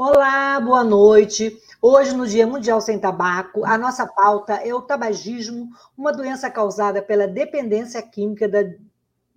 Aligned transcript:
Olá, 0.00 0.60
boa 0.60 0.84
noite. 0.84 1.60
Hoje, 1.82 2.16
no 2.16 2.24
Dia 2.24 2.46
Mundial 2.46 2.80
Sem 2.80 3.00
Tabaco, 3.00 3.64
a 3.64 3.76
nossa 3.76 4.06
pauta 4.06 4.52
é 4.54 4.72
o 4.72 4.80
tabagismo, 4.80 5.70
uma 5.96 6.12
doença 6.12 6.48
causada 6.48 7.02
pela 7.02 7.26
dependência 7.26 8.00
química 8.00 8.48
da 8.48 8.60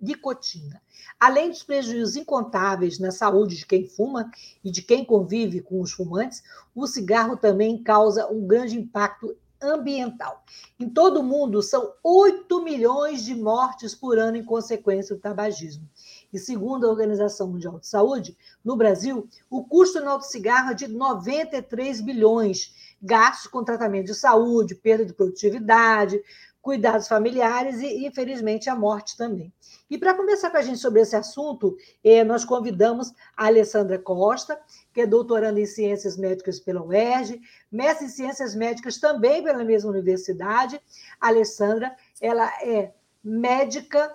nicotina. 0.00 0.80
Além 1.18 1.50
dos 1.50 1.64
prejuízos 1.64 2.14
incontáveis 2.14 3.00
na 3.00 3.10
saúde 3.10 3.56
de 3.56 3.66
quem 3.66 3.88
fuma 3.88 4.30
e 4.62 4.70
de 4.70 4.82
quem 4.82 5.04
convive 5.04 5.60
com 5.60 5.80
os 5.80 5.90
fumantes, 5.90 6.44
o 6.76 6.86
cigarro 6.86 7.36
também 7.36 7.82
causa 7.82 8.28
um 8.28 8.46
grande 8.46 8.78
impacto 8.78 9.36
ambiental. 9.60 10.44
Em 10.78 10.88
todo 10.88 11.18
o 11.18 11.24
mundo, 11.24 11.60
são 11.60 11.92
8 12.04 12.62
milhões 12.62 13.24
de 13.24 13.34
mortes 13.34 13.96
por 13.96 14.16
ano 14.16 14.36
em 14.36 14.44
consequência 14.44 15.16
do 15.16 15.20
tabagismo. 15.20 15.88
E 16.32 16.38
segundo 16.38 16.86
a 16.86 16.90
Organização 16.90 17.48
Mundial 17.48 17.78
de 17.78 17.86
Saúde, 17.86 18.36
no 18.64 18.76
Brasil, 18.76 19.28
o 19.50 19.64
custo 19.64 20.00
no 20.00 20.20
cigarro 20.22 20.70
é 20.70 20.74
de 20.74 20.88
93 20.88 22.00
bilhões, 22.00 22.74
gastos 23.02 23.48
com 23.48 23.62
tratamento 23.62 24.06
de 24.06 24.14
saúde, 24.14 24.74
perda 24.74 25.04
de 25.04 25.12
produtividade, 25.12 26.22
cuidados 26.62 27.08
familiares 27.08 27.80
e, 27.80 28.06
infelizmente, 28.06 28.70
a 28.70 28.76
morte 28.76 29.16
também. 29.16 29.52
E 29.90 29.98
para 29.98 30.14
conversar 30.14 30.50
com 30.50 30.56
a 30.56 30.62
gente 30.62 30.78
sobre 30.78 31.00
esse 31.00 31.16
assunto, 31.16 31.76
eh, 32.04 32.22
nós 32.22 32.44
convidamos 32.44 33.12
a 33.36 33.46
Alessandra 33.46 33.98
Costa, 33.98 34.58
que 34.94 35.00
é 35.00 35.06
doutoranda 35.06 35.60
em 35.60 35.66
Ciências 35.66 36.16
Médicas 36.16 36.60
pela 36.60 36.82
UERJ, 36.82 37.40
mestre 37.70 38.06
em 38.06 38.08
Ciências 38.08 38.54
Médicas 38.54 38.98
também 38.98 39.42
pela 39.42 39.64
mesma 39.64 39.90
universidade. 39.90 40.80
A 41.20 41.28
Alessandra, 41.28 41.94
ela 42.20 42.46
é 42.62 42.92
médica 43.22 44.14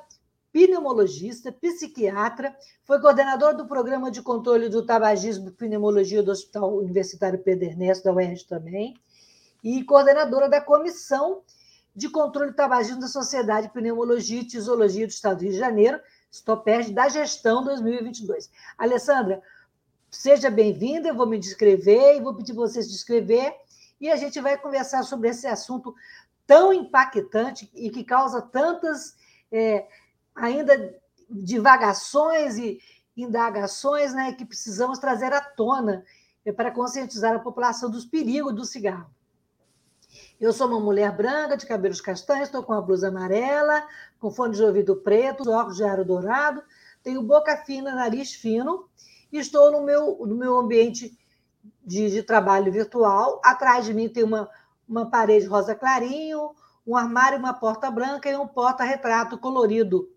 pneumologista, 0.51 1.51
psiquiatra, 1.51 2.55
foi 2.83 2.99
coordenador 2.99 3.55
do 3.55 3.67
programa 3.67 4.09
de 4.09 4.21
controle 4.21 4.69
do 4.69 4.85
tabagismo 4.85 5.49
e 5.49 5.51
pneumologia 5.51 6.23
do 6.23 6.31
Hospital 6.31 6.77
Universitário 6.77 7.39
Pedro 7.39 7.65
Ernesto, 7.65 8.05
da 8.05 8.13
UERJ 8.13 8.45
também, 8.45 8.95
e 9.63 9.83
coordenadora 9.83 10.49
da 10.49 10.61
Comissão 10.61 11.41
de 11.95 12.09
Controle 12.09 12.51
do 12.51 12.55
Tabagismo 12.55 13.01
da 13.01 13.07
Sociedade 13.07 13.67
de 13.67 13.73
Pneumologia 13.73 14.41
e 14.41 14.45
Tisologia 14.45 15.07
do 15.07 15.09
Estado 15.09 15.37
do 15.37 15.43
Rio 15.43 15.53
de 15.53 15.57
Janeiro, 15.57 15.99
STOPERD, 16.31 16.93
da 16.93 17.09
gestão 17.09 17.63
2022. 17.63 18.49
Alessandra, 18.77 19.41
seja 20.11 20.49
bem-vinda, 20.49 21.09
eu 21.09 21.15
vou 21.15 21.25
me 21.25 21.39
descrever 21.39 22.15
e 22.15 22.21
vou 22.21 22.35
pedir 22.35 22.53
você 22.53 22.83
se 22.83 22.89
descrever, 22.89 23.51
e 23.99 24.11
a 24.11 24.15
gente 24.15 24.39
vai 24.39 24.57
conversar 24.57 25.03
sobre 25.03 25.29
esse 25.29 25.47
assunto 25.47 25.95
tão 26.45 26.71
impactante 26.71 27.69
e 27.73 27.89
que 27.89 28.03
causa 28.03 28.41
tantas... 28.41 29.15
É, 29.51 29.87
ainda 30.37 30.95
divagações 31.29 32.57
e 32.57 32.79
indagações 33.15 34.13
né, 34.13 34.33
que 34.33 34.45
precisamos 34.45 34.99
trazer 34.99 35.33
à 35.33 35.41
tona 35.41 36.05
é, 36.45 36.51
para 36.51 36.71
conscientizar 36.71 37.35
a 37.35 37.39
população 37.39 37.89
dos 37.89 38.05
perigos 38.05 38.53
do 38.53 38.63
cigarro. 38.63 39.09
Eu 40.39 40.53
sou 40.53 40.67
uma 40.67 40.79
mulher 40.79 41.15
branca, 41.15 41.57
de 41.57 41.65
cabelos 41.65 41.99
castanhos, 41.99 42.47
estou 42.47 42.63
com 42.63 42.73
a 42.73 42.81
blusa 42.81 43.07
amarela, 43.07 43.85
com 44.19 44.31
fone 44.31 44.55
de 44.55 44.63
ouvido 44.63 44.95
preto, 44.95 45.49
óculos 45.49 45.77
de 45.77 45.83
aro 45.83 46.05
dourado, 46.05 46.63
tenho 47.03 47.23
boca 47.23 47.57
fina, 47.57 47.93
nariz 47.93 48.33
fino, 48.33 48.87
e 49.31 49.39
estou 49.39 49.71
no 49.71 49.81
meu, 49.81 50.25
no 50.25 50.35
meu 50.35 50.57
ambiente 50.57 51.17
de, 51.83 52.09
de 52.09 52.23
trabalho 52.23 52.71
virtual. 52.71 53.41
Atrás 53.43 53.85
de 53.85 53.93
mim 53.93 54.07
tem 54.07 54.23
uma, 54.23 54.49
uma 54.87 55.09
parede 55.09 55.47
rosa 55.47 55.75
clarinho, 55.75 56.51
um 56.85 56.95
armário, 56.95 57.39
uma 57.39 57.53
porta 57.53 57.91
branca 57.91 58.29
e 58.29 58.37
um 58.37 58.47
porta-retrato 58.47 59.37
colorido 59.37 60.07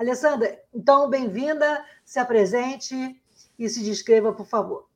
Alessandra, 0.00 0.58
então, 0.74 1.10
bem-vinda, 1.10 1.84
se 2.06 2.18
apresente 2.18 3.20
e 3.58 3.68
se 3.68 3.84
descreva, 3.84 4.32
por 4.32 4.46
favor. 4.46 4.88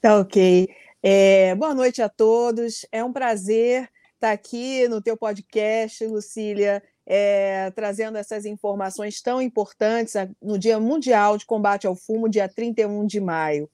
Tá 0.00 0.20
ok. 0.20 0.68
É, 1.02 1.52
boa 1.56 1.74
noite 1.74 2.00
a 2.00 2.08
todos. 2.08 2.86
É 2.92 3.02
um 3.02 3.12
prazer 3.12 3.90
estar 4.14 4.30
aqui 4.30 4.86
no 4.86 5.02
teu 5.02 5.16
podcast, 5.16 6.06
Lucília, 6.06 6.80
é, 7.04 7.72
trazendo 7.72 8.16
essas 8.16 8.44
informações 8.46 9.20
tão 9.20 9.42
importantes 9.42 10.14
no 10.40 10.56
Dia 10.56 10.78
Mundial 10.78 11.36
de 11.36 11.44
Combate 11.44 11.84
ao 11.84 11.96
Fumo, 11.96 12.28
dia 12.28 12.48
31 12.48 13.04
de 13.04 13.20
maio. 13.20 13.68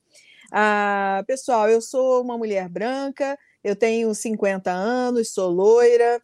Ah, 0.51 1.23
pessoal, 1.27 1.69
eu 1.69 1.83
sou 1.83 2.23
uma 2.23 2.39
mulher 2.39 2.67
branca, 2.67 3.39
eu 3.63 3.77
tenho 3.77 4.15
50 4.15 4.71
anos, 4.71 5.35
sou 5.35 5.51
loira, 5.51 6.19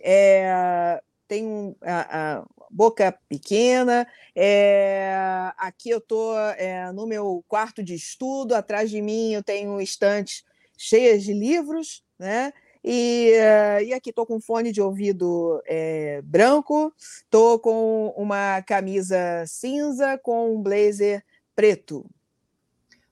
é, 0.00 0.98
tenho 1.28 1.76
a, 1.82 2.42
boca 2.72 3.16
pequena. 3.28 4.06
É, 4.34 5.52
aqui 5.58 5.90
eu 5.90 5.98
estou 5.98 6.36
é, 6.56 6.90
no 6.92 7.06
meu 7.06 7.44
quarto 7.46 7.82
de 7.82 7.94
estudo, 7.94 8.54
atrás 8.54 8.90
de 8.90 9.02
mim 9.02 9.34
eu 9.34 9.42
tenho 9.42 9.80
estantes 9.80 10.44
cheias 10.76 11.22
de 11.22 11.32
livros, 11.32 12.02
né? 12.18 12.52
E, 12.84 13.32
uh, 13.36 13.82
e 13.84 13.94
aqui 13.94 14.10
estou 14.10 14.26
com 14.26 14.40
fone 14.40 14.72
de 14.72 14.82
ouvido 14.82 15.62
é, 15.66 16.20
branco, 16.22 16.92
estou 16.98 17.56
com 17.60 18.12
uma 18.16 18.60
camisa 18.62 19.44
cinza 19.46 20.18
com 20.18 20.56
um 20.56 20.60
blazer 20.60 21.24
preto. 21.54 22.04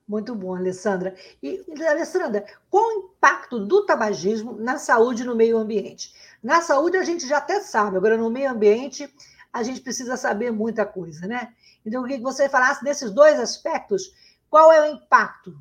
Muito 0.08 0.34
bom, 0.34 0.56
Alessandra. 0.56 1.14
E, 1.40 1.64
Alessandra, 1.88 2.44
qual 2.68 2.84
o 2.84 2.92
impacto 3.04 3.60
do 3.60 3.86
tabagismo 3.86 4.54
na 4.54 4.76
saúde 4.76 5.22
e 5.22 5.24
no 5.24 5.36
meio 5.36 5.56
ambiente? 5.56 6.12
Na 6.42 6.62
saúde 6.62 6.96
a 6.96 7.04
gente 7.04 7.28
já 7.28 7.38
até 7.38 7.60
sabe, 7.60 7.96
agora 7.96 8.16
no 8.16 8.28
meio 8.28 8.50
ambiente 8.50 9.08
a 9.52 9.62
gente 9.62 9.80
precisa 9.80 10.16
saber 10.16 10.50
muita 10.50 10.86
coisa, 10.86 11.26
né? 11.26 11.52
Então, 11.84 12.00
eu 12.00 12.04
queria 12.04 12.18
que 12.18 12.22
você 12.22 12.48
falasse 12.48 12.84
desses 12.84 13.10
dois 13.10 13.38
aspectos. 13.38 14.12
Qual 14.48 14.72
é 14.72 14.80
o 14.82 14.94
impacto? 14.94 15.56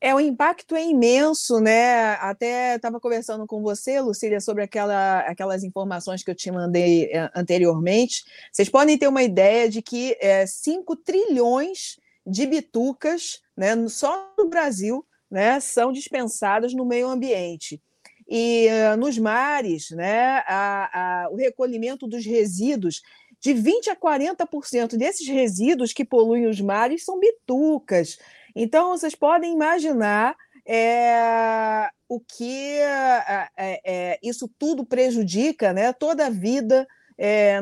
É, 0.00 0.14
o 0.14 0.20
impacto 0.20 0.76
é 0.76 0.84
imenso, 0.84 1.60
né? 1.60 2.12
Até 2.16 2.76
estava 2.76 3.00
conversando 3.00 3.46
com 3.46 3.62
você, 3.62 4.02
Lucília, 4.02 4.38
sobre 4.38 4.62
aquela, 4.62 5.20
aquelas 5.20 5.64
informações 5.64 6.22
que 6.22 6.30
eu 6.30 6.34
te 6.34 6.50
mandei 6.50 7.06
é, 7.06 7.30
anteriormente. 7.34 8.22
Vocês 8.52 8.68
podem 8.68 8.98
ter 8.98 9.08
uma 9.08 9.22
ideia 9.22 9.66
de 9.66 9.80
que 9.80 10.14
é, 10.20 10.46
5 10.46 10.94
trilhões 10.96 11.98
de 12.26 12.46
bitucas, 12.46 13.40
né, 13.56 13.88
só 13.88 14.30
no 14.36 14.46
Brasil, 14.48 15.06
né, 15.30 15.58
são 15.58 15.90
dispensadas 15.90 16.74
no 16.74 16.84
meio 16.84 17.08
ambiente. 17.08 17.80
E 18.28 18.68
uh, 18.68 18.96
nos 18.96 19.18
mares, 19.18 19.90
né, 19.90 20.42
a, 20.46 21.24
a, 21.24 21.30
o 21.30 21.36
recolhimento 21.36 22.06
dos 22.06 22.24
resíduos, 22.24 23.02
de 23.40 23.52
20% 23.52 23.88
a 23.90 23.96
40% 23.96 24.96
desses 24.96 25.28
resíduos 25.28 25.92
que 25.92 26.04
poluem 26.04 26.46
os 26.46 26.60
mares 26.60 27.04
são 27.04 27.20
bitucas. 27.20 28.18
Então, 28.56 28.90
vocês 28.90 29.14
podem 29.14 29.52
imaginar 29.52 30.34
é, 30.66 31.90
o 32.08 32.18
que 32.18 32.78
é, 32.78 33.48
é, 33.58 34.18
isso 34.22 34.48
tudo 34.58 34.86
prejudica 34.86 35.74
né, 35.74 35.92
toda 35.92 36.26
a 36.26 36.30
vida 36.30 36.86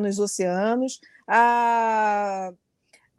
nos 0.00 0.20
oceanos. 0.20 1.00
A, 1.26 2.52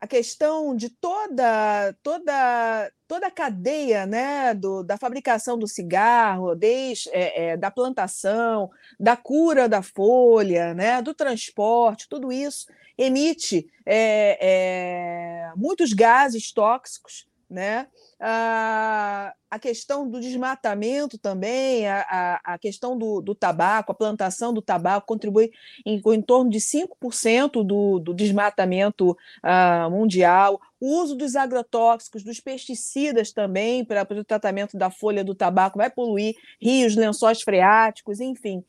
a 0.04 0.08
questão 0.08 0.76
de 0.76 0.90
toda 0.90 1.96
toda 2.04 2.92
toda 3.08 3.28
a 3.28 3.32
cadeia 3.32 4.06
né, 4.06 4.54
do, 4.54 4.84
da 4.84 4.98
fabricação 4.98 5.58
do 5.58 5.66
cigarro, 5.66 6.56
desde 6.56 7.10
é, 7.14 7.52
é, 7.52 7.58
da 7.58 7.72
plantação, 7.72 8.70
da 9.00 9.16
cura 9.16 9.70
da 9.70 9.82
folha, 9.82 10.74
né, 10.74 11.02
do 11.02 11.14
transporte, 11.14 12.10
tudo 12.10 12.34
isso 12.34 12.68
emite 12.98 13.66
é, 13.86 14.38
é 14.42 15.52
muitos 15.56 15.94
gases 15.94 16.52
tóxicos, 16.52 17.26
né? 17.54 17.88
a, 18.26 19.34
a 19.52 19.60
questão 19.60 20.10
do 20.10 20.18
desmatamento 20.22 21.18
também, 21.18 21.86
a, 21.86 22.06
a, 22.10 22.54
a 22.54 22.58
questão 22.58 22.98
do, 22.98 23.20
do, 23.20 23.36
tabaco, 23.36 23.92
a 23.92 23.96
plantação 23.96 24.54
do 24.54 24.62
tabaco 24.62 25.06
contribui 25.06 25.52
em, 25.86 26.02
em 26.06 26.22
torno 26.22 26.50
de 26.50 26.60
5% 26.60 27.66
do, 27.66 28.00
do 28.00 28.14
desmatamento 28.14 29.12
uh, 29.12 29.92
mundial, 29.92 30.62
o 30.80 31.02
uso 31.02 31.18
dos 31.18 31.36
agrotóxicos, 31.36 32.24
dos 32.24 32.40
pesticidas 32.40 33.34
também 33.34 33.84
para, 33.84 34.06
para 34.06 34.22
o 34.22 34.24
tratamento 34.24 34.78
da 34.78 34.90
folha 34.90 35.24
do 35.24 35.36
tabaco 35.36 35.78
vai 35.78 35.90
poluir 35.90 36.36
rios, 36.62 36.96
lençóis 36.96 37.42
freáticos, 37.42 38.22
enfim. 38.22 38.64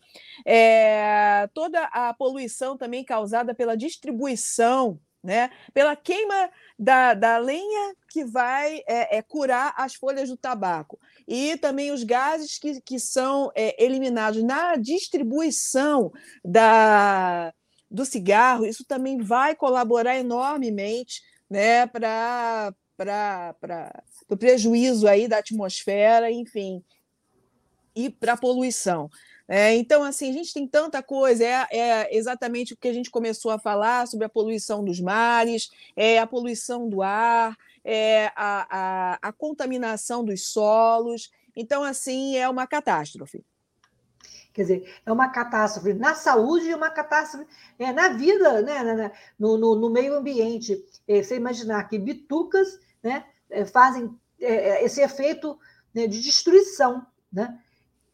É, 0.45 1.49
toda 1.55 1.85
a 1.85 2.13
poluição 2.13 2.77
também 2.77 3.05
causada 3.05 3.55
pela 3.55 3.77
distribuição 3.77 4.99
né? 5.25 5.51
Pela 5.73 5.97
queima 5.97 6.51
da, 6.79 7.15
da 7.15 7.39
lenha 7.39 7.95
que 8.11 8.23
vai 8.25 8.83
é, 8.87 9.17
é, 9.17 9.23
curar 9.23 9.73
as 9.75 9.95
folhas 9.95 10.29
do 10.29 10.37
tabaco. 10.37 11.01
E 11.27 11.57
também 11.57 11.91
os 11.91 12.05
gases 12.05 12.59
que, 12.59 12.79
que 12.83 13.01
são 13.01 13.51
é, 13.55 13.83
eliminados 13.83 14.43
na 14.43 14.77
distribuição 14.77 16.13
da, 16.45 17.55
do 17.91 18.05
cigarro, 18.05 18.67
isso 18.67 18.85
também 18.85 19.17
vai 19.17 19.57
colaborar 19.57 20.15
enormemente 20.17 21.23
né, 21.49 21.87
para 21.87 22.75
o 24.29 24.37
prejuízo 24.37 25.09
aí 25.09 25.27
da 25.27 25.39
atmosfera, 25.39 26.31
enfim, 26.31 26.85
e 27.97 28.11
para 28.11 28.35
a 28.35 28.37
poluição. 28.37 29.09
É, 29.47 29.75
então, 29.75 30.03
assim, 30.03 30.31
a 30.31 30.33
gente 30.33 30.55
tem 30.55 30.67
tanta 30.67 31.03
coisa, 31.03 31.45
é, 31.45 31.67
é, 31.71 32.17
exatamente 32.17 32.73
o 32.73 32.77
que 32.77 32.89
a 32.89 32.93
gente 32.93 33.11
começou 33.11 33.51
a 33.51 33.59
falar 33.59 34.07
sobre 34.07 34.25
a 34.25 34.29
poluição 34.29 34.83
dos 34.83 35.01
mares, 35.01 35.71
é 35.95 36.19
a 36.19 36.27
poluição 36.27 36.89
do 36.89 37.03
ar, 37.03 37.55
é 37.85 38.33
a, 38.35 38.67
a, 38.71 39.19
a 39.21 39.33
contaminação 39.33 40.25
dos 40.25 40.49
solos. 40.49 41.31
Então, 41.55 41.85
assim, 41.85 42.37
é 42.37 42.49
uma 42.49 42.67
catástrofe. 42.67 43.45
Quer 44.55 44.63
dizer, 44.63 44.95
é 45.05 45.13
uma 45.13 45.29
catástrofe 45.29 45.93
na 45.95 46.15
saúde 46.15 46.67
e 46.67 46.75
uma 46.75 46.89
catástrofe 46.89 47.45
é, 47.79 47.93
na 47.93 48.11
vida, 48.11 48.63
né, 48.63 49.13
no, 49.39 49.59
no, 49.59 49.75
no 49.75 49.91
meio 49.91 50.15
ambiente. 50.15 50.83
É, 51.07 51.23
você 51.23 51.37
imaginar 51.37 51.85
que 51.89 51.99
bitucas 51.99 52.79
né, 53.03 53.27
é, 53.51 53.65
fazem 53.67 54.17
é, 54.41 54.55
é, 54.55 54.85
esse 54.85 55.03
efeito 55.03 55.59
né, 55.93 56.07
de 56.07 56.23
destruição. 56.23 57.05
Né? 57.33 57.59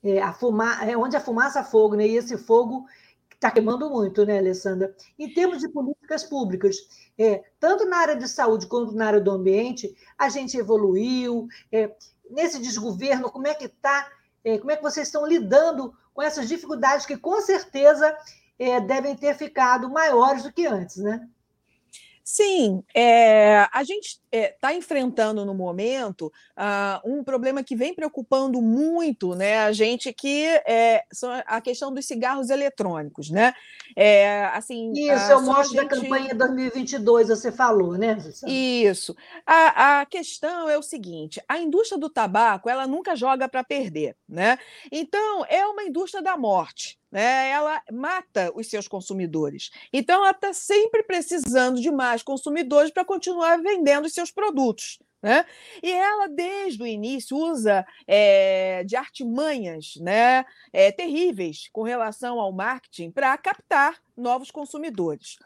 É, 0.02 0.20
a 0.20 0.32
fuma, 0.32 0.82
é 0.84 0.96
onde 0.96 1.16
a 1.16 1.20
fumaça 1.20 1.62
fogo, 1.62 1.96
né? 1.96 2.06
E 2.06 2.16
esse 2.16 2.36
fogo 2.38 2.86
está 3.34 3.50
queimando 3.50 3.88
muito, 3.88 4.24
né, 4.24 4.38
Alessandra? 4.38 4.94
Em 5.18 5.32
termos 5.32 5.58
de 5.58 5.68
políticas 5.68 6.24
públicas, 6.24 6.76
é, 7.18 7.42
tanto 7.58 7.86
na 7.86 7.98
área 7.98 8.16
de 8.16 8.28
saúde 8.28 8.66
quanto 8.66 8.94
na 8.94 9.06
área 9.06 9.20
do 9.20 9.30
ambiente, 9.30 9.94
a 10.18 10.28
gente 10.28 10.56
evoluiu. 10.56 11.46
É, 11.72 11.90
nesse 12.30 12.60
desgoverno, 12.60 13.30
como 13.30 13.46
é 13.46 13.54
que 13.54 13.66
está? 13.66 14.08
É, 14.44 14.58
como 14.58 14.70
é 14.70 14.76
que 14.76 14.82
vocês 14.82 15.08
estão 15.08 15.26
lidando 15.26 15.92
com 16.14 16.22
essas 16.22 16.48
dificuldades 16.48 17.06
que, 17.06 17.16
com 17.16 17.40
certeza, 17.40 18.16
é, 18.58 18.80
devem 18.80 19.16
ter 19.16 19.34
ficado 19.34 19.90
maiores 19.90 20.42
do 20.42 20.52
que 20.52 20.66
antes, 20.66 20.98
né? 20.98 21.26
Sim, 22.32 22.84
é, 22.94 23.66
a 23.72 23.82
gente 23.82 24.20
está 24.30 24.72
é, 24.72 24.76
enfrentando 24.76 25.44
no 25.44 25.52
momento 25.52 26.32
uh, 26.56 27.00
um 27.04 27.24
problema 27.24 27.64
que 27.64 27.74
vem 27.74 27.92
preocupando 27.92 28.62
muito 28.62 29.34
né, 29.34 29.58
a 29.58 29.72
gente, 29.72 30.12
que 30.12 30.44
é 30.64 31.02
a 31.44 31.60
questão 31.60 31.92
dos 31.92 32.06
cigarros 32.06 32.48
eletrônicos. 32.48 33.30
Né? 33.30 33.52
É, 33.96 34.44
assim, 34.54 34.92
Isso, 34.92 35.32
eu 35.32 35.42
mostro 35.42 35.76
gente... 35.76 35.88
da 35.88 36.00
campanha 36.00 36.32
2022, 36.32 37.30
você 37.30 37.50
falou, 37.50 37.98
né? 37.98 38.16
Isso. 38.46 39.16
A, 39.44 39.98
a 39.98 40.06
questão 40.06 40.68
é 40.68 40.78
o 40.78 40.82
seguinte: 40.82 41.42
a 41.48 41.58
indústria 41.58 41.98
do 41.98 42.08
tabaco 42.08 42.70
ela 42.70 42.86
nunca 42.86 43.16
joga 43.16 43.48
para 43.48 43.64
perder. 43.64 44.14
Né? 44.28 44.56
Então, 44.92 45.44
é 45.48 45.66
uma 45.66 45.82
indústria 45.82 46.22
da 46.22 46.36
morte 46.36 46.99
né, 47.10 47.50
ela 47.50 47.82
mata 47.90 48.52
os 48.54 48.68
seus 48.68 48.86
consumidores. 48.86 49.70
Então, 49.92 50.20
ela 50.20 50.30
está 50.30 50.52
sempre 50.52 51.02
precisando 51.02 51.80
de 51.80 51.90
mais 51.90 52.22
consumidores 52.22 52.90
para 52.90 53.04
continuar 53.04 53.60
vendendo 53.60 54.06
os 54.06 54.14
seus 54.14 54.30
produtos. 54.30 54.98
Né? 55.22 55.44
E 55.82 55.92
ela, 55.92 56.28
desde 56.28 56.82
o 56.82 56.86
início, 56.86 57.36
usa 57.36 57.86
é, 58.06 58.82
de 58.84 58.96
artimanhas 58.96 59.94
né, 60.00 60.46
é, 60.72 60.90
terríveis 60.90 61.68
com 61.72 61.82
relação 61.82 62.40
ao 62.40 62.52
marketing 62.52 63.10
para 63.10 63.36
captar 63.36 64.00
novos 64.16 64.50
consumidores. 64.50 65.36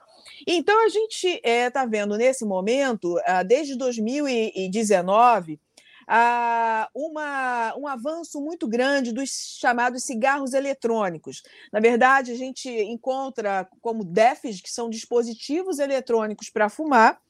Então, 0.46 0.84
a 0.84 0.88
gente 0.88 1.26
está 1.26 1.49
é, 1.49 1.70
tá 1.70 1.87
vendo 1.87 2.17
nesse 2.17 2.44
momento, 2.44 3.19
ah, 3.26 3.43
desde 3.43 3.76
2019, 3.76 5.60
ah, 6.06 6.89
uma, 6.95 7.75
um 7.77 7.87
avanço 7.87 8.41
muito 8.41 8.67
grande 8.69 9.12
dos 9.12 9.59
chamados 9.59 10.05
cigarros 10.05 10.53
eletrônicos. 10.53 11.43
Na 11.73 11.81
verdade, 11.81 12.33
a 12.33 12.37
gente 12.37 12.69
encontra 12.69 13.69
como 13.81 14.05
DEFs, 14.05 14.61
que 14.61 14.71
são 14.71 14.91
dispositivos 14.91 15.79
eletrônicos 15.79 16.51
para 16.51 16.69
fumar. 16.69 17.21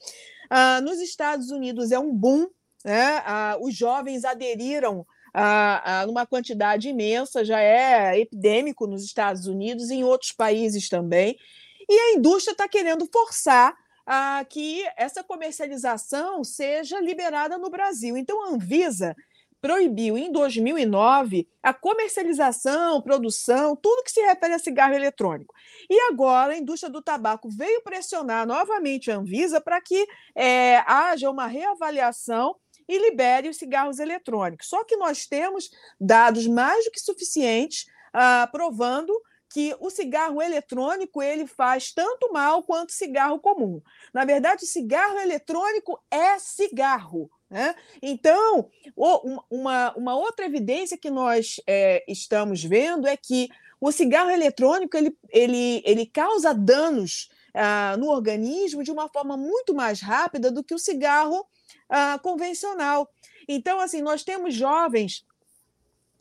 Ah, 0.50 0.80
nos 0.80 1.00
Estados 1.00 1.50
Unidos 1.50 1.92
é 1.92 1.98
um 1.98 2.12
boom, 2.12 2.48
né? 2.84 3.22
Ah, 3.24 3.56
os 3.60 3.74
jovens 3.74 4.24
aderiram 4.24 5.06
a, 5.32 6.02
a, 6.02 6.06
numa 6.06 6.24
quantidade 6.24 6.88
imensa, 6.88 7.44
já 7.44 7.60
é 7.60 8.18
epidêmico 8.18 8.86
nos 8.86 9.04
Estados 9.04 9.46
Unidos 9.46 9.90
e 9.90 9.94
em 9.96 10.04
outros 10.04 10.30
países 10.30 10.88
também. 10.88 11.36
E 11.88 11.92
a 11.92 12.12
indústria 12.14 12.52
está 12.52 12.68
querendo 12.68 13.08
forçar 13.12 13.74
a 14.06 14.44
que 14.48 14.84
essa 14.96 15.22
comercialização 15.24 16.44
seja 16.44 17.00
liberada 17.00 17.56
no 17.58 17.70
Brasil. 17.70 18.16
Então, 18.16 18.44
a 18.44 18.48
Anvisa 18.50 19.16
proibiu 19.64 20.18
em 20.18 20.30
2009 20.30 21.48
a 21.62 21.72
comercialização, 21.72 23.00
produção, 23.00 23.74
tudo 23.74 24.02
que 24.02 24.12
se 24.12 24.20
refere 24.20 24.52
a 24.52 24.58
cigarro 24.58 24.92
eletrônico. 24.92 25.54
E 25.88 25.98
agora 26.10 26.52
a 26.52 26.58
indústria 26.58 26.92
do 26.92 27.00
tabaco 27.00 27.48
veio 27.48 27.82
pressionar 27.82 28.46
novamente 28.46 29.10
a 29.10 29.16
Anvisa 29.16 29.62
para 29.62 29.80
que 29.80 30.06
é, 30.34 30.82
haja 30.86 31.30
uma 31.30 31.46
reavaliação 31.46 32.56
e 32.86 32.98
libere 32.98 33.48
os 33.48 33.56
cigarros 33.56 33.98
eletrônicos. 33.98 34.68
Só 34.68 34.84
que 34.84 34.98
nós 34.98 35.26
temos 35.26 35.70
dados 35.98 36.46
mais 36.46 36.84
do 36.84 36.90
que 36.90 37.00
suficientes 37.00 37.86
ah, 38.12 38.46
provando 38.52 39.12
que 39.54 39.72
o 39.78 39.88
cigarro 39.88 40.42
eletrônico 40.42 41.22
ele 41.22 41.46
faz 41.46 41.92
tanto 41.92 42.32
mal 42.32 42.64
quanto 42.64 42.88
o 42.88 42.92
cigarro 42.92 43.38
comum. 43.38 43.80
Na 44.12 44.24
verdade, 44.24 44.66
cigarro 44.66 45.16
eletrônico 45.20 45.96
é 46.10 46.40
cigarro. 46.40 47.30
Né? 47.48 47.72
Então, 48.02 48.68
uma, 49.48 49.94
uma 49.96 50.16
outra 50.16 50.44
evidência 50.44 50.98
que 50.98 51.08
nós 51.08 51.60
é, 51.68 52.04
estamos 52.08 52.64
vendo 52.64 53.06
é 53.06 53.16
que 53.16 53.48
o 53.80 53.92
cigarro 53.92 54.30
eletrônico 54.30 54.96
ele, 54.96 55.16
ele, 55.30 55.80
ele 55.86 56.04
causa 56.04 56.52
danos 56.52 57.28
ah, 57.54 57.96
no 57.96 58.08
organismo 58.08 58.82
de 58.82 58.90
uma 58.90 59.08
forma 59.08 59.36
muito 59.36 59.72
mais 59.72 60.00
rápida 60.00 60.50
do 60.50 60.64
que 60.64 60.74
o 60.74 60.80
cigarro 60.80 61.46
ah, 61.88 62.18
convencional. 62.20 63.08
Então, 63.46 63.78
assim, 63.78 64.02
nós 64.02 64.24
temos 64.24 64.52
jovens 64.52 65.24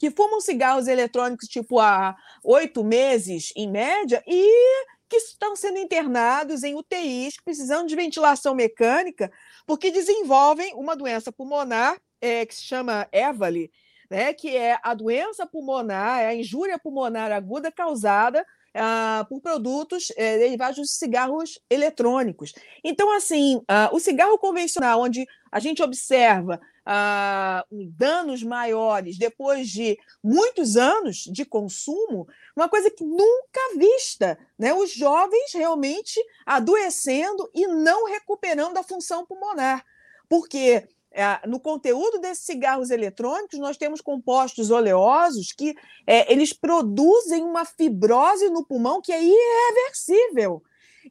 que 0.04 0.12
fumam 0.12 0.42
cigarros 0.42 0.90
eletrônicos 0.90 1.48
tipo 1.48 1.80
há 1.80 2.14
oito 2.44 2.84
meses, 2.84 3.54
em 3.56 3.72
média, 3.72 4.22
e 4.28 4.86
que 5.08 5.16
estão 5.16 5.56
sendo 5.56 5.78
internados 5.78 6.62
em 6.62 6.76
UTIs, 6.76 7.38
precisando 7.42 7.88
de 7.88 7.96
ventilação 7.96 8.54
mecânica, 8.54 9.32
porque 9.66 9.92
desenvolvem 9.92 10.74
uma 10.76 10.94
doença 10.94 11.32
pulmonar 11.32 11.98
é, 12.20 12.46
que 12.46 12.54
se 12.54 12.64
chama 12.64 13.08
EVALI, 13.14 13.72
né, 14.12 14.34
que 14.34 14.54
é 14.58 14.78
a 14.84 14.94
doença 14.94 15.48
pulmonar, 15.48 16.20
é 16.20 16.28
a 16.28 16.36
injúria 16.36 16.78
pulmonar 16.78 17.32
aguda 17.32 17.72
causada 17.72 18.46
ah, 18.76 19.26
por 19.30 19.40
produtos 19.40 20.12
eh, 20.18 20.38
derivados 20.38 20.76
de 20.76 20.88
cigarros 20.88 21.60
eletrônicos. 21.70 22.52
Então, 22.84 23.16
assim, 23.16 23.62
ah, 23.70 23.90
o 23.94 24.00
cigarro 24.00 24.38
convencional, 24.38 25.00
onde 25.00 25.26
a 25.54 25.60
gente 25.60 25.84
observa 25.84 26.60
ah, 26.84 27.64
danos 27.70 28.42
maiores 28.42 29.20
depois 29.20 29.70
de 29.70 29.96
muitos 30.24 30.76
anos 30.76 31.18
de 31.32 31.46
consumo, 31.46 32.28
uma 32.56 32.68
coisa 32.68 32.90
que 32.90 33.04
nunca 33.04 33.78
vista, 33.78 34.36
né? 34.58 34.74
Os 34.74 34.92
jovens 34.92 35.54
realmente 35.54 36.20
adoecendo 36.44 37.48
e 37.54 37.68
não 37.68 38.08
recuperando 38.08 38.78
a 38.78 38.84
função 38.84 39.28
pulmonar, 39.28 39.86
porque 40.28 40.88
é, 41.12 41.48
no 41.48 41.60
conteúdo 41.60 42.20
desses 42.20 42.46
cigarros 42.46 42.90
eletrônicos, 42.90 43.60
nós 43.60 43.78
temos 43.78 44.02
compostos 44.02 44.72
oleosos 44.72 45.52
que 45.56 45.76
é, 46.08 46.34
eles 46.34 46.52
produzem 46.52 47.44
uma 47.44 47.64
fibrose 47.64 48.50
no 48.50 48.66
pulmão 48.66 49.00
que 49.00 49.14
é 49.14 49.22
irreversível. 49.22 50.64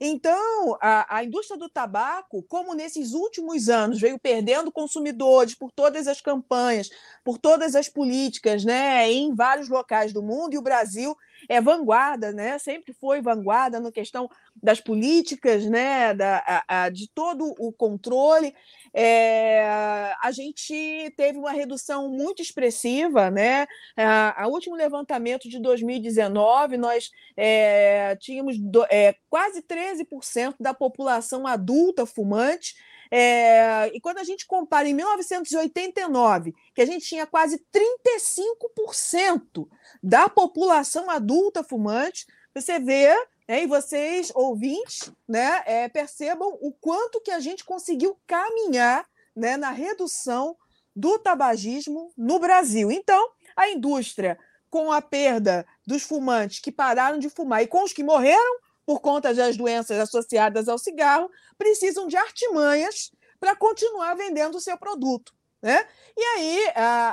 Então, 0.05 0.77
a, 0.81 1.19
a, 1.19 1.25
indústria 1.25 1.57
do 1.57 1.69
tabaco, 1.69 2.43
como 2.49 2.75
nesses 2.75 3.13
últimos 3.13 3.69
anos 3.69 4.01
veio 4.01 4.19
perdendo 4.19 4.73
consumidores 4.73 5.55
por 5.55 5.71
todas 5.71 6.09
as 6.09 6.21
campanhas, 6.21 6.91
por 7.23 7.39
todas 7.39 7.77
as 7.77 7.89
políticas, 7.89 8.65
né, 8.65 9.09
em 9.09 9.33
vários 9.33 9.69
locais 9.69 10.13
do 10.13 10.21
mundo, 10.21 10.55
e 10.55 10.59
o 10.59 10.63
Brasil 10.63 11.17
é 11.49 11.61
vanguarda, 11.61 12.33
né, 12.33 12.59
sempre 12.59 12.93
foi 12.93 13.21
vanguarda 13.21 13.81
na 13.81 13.91
questão 13.93 14.29
das 14.63 14.81
políticas, 14.81 15.65
né, 15.67 16.15
da, 16.15 16.39
a, 16.47 16.85
a, 16.85 16.89
de 16.89 17.09
todo 17.09 17.55
o 17.59 17.73
controle 17.73 18.55
é, 18.95 20.15
a 20.23 20.31
gente 20.33 21.13
teve 21.17 21.39
uma 21.39 21.53
redução 21.53 22.11
muito 22.11 22.43
expressiva, 22.43 23.31
né? 23.31 23.67
A, 23.97 24.47
último 24.47 24.77
levantamento 24.77 25.49
de 25.49 25.59
2019, 25.59 26.77
nós 26.77 27.11
é, 27.37 28.15
tínhamos 28.17 28.59
do, 28.59 28.85
é, 28.91 29.17
quase 29.31 29.63
13% 29.63 30.57
da 30.61 30.75
população 30.75 31.47
adulta 31.47 32.05
fumante 32.05 32.75
É, 33.15 33.95
e 33.95 34.01
quando 34.01 34.17
a 34.17 34.25
gente 34.25 34.47
compara 34.47 34.89
em 34.89 34.95
1989, 34.95 36.55
que 36.75 36.81
a 36.81 36.87
gente 36.87 37.05
tinha 37.05 37.27
quase 37.27 37.63
35% 37.71 39.69
da 40.03 40.31
população 40.31 41.11
adulta 41.11 41.63
fumante, 41.63 42.25
você 42.55 42.79
vê, 42.79 43.15
né, 43.47 43.65
e 43.65 43.67
vocês, 43.67 44.33
ouvintes, 44.35 45.13
né, 45.29 45.63
é, 45.67 45.89
percebam 45.91 46.57
o 46.63 46.73
quanto 46.73 47.21
que 47.21 47.31
a 47.31 47.39
gente 47.39 47.67
conseguiu 47.67 48.19
caminhar 48.27 49.07
né, 49.37 49.59
na 49.59 49.71
redução 49.71 50.57
do 50.97 51.19
tabagismo 51.19 52.11
no 52.17 52.39
Brasil. 52.39 52.91
Então, 52.91 53.29
a 53.55 53.69
indústria, 53.69 54.39
com 54.71 54.91
a 54.91 55.03
perda 55.03 55.67
dos 55.87 56.03
fumantes 56.03 56.61
que 56.61 56.73
pararam 56.73 57.19
de 57.19 57.29
fumar 57.29 57.63
e 57.63 57.67
com 57.67 57.85
os 57.85 57.93
que 57.93 58.03
morreram, 58.03 58.62
por 58.85 59.01
conta 59.01 59.33
das 59.33 59.57
doenças 59.57 59.99
associadas 59.99 60.69
ao 60.69 60.79
cigarro, 60.79 61.31
precisam 61.57 62.07
de 62.07 62.17
artimanhas 62.17 63.13
para 63.39 63.57
continuar 63.57 64.15
vendendo 64.15 64.57
o 64.57 64.61
seu 64.61 64.77
produto. 64.79 65.33
Né? 65.63 65.87
E 66.17 66.23
aí, 66.23 66.59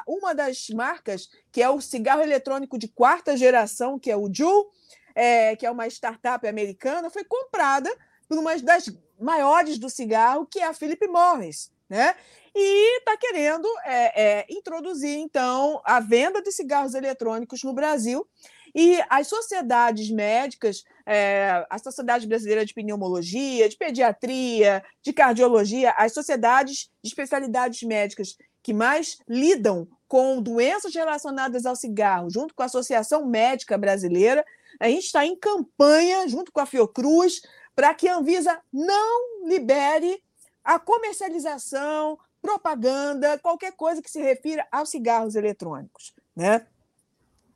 uma 0.07 0.33
das 0.33 0.69
marcas, 0.69 1.29
que 1.51 1.61
é 1.61 1.69
o 1.69 1.79
cigarro 1.79 2.21
eletrônico 2.21 2.79
de 2.79 2.88
quarta 2.88 3.38
geração, 3.38 3.99
que 3.99 4.09
é 4.09 4.17
o 4.17 4.29
Juul, 4.33 4.71
é, 5.13 5.55
que 5.55 5.65
é 5.65 5.71
uma 5.71 5.88
startup 5.88 6.47
americana, 6.47 7.09
foi 7.09 7.23
comprada 7.23 7.89
por 8.27 8.38
uma 8.38 8.57
das 8.57 8.85
maiores 9.19 9.77
do 9.77 9.89
cigarro, 9.89 10.47
que 10.47 10.59
é 10.59 10.65
a 10.65 10.73
Philip 10.73 11.07
Morris. 11.07 11.71
Né? 11.88 12.15
E 12.55 12.97
está 12.99 13.17
querendo 13.17 13.67
é, 13.83 14.21
é, 14.21 14.45
introduzir, 14.49 15.17
então, 15.17 15.81
a 15.83 15.99
venda 15.99 16.41
de 16.41 16.51
cigarros 16.51 16.93
eletrônicos 16.93 17.63
no 17.63 17.73
Brasil. 17.73 18.27
E 18.75 19.01
as 19.09 19.27
sociedades 19.27 20.09
médicas, 20.09 20.83
é, 21.05 21.65
a 21.69 21.77
Sociedade 21.77 22.27
Brasileira 22.27 22.65
de 22.65 22.73
Pneumologia, 22.73 23.67
de 23.67 23.77
Pediatria, 23.77 24.83
de 25.01 25.13
Cardiologia, 25.13 25.91
as 25.97 26.13
sociedades 26.13 26.89
de 27.03 27.09
especialidades 27.09 27.81
médicas 27.83 28.35
que 28.61 28.73
mais 28.73 29.17
lidam 29.27 29.88
com 30.07 30.41
doenças 30.41 30.93
relacionadas 30.93 31.65
ao 31.65 31.75
cigarro, 31.75 32.29
junto 32.29 32.53
com 32.53 32.63
a 32.63 32.65
Associação 32.65 33.25
Médica 33.25 33.77
Brasileira, 33.77 34.43
a 34.79 34.88
gente 34.88 35.05
está 35.05 35.25
em 35.25 35.35
campanha, 35.35 36.27
junto 36.27 36.51
com 36.51 36.59
a 36.59 36.65
Fiocruz, 36.65 37.41
para 37.75 37.93
que 37.93 38.07
a 38.07 38.17
Anvisa 38.17 38.59
não 38.71 39.47
libere 39.47 40.21
a 40.63 40.79
comercialização, 40.79 42.17
propaganda, 42.41 43.38
qualquer 43.39 43.73
coisa 43.73 44.01
que 44.01 44.09
se 44.09 44.21
refira 44.21 44.67
aos 44.71 44.89
cigarros 44.89 45.35
eletrônicos. 45.35 46.13
Né? 46.35 46.65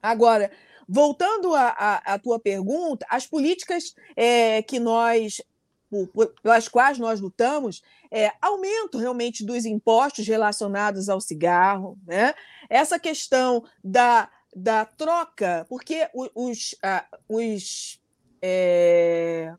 Agora, 0.01 0.51
voltando 0.87 1.53
à 1.55 2.19
tua 2.21 2.39
pergunta, 2.39 3.05
as 3.09 3.25
políticas 3.25 3.95
é, 4.15 4.61
que 4.61 4.79
nós 4.79 5.41
pelas 6.41 6.67
quais 6.67 6.97
nós 6.97 7.19
lutamos, 7.19 7.83
é, 8.09 8.31
aumento 8.41 8.97
realmente 8.97 9.45
dos 9.45 9.65
impostos 9.65 10.27
relacionados 10.27 11.09
ao 11.09 11.21
cigarro, 11.21 11.97
né? 12.05 12.33
essa 12.69 12.97
questão 12.97 13.63
da, 13.83 14.29
da 14.55 14.85
troca, 14.85 15.65
porque 15.69 16.09
os, 16.13 16.75
os, 17.29 18.01
é, 18.41 19.53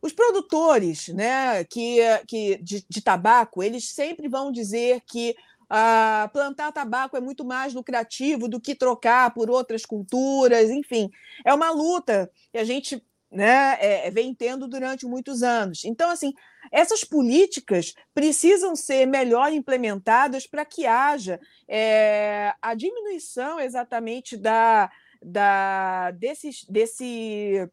os 0.00 0.12
produtores 0.12 1.08
né, 1.08 1.64
que, 1.64 1.98
que 2.26 2.56
de, 2.62 2.84
de, 2.88 3.00
tabaco, 3.00 3.62
eles 3.62 3.88
sempre 3.90 4.28
vão 4.28 4.50
dizer 4.50 5.02
que 5.06 5.36
ah, 5.68 6.30
plantar 6.32 6.72
tabaco 6.72 7.16
é 7.16 7.20
muito 7.20 7.44
mais 7.44 7.74
lucrativo 7.74 8.48
do 8.48 8.60
que 8.60 8.74
trocar 8.74 9.32
por 9.34 9.50
outras 9.50 9.84
culturas, 9.84 10.70
enfim. 10.70 11.10
É 11.44 11.52
uma 11.52 11.70
luta 11.70 12.30
que 12.52 12.58
a 12.58 12.64
gente 12.64 13.02
né, 13.30 13.76
é, 13.80 14.10
vem 14.10 14.34
tendo 14.34 14.68
durante 14.68 15.04
muitos 15.04 15.42
anos. 15.42 15.84
Então, 15.84 16.10
assim, 16.10 16.32
essas 16.70 17.02
políticas 17.04 17.94
precisam 18.14 18.76
ser 18.76 19.06
melhor 19.06 19.52
implementadas 19.52 20.46
para 20.46 20.64
que 20.64 20.86
haja 20.86 21.40
é, 21.68 22.54
a 22.62 22.74
diminuição 22.74 23.58
exatamente 23.58 24.36
da, 24.36 24.90
da, 25.22 26.12
desses, 26.12 26.64
desse 26.64 27.68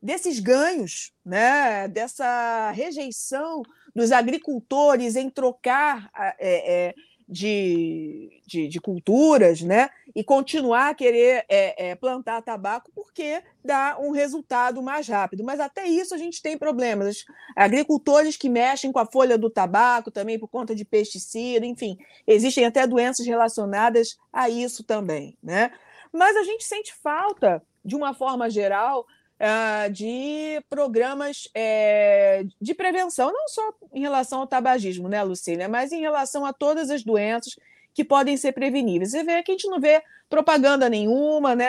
desses 0.00 0.38
ganhos, 0.38 1.12
né, 1.24 1.88
dessa 1.88 2.70
rejeição 2.70 3.62
dos 3.98 4.12
agricultores 4.12 5.16
em 5.16 5.28
trocar 5.28 6.08
é, 6.16 6.88
é, 6.88 6.94
de, 7.28 8.40
de, 8.46 8.68
de, 8.68 8.80
culturas, 8.80 9.60
né, 9.60 9.90
e 10.14 10.22
continuar 10.22 10.90
a 10.90 10.94
querer 10.94 11.44
é, 11.48 11.90
é, 11.90 11.94
plantar 11.96 12.40
tabaco 12.42 12.92
porque 12.94 13.42
dá 13.62 13.98
um 14.00 14.12
resultado 14.12 14.80
mais 14.80 15.08
rápido. 15.08 15.42
Mas 15.42 15.58
até 15.58 15.86
isso 15.86 16.14
a 16.14 16.18
gente 16.18 16.40
tem 16.40 16.56
problemas. 16.56 17.24
Agricultores 17.56 18.36
que 18.36 18.48
mexem 18.48 18.92
com 18.92 19.00
a 19.00 19.06
folha 19.06 19.36
do 19.36 19.50
tabaco 19.50 20.12
também 20.12 20.38
por 20.38 20.48
conta 20.48 20.76
de 20.76 20.84
pesticida, 20.84 21.66
enfim, 21.66 21.98
existem 22.24 22.64
até 22.64 22.86
doenças 22.86 23.26
relacionadas 23.26 24.16
a 24.32 24.48
isso 24.48 24.84
também, 24.84 25.36
né? 25.42 25.72
Mas 26.12 26.36
a 26.36 26.44
gente 26.44 26.64
sente 26.64 26.94
falta, 26.94 27.60
de 27.84 27.96
uma 27.96 28.14
forma 28.14 28.48
geral, 28.48 29.04
uh, 29.40 29.90
de 29.92 30.62
programas 30.68 31.48
é, 31.54 32.44
de 32.60 32.74
prevenção, 32.74 33.32
não 33.32 33.48
só 33.48 33.72
em 33.92 34.00
relação 34.00 34.40
ao 34.40 34.46
tabagismo, 34.46 35.08
né, 35.08 35.22
Lucília, 35.22 35.68
mas 35.68 35.92
em 35.92 36.00
relação 36.00 36.44
a 36.44 36.52
todas 36.52 36.90
as 36.90 37.02
doenças 37.02 37.56
que 37.94 38.04
podem 38.04 38.36
ser 38.36 38.52
preveníveis. 38.52 39.10
Você 39.10 39.24
vê 39.24 39.42
que 39.42 39.50
a 39.50 39.54
gente 39.54 39.68
não 39.68 39.80
vê 39.80 40.02
propaganda 40.28 40.88
nenhuma, 40.88 41.56
né? 41.56 41.66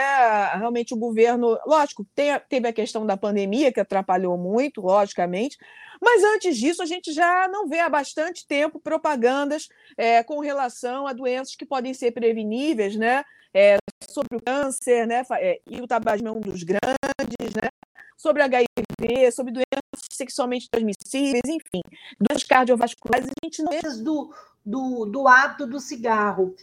Realmente 0.58 0.94
o 0.94 0.98
governo, 0.98 1.58
lógico, 1.66 2.06
tem, 2.14 2.40
teve 2.48 2.68
a 2.68 2.74
questão 2.74 3.06
da 3.06 3.18
pandemia 3.18 3.72
que 3.72 3.80
atrapalhou 3.80 4.38
muito, 4.38 4.82
logicamente, 4.82 5.58
mas 6.02 6.24
antes 6.24 6.58
disso 6.58 6.82
a 6.82 6.86
gente 6.86 7.12
já 7.12 7.48
não 7.48 7.68
vê 7.68 7.80
há 7.80 7.90
bastante 7.90 8.46
tempo 8.46 8.80
propagandas 8.80 9.68
é, 9.98 10.24
com 10.24 10.40
relação 10.40 11.08
a 11.08 11.14
doenças 11.14 11.56
que 11.56 11.66
podem 11.66 11.94
ser 11.94 12.12
preveníveis, 12.12 12.96
né? 12.96 13.24
É, 13.52 13.79
sobre 14.08 14.38
o 14.38 14.42
câncer, 14.42 15.08
né? 15.08 15.24
É, 15.34 15.62
e 15.68 15.82
o 15.82 15.88
tabagismo 15.88 16.30
é 16.30 16.32
um 16.32 16.40
dos 16.40 16.64
grandes, 16.64 17.54
né? 17.56 17.70
Sobre 18.18 18.44
HIV, 18.44 19.32
sobre 19.32 19.54
doenças 19.54 19.80
sexualmente 20.12 20.70
transmissíveis, 20.70 21.44
enfim, 21.46 21.82
doenças 22.20 22.46
cardiovasculares, 22.46 23.28
a 23.28 23.46
gente 23.46 23.64
não 23.64 24.04
do, 24.04 24.34
do, 24.66 25.06
do 25.06 25.28
hábito 25.28 25.66
do 25.66 25.80
cigarro. 25.80 26.56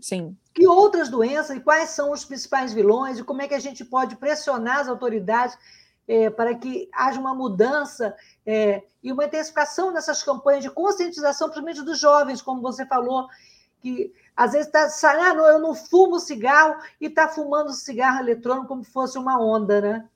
Sim. 0.00 0.36
Que 0.54 0.66
outras 0.66 1.08
doenças 1.08 1.56
e 1.56 1.60
quais 1.60 1.90
são 1.90 2.10
os 2.10 2.24
principais 2.24 2.72
vilões 2.72 3.18
e 3.18 3.24
como 3.24 3.42
é 3.42 3.48
que 3.48 3.54
a 3.54 3.60
gente 3.60 3.84
pode 3.84 4.16
pressionar 4.16 4.78
as 4.78 4.88
autoridades 4.88 5.56
é, 6.08 6.30
para 6.30 6.54
que 6.54 6.88
haja 6.92 7.20
uma 7.20 7.34
mudança 7.34 8.14
é, 8.46 8.82
e 9.02 9.12
uma 9.12 9.24
intensificação 9.24 9.92
nessas 9.92 10.22
campanhas 10.22 10.62
de 10.62 10.70
conscientização, 10.70 11.48
principalmente 11.48 11.84
dos 11.84 11.98
jovens, 11.98 12.42
como 12.42 12.60
você 12.60 12.86
falou, 12.86 13.26
que 13.84 14.14
às 14.34 14.52
vezes 14.52 14.66
está 14.66 14.88
ah, 15.10 15.34
não, 15.34 15.46
eu 15.46 15.58
não 15.60 15.74
fumo 15.74 16.18
cigarro 16.18 16.82
e 16.98 17.06
está 17.06 17.28
fumando 17.28 17.70
cigarro 17.74 18.20
eletrônico 18.20 18.66
como 18.66 18.82
se 18.82 18.90
fosse 18.90 19.18
uma 19.18 19.38
onda, 19.38 19.80
né? 19.80 20.08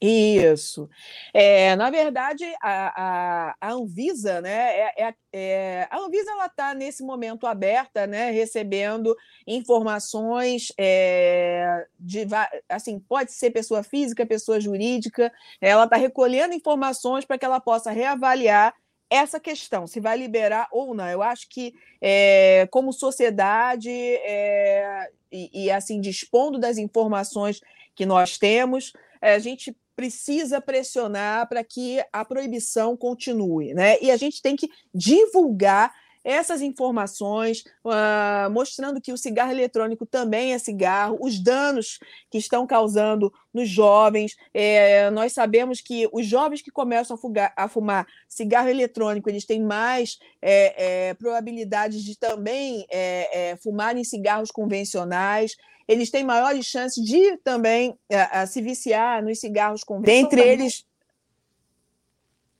Isso. 0.00 0.88
É, 1.34 1.74
na 1.74 1.90
verdade, 1.90 2.44
a, 2.62 3.50
a, 3.50 3.54
a 3.60 3.72
Anvisa, 3.72 4.40
né? 4.40 4.78
É, 4.78 5.08
é, 5.08 5.14
é 5.32 5.88
a 5.90 5.98
Anvisa 5.98 6.30
ela 6.30 6.46
está 6.46 6.72
nesse 6.72 7.02
momento 7.02 7.48
aberta, 7.48 8.06
né? 8.06 8.30
Recebendo 8.30 9.16
informações 9.44 10.72
é, 10.78 11.84
de 11.98 12.24
assim, 12.68 13.00
pode 13.00 13.32
ser 13.32 13.50
pessoa 13.50 13.82
física, 13.82 14.24
pessoa 14.24 14.60
jurídica. 14.60 15.32
Ela 15.60 15.82
está 15.82 15.96
recolhendo 15.96 16.54
informações 16.54 17.24
para 17.24 17.36
que 17.36 17.44
ela 17.44 17.58
possa 17.58 17.90
reavaliar 17.90 18.72
essa 19.10 19.40
questão, 19.40 19.86
se 19.86 20.00
vai 20.00 20.16
liberar 20.18 20.68
ou 20.70 20.94
não. 20.94 21.08
Eu 21.08 21.22
acho 21.22 21.48
que, 21.48 21.74
é, 22.00 22.68
como 22.70 22.92
sociedade, 22.92 23.90
é, 23.90 25.10
e, 25.32 25.64
e, 25.64 25.70
assim, 25.70 26.00
dispondo 26.00 26.58
das 26.58 26.78
informações 26.78 27.60
que 27.94 28.04
nós 28.06 28.38
temos, 28.38 28.92
é, 29.20 29.34
a 29.34 29.38
gente 29.38 29.76
precisa 29.96 30.60
pressionar 30.60 31.48
para 31.48 31.64
que 31.64 32.00
a 32.12 32.24
proibição 32.24 32.96
continue, 32.96 33.74
né? 33.74 33.96
E 34.00 34.10
a 34.12 34.16
gente 34.16 34.40
tem 34.40 34.54
que 34.54 34.70
divulgar 34.94 35.92
essas 36.28 36.60
informações, 36.60 37.64
uh, 37.82 38.50
mostrando 38.50 39.00
que 39.00 39.10
o 39.10 39.16
cigarro 39.16 39.50
eletrônico 39.50 40.04
também 40.04 40.52
é 40.52 40.58
cigarro, 40.58 41.16
os 41.22 41.42
danos 41.42 41.98
que 42.30 42.36
estão 42.36 42.66
causando 42.66 43.32
nos 43.52 43.66
jovens. 43.66 44.36
É, 44.52 45.08
nós 45.08 45.32
sabemos 45.32 45.80
que 45.80 46.06
os 46.12 46.26
jovens 46.26 46.60
que 46.60 46.70
começam 46.70 47.14
a, 47.16 47.18
fugar, 47.18 47.54
a 47.56 47.66
fumar 47.66 48.06
cigarro 48.28 48.68
eletrônico, 48.68 49.30
eles 49.30 49.46
têm 49.46 49.62
mais 49.62 50.18
é, 50.42 51.08
é, 51.08 51.14
probabilidades 51.14 52.04
de 52.04 52.14
também 52.18 52.86
é, 52.90 53.52
é, 53.52 53.56
fumarem 53.56 54.04
cigarros 54.04 54.50
convencionais 54.50 55.56
eles 55.88 56.10
têm 56.10 56.22
maiores 56.22 56.66
chances 56.66 57.02
de 57.02 57.38
também 57.38 57.98
é, 58.10 58.44
se 58.44 58.60
viciar 58.60 59.24
nos 59.24 59.40
cigarros 59.40 59.82
convencionais. 59.82 60.28
Dentre 60.28 60.42
eles. 60.42 60.86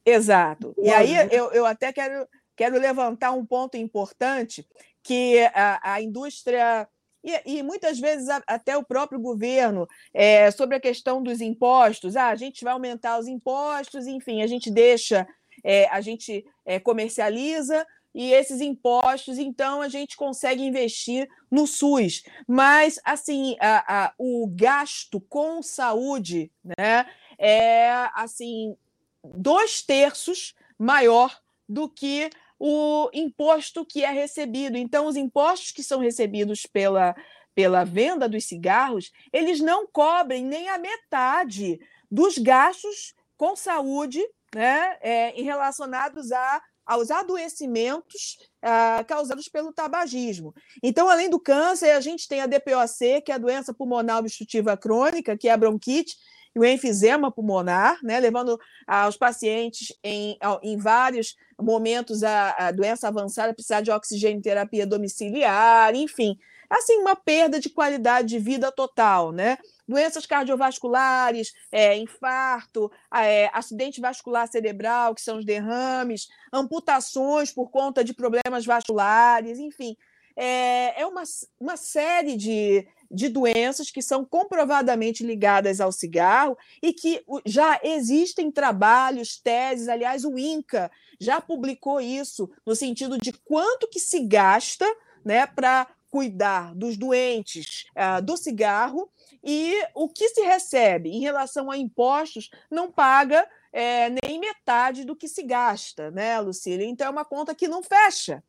Exato. 0.02 0.74
E 0.78 0.88
aí 0.88 1.14
eu, 1.30 1.52
eu 1.52 1.66
até 1.66 1.92
quero 1.92 2.26
quero 2.58 2.76
levantar 2.76 3.30
um 3.30 3.46
ponto 3.46 3.76
importante 3.76 4.66
que 5.00 5.38
a, 5.54 5.94
a 5.94 6.02
indústria 6.02 6.88
e, 7.22 7.58
e, 7.58 7.62
muitas 7.62 7.98
vezes 7.98 8.28
até 8.46 8.76
o 8.76 8.84
próprio 8.84 9.20
governo 9.20 9.88
é, 10.12 10.50
sobre 10.50 10.76
a 10.76 10.80
questão 10.80 11.22
dos 11.22 11.40
impostos. 11.40 12.16
Ah, 12.16 12.28
a 12.28 12.34
gente 12.34 12.64
vai 12.64 12.72
aumentar 12.72 13.18
os 13.18 13.26
impostos, 13.26 14.06
enfim, 14.06 14.42
a 14.42 14.46
gente 14.46 14.70
deixa 14.70 15.26
é, 15.64 15.88
a 15.88 16.00
gente 16.00 16.44
é, 16.64 16.78
comercializa 16.78 17.86
e 18.14 18.32
esses 18.32 18.60
impostos, 18.60 19.38
então 19.38 19.82
a 19.82 19.88
gente 19.88 20.16
consegue 20.16 20.62
investir 20.62 21.28
no 21.50 21.66
SUS. 21.66 22.22
Mas, 22.46 22.98
assim, 23.04 23.56
a, 23.60 24.06
a, 24.06 24.14
o 24.18 24.48
gasto 24.52 25.20
com 25.20 25.62
saúde 25.62 26.50
né, 26.64 27.06
é, 27.38 28.08
assim, 28.14 28.76
dois 29.22 29.82
terços 29.82 30.54
maior 30.78 31.38
do 31.68 31.88
que 31.88 32.30
o 32.58 33.08
imposto 33.12 33.84
que 33.84 34.04
é 34.04 34.10
recebido. 34.10 34.76
Então, 34.76 35.06
os 35.06 35.16
impostos 35.16 35.70
que 35.70 35.82
são 35.82 36.00
recebidos 36.00 36.66
pela, 36.66 37.14
pela 37.54 37.84
venda 37.84 38.28
dos 38.28 38.44
cigarros, 38.44 39.12
eles 39.32 39.60
não 39.60 39.86
cobrem 39.86 40.44
nem 40.44 40.68
a 40.68 40.78
metade 40.78 41.78
dos 42.10 42.38
gastos 42.38 43.14
com 43.36 43.54
saúde 43.54 44.20
né, 44.54 44.96
é, 45.00 45.30
relacionados 45.42 46.32
a, 46.32 46.62
aos 46.84 47.10
adoecimentos 47.10 48.38
ah, 48.62 49.04
causados 49.06 49.46
pelo 49.46 49.72
tabagismo. 49.72 50.54
Então, 50.82 51.08
além 51.08 51.28
do 51.28 51.38
câncer, 51.38 51.90
a 51.90 52.00
gente 52.00 52.26
tem 52.26 52.40
a 52.40 52.46
DPOC, 52.46 53.20
que 53.24 53.30
é 53.30 53.34
a 53.34 53.38
doença 53.38 53.74
pulmonar 53.74 54.18
obstrutiva 54.18 54.76
crônica, 54.76 55.36
que 55.36 55.48
é 55.48 55.52
a 55.52 55.56
bronquite, 55.56 56.16
e 56.54 56.58
o 56.58 56.64
enfisema 56.64 57.30
pulmonar, 57.30 57.98
né, 58.02 58.18
levando 58.20 58.58
aos 58.86 59.16
pacientes 59.16 59.92
em, 60.02 60.38
em 60.62 60.76
vários 60.76 61.36
momentos 61.60 62.22
a, 62.22 62.68
a 62.68 62.70
doença 62.70 63.08
avançada, 63.08 63.54
precisar 63.54 63.80
de 63.80 63.90
oxigênio 63.90 64.42
terapia 64.42 64.86
domiciliar, 64.86 65.94
enfim, 65.94 66.38
assim, 66.68 66.98
uma 66.98 67.16
perda 67.16 67.58
de 67.58 67.70
qualidade 67.70 68.28
de 68.28 68.38
vida 68.38 68.70
total, 68.70 69.32
né? 69.32 69.58
Doenças 69.86 70.26
cardiovasculares, 70.26 71.54
é, 71.72 71.96
infarto, 71.96 72.90
é, 73.14 73.50
acidente 73.54 74.00
vascular 74.00 74.46
cerebral, 74.46 75.14
que 75.14 75.22
são 75.22 75.38
os 75.38 75.44
derrames, 75.44 76.28
amputações 76.52 77.50
por 77.50 77.70
conta 77.70 78.04
de 78.04 78.12
problemas 78.12 78.66
vasculares, 78.66 79.58
enfim. 79.58 79.96
É, 80.40 81.02
é 81.02 81.04
uma, 81.04 81.24
uma 81.58 81.76
série 81.76 82.36
de, 82.36 82.86
de 83.10 83.28
doenças 83.28 83.90
que 83.90 84.00
são 84.00 84.24
comprovadamente 84.24 85.24
ligadas 85.24 85.80
ao 85.80 85.90
cigarro 85.90 86.56
e 86.80 86.92
que 86.92 87.24
já 87.44 87.80
existem 87.82 88.48
trabalhos, 88.48 89.36
teses, 89.36 89.88
aliás, 89.88 90.24
o 90.24 90.38
INCA 90.38 90.90
já 91.18 91.40
publicou 91.40 92.00
isso 92.00 92.48
no 92.64 92.76
sentido 92.76 93.18
de 93.18 93.32
quanto 93.32 93.88
que 93.88 93.98
se 93.98 94.20
gasta 94.20 94.86
né, 95.24 95.44
para 95.44 95.88
cuidar 96.08 96.72
dos 96.74 96.96
doentes 96.96 97.84
uh, 97.96 98.22
do 98.22 98.36
cigarro 98.36 99.10
e 99.42 99.74
o 99.94 100.08
que 100.08 100.28
se 100.28 100.40
recebe 100.42 101.10
em 101.10 101.20
relação 101.20 101.68
a 101.70 101.76
impostos 101.76 102.48
não 102.70 102.90
paga 102.90 103.44
é, 103.72 104.08
nem 104.22 104.38
metade 104.38 105.04
do 105.04 105.16
que 105.16 105.28
se 105.28 105.42
gasta, 105.42 106.10
né, 106.10 106.40
Lucília? 106.40 106.86
Então 106.86 107.06
é 107.06 107.10
uma 107.10 107.24
conta 107.24 107.54
que 107.54 107.68
não 107.68 107.82
fecha. 107.82 108.42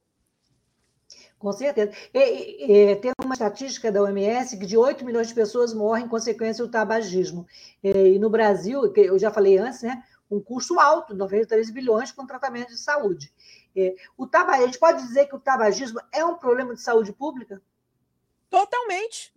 Com 1.39 1.53
certeza. 1.53 1.91
E, 2.13 2.91
e, 2.91 2.95
tem 2.97 3.13
uma 3.23 3.33
estatística 3.33 3.89
da 3.89 4.03
OMS 4.03 4.57
que 4.57 4.65
de 4.65 4.77
8 4.77 5.05
milhões 5.05 5.29
de 5.29 5.33
pessoas 5.33 5.73
morrem 5.73 6.05
em 6.05 6.09
consequência 6.09 6.65
do 6.65 6.69
tabagismo. 6.69 7.47
E, 7.81 8.19
no 8.19 8.29
Brasil, 8.29 8.91
que 8.91 8.99
eu 8.99 9.17
já 9.17 9.31
falei 9.31 9.57
antes, 9.57 9.81
né, 9.81 10.03
um 10.29 10.41
custo 10.41 10.77
alto, 10.77 11.15
93 11.15 11.71
bilhões 11.71 12.11
com 12.11 12.27
tratamento 12.27 12.69
de 12.69 12.77
saúde. 12.77 13.33
O 14.17 14.27
taba, 14.27 14.51
a 14.51 14.65
gente 14.65 14.77
pode 14.77 15.01
dizer 15.01 15.27
que 15.27 15.35
o 15.35 15.39
tabagismo 15.39 16.01
é 16.11 16.23
um 16.25 16.35
problema 16.35 16.75
de 16.75 16.81
saúde 16.81 17.13
pública? 17.13 17.61
Totalmente, 18.49 19.33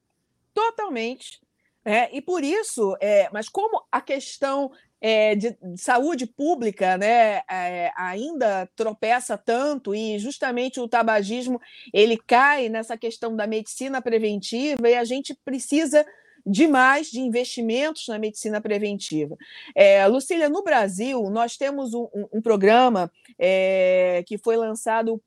totalmente. 0.53 1.41
É, 1.85 2.15
e 2.17 2.21
por 2.21 2.43
isso, 2.43 2.97
é, 3.01 3.29
mas 3.33 3.49
como 3.49 3.85
a 3.91 4.01
questão 4.01 4.73
é, 5.03 5.35
de, 5.35 5.51
de, 5.61 5.81
saúde 5.81 6.27
pública 6.27 6.97
né, 6.97 7.43
é, 7.51 7.91
ainda 7.97 8.69
tropeça 8.77 9.37
tanto 9.37 9.93
e 9.93 10.17
justamente 10.21 10.79
o 10.79 10.87
tabagismo 10.87 11.61
ele 11.93 12.17
cai 12.17 12.69
nessa 12.69 12.97
questão 12.97 13.35
da 13.35 13.45
medicina 13.45 14.01
preventiva 14.01 14.89
e 14.89 14.95
a 14.95 15.03
gente 15.03 15.37
precisa 15.45 16.07
demais 16.47 17.09
de 17.11 17.21
investimentos 17.21 18.07
na 18.09 18.19
medicina 18.19 18.61
preventiva. 18.61 19.37
É, 19.75 20.07
Lucília, 20.07 20.49
no 20.49 20.63
Brasil, 20.63 21.29
nós 21.31 21.57
temos 21.57 21.95
um, 21.95 22.09
um, 22.15 22.29
um 22.35 22.43
programa 22.43 23.11
é, 23.39 24.25
que 24.27 24.39
foi 24.39 24.57
lançado 24.57 25.21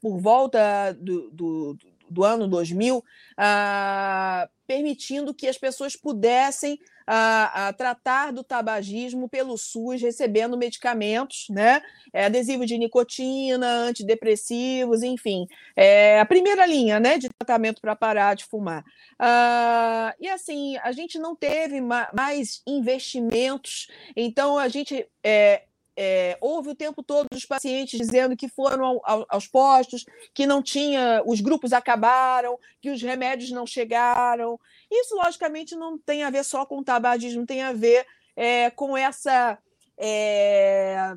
por 0.00 0.18
volta 0.18 0.92
do, 0.92 1.30
do, 1.30 1.78
do 2.12 2.24
ano 2.24 2.46
2000, 2.46 3.02
ah, 3.36 4.48
permitindo 4.66 5.34
que 5.34 5.48
as 5.48 5.58
pessoas 5.58 5.96
pudessem 5.96 6.78
a, 7.06 7.68
a, 7.68 7.72
tratar 7.72 8.32
do 8.32 8.44
tabagismo 8.44 9.28
pelo 9.28 9.58
SUS, 9.58 10.00
recebendo 10.00 10.56
medicamentos, 10.56 11.46
né? 11.50 11.82
É, 12.12 12.26
adesivo 12.26 12.64
de 12.64 12.78
nicotina, 12.78 13.66
antidepressivos, 13.66 15.02
enfim, 15.02 15.46
é 15.76 16.20
a 16.20 16.26
primeira 16.26 16.64
linha, 16.66 17.00
né, 17.00 17.18
de 17.18 17.28
tratamento 17.28 17.80
para 17.80 17.96
parar 17.96 18.34
de 18.34 18.44
fumar. 18.44 18.84
Ah, 19.18 20.14
e 20.20 20.28
assim, 20.28 20.76
a 20.78 20.92
gente 20.92 21.18
não 21.18 21.34
teve 21.34 21.80
ma 21.80 22.08
mais 22.14 22.62
investimentos, 22.66 23.88
então 24.16 24.58
a 24.58 24.68
gente 24.68 25.06
é, 25.24 25.64
é, 25.96 26.38
houve 26.40 26.70
o 26.70 26.74
tempo 26.74 27.02
todo 27.02 27.26
os 27.34 27.44
pacientes 27.44 27.98
dizendo 27.98 28.36
que 28.36 28.48
foram 28.48 28.84
ao, 28.84 29.02
ao, 29.04 29.26
aos 29.28 29.46
postos, 29.46 30.04
que 30.32 30.46
não 30.46 30.62
tinha, 30.62 31.22
os 31.26 31.40
grupos 31.40 31.72
acabaram, 31.72 32.58
que 32.80 32.90
os 32.90 33.02
remédios 33.02 33.50
não 33.50 33.66
chegaram. 33.66 34.58
Isso, 34.90 35.14
logicamente, 35.14 35.76
não 35.76 35.98
tem 35.98 36.22
a 36.22 36.30
ver 36.30 36.44
só 36.44 36.64
com 36.64 36.78
o 36.78 36.84
tabagismo, 36.84 37.46
tem 37.46 37.62
a 37.62 37.72
ver 37.72 38.06
é, 38.34 38.70
com 38.70 38.96
essa. 38.96 39.58
É, 39.98 41.14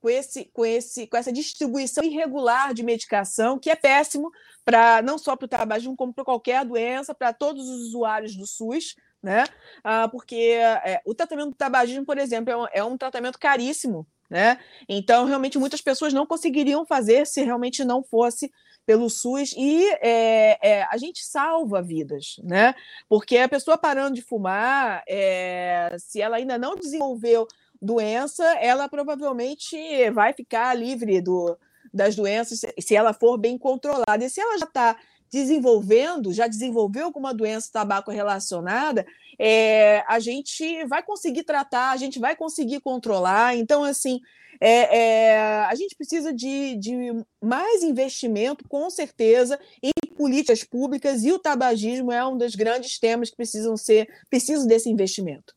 com, 0.00 0.10
esse, 0.10 0.44
com, 0.46 0.66
esse, 0.66 1.06
com 1.06 1.16
essa 1.16 1.32
distribuição 1.32 2.04
irregular 2.04 2.74
de 2.74 2.82
medicação, 2.82 3.58
que 3.58 3.70
é 3.70 3.76
péssimo 3.76 4.30
para 4.62 5.00
não 5.00 5.16
só 5.16 5.34
para 5.36 5.46
o 5.46 5.48
tabagismo, 5.48 5.96
como 5.96 6.12
para 6.12 6.24
qualquer 6.24 6.64
doença, 6.64 7.14
para 7.14 7.32
todos 7.32 7.68
os 7.68 7.88
usuários 7.88 8.36
do 8.36 8.46
SUS, 8.46 8.96
né? 9.22 9.44
Ah, 9.82 10.06
porque 10.08 10.36
é, 10.36 11.00
o 11.06 11.14
tratamento 11.14 11.50
do 11.50 11.56
tabagismo, 11.56 12.04
por 12.04 12.18
exemplo, 12.18 12.52
é 12.52 12.56
um, 12.56 12.66
é 12.72 12.84
um 12.84 12.98
tratamento 12.98 13.38
caríssimo 13.38 14.06
né? 14.28 14.58
Então, 14.88 15.24
realmente, 15.26 15.58
muitas 15.58 15.80
pessoas 15.80 16.12
não 16.12 16.26
conseguiriam 16.26 16.84
fazer 16.84 17.26
se 17.26 17.42
realmente 17.42 17.84
não 17.84 18.02
fosse 18.02 18.50
pelo 18.86 19.08
SUS 19.08 19.54
e 19.56 19.88
é, 20.00 20.58
é, 20.60 20.82
a 20.90 20.96
gente 20.96 21.24
salva 21.24 21.80
vidas, 21.80 22.36
né? 22.42 22.74
Porque 23.08 23.38
a 23.38 23.48
pessoa 23.48 23.78
parando 23.78 24.14
de 24.14 24.22
fumar, 24.22 25.02
é, 25.08 25.96
se 25.98 26.20
ela 26.20 26.36
ainda 26.36 26.58
não 26.58 26.74
desenvolveu 26.74 27.48
doença, 27.80 28.44
ela 28.56 28.88
provavelmente 28.88 29.76
vai 30.10 30.32
ficar 30.32 30.74
livre 30.74 31.20
do, 31.20 31.56
das 31.92 32.14
doenças 32.14 32.60
se 32.78 32.96
ela 32.96 33.12
for 33.12 33.38
bem 33.38 33.56
controlada. 33.56 34.24
E 34.24 34.30
se 34.30 34.40
ela 34.40 34.58
já 34.58 34.66
está 34.66 34.96
desenvolvendo, 35.34 36.32
já 36.32 36.46
desenvolveu 36.46 37.06
alguma 37.06 37.34
doença 37.34 37.68
tabaco 37.72 38.12
relacionada, 38.12 39.04
é, 39.36 40.04
a 40.06 40.20
gente 40.20 40.84
vai 40.84 41.02
conseguir 41.02 41.42
tratar, 41.42 41.90
a 41.90 41.96
gente 41.96 42.20
vai 42.20 42.36
conseguir 42.36 42.80
controlar. 42.80 43.56
Então, 43.56 43.82
assim, 43.82 44.20
é, 44.60 44.96
é, 44.96 45.64
a 45.64 45.74
gente 45.74 45.96
precisa 45.96 46.32
de, 46.32 46.76
de 46.76 46.94
mais 47.42 47.82
investimento, 47.82 48.64
com 48.68 48.88
certeza, 48.88 49.58
em 49.82 49.90
políticas 50.16 50.62
públicas, 50.62 51.24
e 51.24 51.32
o 51.32 51.38
tabagismo 51.40 52.12
é 52.12 52.24
um 52.24 52.38
dos 52.38 52.54
grandes 52.54 52.96
temas 53.00 53.28
que 53.28 53.36
precisam 53.36 53.76
ser, 53.76 54.08
precisam 54.30 54.68
desse 54.68 54.88
investimento. 54.88 55.52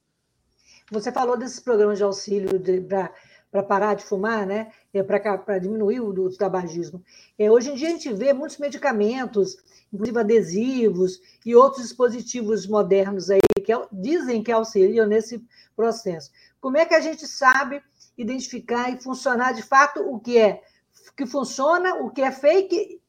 Você 0.91 1.11
falou 1.11 1.37
desses 1.37 1.59
programas 1.59 1.99
de 1.99 2.03
auxílio 2.03 2.57
de, 2.57 2.79
para 3.51 3.63
parar 3.63 3.93
de 3.95 4.03
fumar, 4.03 4.45
né? 4.45 4.71
É, 4.93 5.01
para 5.03 5.59
diminuir 5.59 5.99
o, 6.01 6.09
o 6.09 6.37
tabagismo. 6.37 7.03
É, 7.37 7.51
hoje 7.51 7.71
em 7.71 7.75
dia 7.75 7.87
a 7.87 7.91
gente 7.91 8.11
vê 8.13 8.33
muitos 8.33 8.57
medicamentos, 8.57 9.57
inclusive 9.91 10.19
adesivos 10.19 11.21
e 11.45 11.55
outros 11.55 11.83
dispositivos 11.83 12.67
modernos 12.67 13.29
aí 13.29 13.39
que 13.63 13.73
dizem 13.91 14.43
que 14.43 14.51
auxiliam 14.51 15.05
nesse 15.05 15.43
processo. 15.75 16.31
Como 16.59 16.77
é 16.77 16.85
que 16.85 16.95
a 16.95 16.99
gente 16.99 17.27
sabe 17.27 17.81
identificar 18.17 18.89
e 18.89 19.01
funcionar 19.01 19.53
de 19.53 19.61
fato 19.61 19.99
o 20.01 20.19
que 20.19 20.37
é 20.37 20.61
que 21.15 21.25
funciona, 21.25 21.95
o 21.95 22.09
que 22.09 22.21
é 22.21 22.31
fake 22.31 23.01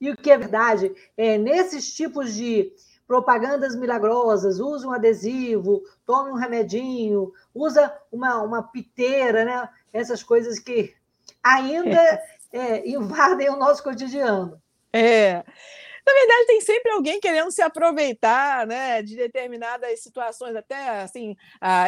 e 0.00 0.10
o 0.10 0.16
que 0.16 0.30
é 0.30 0.38
verdade? 0.38 0.94
É, 1.16 1.38
nesses 1.38 1.94
tipos 1.94 2.34
de 2.34 2.72
propagandas 3.06 3.76
milagrosas, 3.76 4.60
usa 4.60 4.86
um 4.86 4.92
adesivo, 4.92 5.82
tome 6.06 6.30
um 6.30 6.36
remedinho, 6.36 7.32
usa 7.54 7.94
uma, 8.10 8.42
uma 8.42 8.62
piteira, 8.62 9.44
né? 9.44 9.68
Essas 9.94 10.22
coisas 10.22 10.58
que 10.58 10.92
ainda 11.42 12.22
é, 12.52 12.86
invadem 12.88 13.48
o 13.48 13.56
nosso 13.56 13.82
cotidiano. 13.82 14.60
É. 14.92 15.44
Na 16.06 16.12
verdade, 16.12 16.46
tem 16.46 16.60
sempre 16.60 16.92
alguém 16.92 17.18
querendo 17.18 17.50
se 17.50 17.62
aproveitar 17.62 18.66
né, 18.66 19.00
de 19.00 19.16
determinadas 19.16 20.02
situações, 20.02 20.54
até 20.54 21.00
assim, 21.00 21.34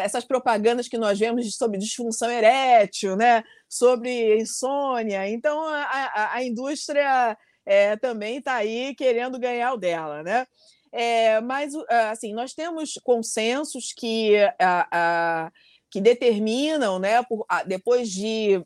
essas 0.03 0.25
propagandas 0.25 0.89
que 0.89 0.97
nós 0.97 1.19
vemos 1.19 1.55
sobre 1.55 1.77
disfunção 1.77 2.31
erétil, 2.31 3.15
né, 3.15 3.45
sobre 3.69 4.39
insônia. 4.41 5.29
Então, 5.29 5.69
a, 5.69 5.83
a, 5.83 6.35
a 6.35 6.43
indústria 6.43 7.37
é, 7.67 7.95
também 7.97 8.39
está 8.39 8.55
aí 8.55 8.95
querendo 8.95 9.39
ganhar 9.39 9.75
o 9.75 9.77
dela. 9.77 10.23
Né? 10.23 10.47
É, 10.91 11.39
mas, 11.43 11.75
assim, 12.11 12.33
nós 12.33 12.55
temos 12.55 12.95
consensos 13.05 13.93
que, 13.93 14.35
a, 14.59 15.53
que 15.97 16.01
determinam, 16.03 16.99
né, 16.99 17.23
por, 17.23 17.47
depois 17.67 18.11
de 18.11 18.63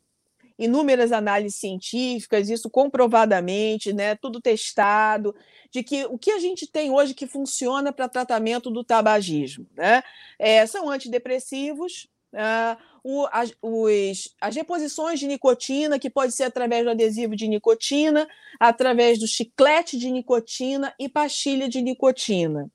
inúmeras 0.59 1.13
análises 1.13 1.57
científicas, 1.57 2.49
isso 2.49 2.69
comprovadamente, 2.69 3.93
né, 3.93 4.15
tudo 4.15 4.41
testado, 4.41 5.33
de 5.71 5.81
que 5.81 6.05
o 6.07 6.17
que 6.17 6.29
a 6.29 6.39
gente 6.39 6.67
tem 6.67 6.91
hoje 6.91 7.13
que 7.13 7.25
funciona 7.25 7.93
para 7.93 8.09
tratamento 8.09 8.69
do 8.69 8.83
tabagismo, 8.83 9.65
né, 9.77 10.03
é, 10.37 10.67
são 10.67 10.89
antidepressivos, 10.89 12.09
uh, 12.33 12.77
o, 13.03 13.27
as, 13.31 13.53
os, 13.61 14.35
as 14.39 14.55
reposições 14.55 15.19
de 15.19 15.27
nicotina, 15.27 15.99
que 15.99 16.09
pode 16.09 16.33
ser 16.33 16.43
através 16.43 16.83
do 16.83 16.91
adesivo 16.91 17.35
de 17.35 17.47
nicotina, 17.47 18.27
através 18.59 19.19
do 19.19 19.27
chiclete 19.27 19.97
de 19.97 20.11
nicotina 20.11 20.93
e 20.99 21.09
pastilha 21.09 21.67
de 21.67 21.81
nicotina, 21.81 22.69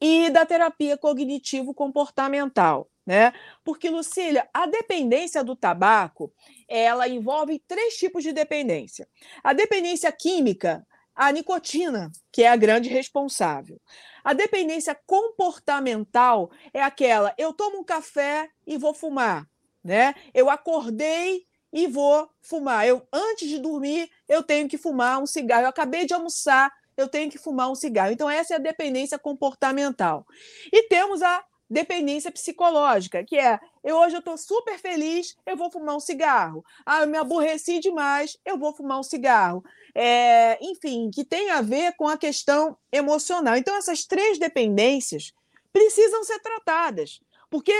e 0.00 0.30
da 0.30 0.46
terapia 0.46 0.96
cognitivo-comportamental. 0.96 2.88
Né? 3.06 3.32
Porque, 3.64 3.88
Lucília, 3.88 4.48
a 4.52 4.66
dependência 4.66 5.44
do 5.44 5.54
tabaco 5.54 6.32
ela 6.68 7.08
envolve 7.08 7.62
três 7.68 7.94
tipos 7.94 8.24
de 8.24 8.32
dependência. 8.32 9.06
A 9.44 9.52
dependência 9.52 10.10
química, 10.10 10.84
a 11.14 11.30
nicotina, 11.30 12.10
que 12.32 12.42
é 12.42 12.48
a 12.48 12.56
grande 12.56 12.88
responsável. 12.88 13.80
A 14.24 14.32
dependência 14.32 14.98
comportamental 15.06 16.50
é 16.74 16.82
aquela: 16.82 17.32
eu 17.38 17.52
tomo 17.52 17.78
um 17.78 17.84
café 17.84 18.48
e 18.66 18.76
vou 18.76 18.92
fumar, 18.92 19.48
né? 19.86 20.14
Eu 20.34 20.50
acordei 20.50 21.46
e 21.72 21.86
vou 21.86 22.28
fumar. 22.40 22.86
Eu 22.86 23.06
antes 23.12 23.48
de 23.48 23.58
dormir 23.58 24.10
eu 24.28 24.42
tenho 24.42 24.68
que 24.68 24.76
fumar 24.76 25.22
um 25.22 25.26
cigarro. 25.26 25.64
Eu 25.64 25.68
acabei 25.68 26.04
de 26.04 26.14
almoçar, 26.14 26.72
eu 26.96 27.08
tenho 27.08 27.30
que 27.30 27.38
fumar 27.38 27.70
um 27.70 27.74
cigarro. 27.74 28.12
Então 28.12 28.28
essa 28.28 28.54
é 28.54 28.56
a 28.56 28.60
dependência 28.60 29.18
comportamental. 29.18 30.26
E 30.72 30.88
temos 30.88 31.22
a 31.22 31.44
dependência 31.68 32.30
psicológica, 32.30 33.24
que 33.24 33.38
é 33.38 33.58
eu 33.82 33.96
hoje 33.96 34.16
eu 34.16 34.20
estou 34.20 34.36
super 34.36 34.78
feliz, 34.78 35.36
eu 35.44 35.56
vou 35.56 35.70
fumar 35.70 35.96
um 35.96 36.00
cigarro. 36.00 36.64
Ah, 36.84 37.02
eu 37.02 37.08
me 37.08 37.18
aborreci 37.18 37.78
demais, 37.78 38.36
eu 38.44 38.58
vou 38.58 38.72
fumar 38.72 38.98
um 38.98 39.02
cigarro. 39.02 39.64
É, 39.94 40.58
enfim, 40.60 41.10
que 41.12 41.24
tem 41.24 41.50
a 41.50 41.62
ver 41.62 41.94
com 41.96 42.08
a 42.08 42.16
questão 42.16 42.76
emocional. 42.92 43.56
Então, 43.56 43.76
essas 43.76 44.04
três 44.04 44.38
dependências 44.38 45.32
precisam 45.72 46.24
ser 46.24 46.38
tratadas, 46.40 47.20
porque 47.50 47.72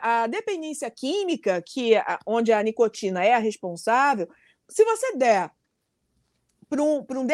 a 0.00 0.26
dependência 0.26 0.90
química, 0.90 1.62
que 1.62 1.94
é 1.94 2.04
onde 2.26 2.52
a 2.52 2.62
nicotina 2.62 3.24
é 3.24 3.34
a 3.34 3.38
responsável, 3.38 4.28
se 4.68 4.84
você 4.84 5.16
der 5.16 5.50
para 6.68 6.82
um, 6.82 6.98
um, 6.98 7.26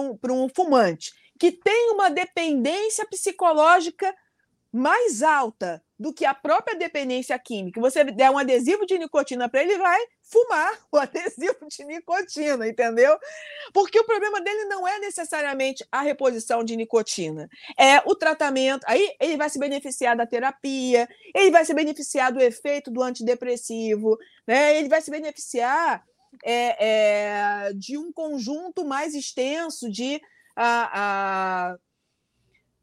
um, 0.00 0.44
um 0.44 0.48
fumante 0.48 1.12
que 1.38 1.52
tem 1.52 1.90
uma 1.92 2.10
dependência 2.10 3.06
psicológica 3.06 4.14
mais 4.72 5.22
alta 5.22 5.82
do 5.98 6.14
que 6.14 6.24
a 6.24 6.32
própria 6.32 6.78
dependência 6.78 7.38
química, 7.38 7.80
você 7.80 8.02
der 8.04 8.30
um 8.30 8.38
adesivo 8.38 8.86
de 8.86 8.98
nicotina 8.98 9.48
para 9.48 9.62
ele, 9.62 9.76
vai 9.76 10.00
fumar 10.22 10.72
o 10.90 10.96
adesivo 10.98 11.66
de 11.68 11.84
nicotina, 11.84 12.66
entendeu? 12.66 13.18
Porque 13.72 13.98
o 13.98 14.04
problema 14.04 14.40
dele 14.40 14.64
não 14.64 14.88
é 14.88 14.98
necessariamente 14.98 15.84
a 15.92 16.00
reposição 16.00 16.64
de 16.64 16.76
nicotina, 16.76 17.48
é 17.78 17.98
o 18.06 18.14
tratamento. 18.14 18.84
Aí 18.86 19.14
ele 19.20 19.36
vai 19.36 19.50
se 19.50 19.58
beneficiar 19.58 20.16
da 20.16 20.26
terapia, 20.26 21.08
ele 21.34 21.50
vai 21.50 21.64
se 21.64 21.74
beneficiar 21.74 22.32
do 22.32 22.40
efeito 22.40 22.90
do 22.90 23.02
antidepressivo, 23.02 24.16
né? 24.46 24.76
ele 24.76 24.88
vai 24.88 25.02
se 25.02 25.10
beneficiar 25.10 26.02
é, 26.44 26.86
é, 26.86 27.72
de 27.74 27.98
um 27.98 28.12
conjunto 28.12 28.84
mais 28.84 29.14
extenso 29.14 29.90
de. 29.90 30.20
A, 30.56 31.70
a 31.72 31.76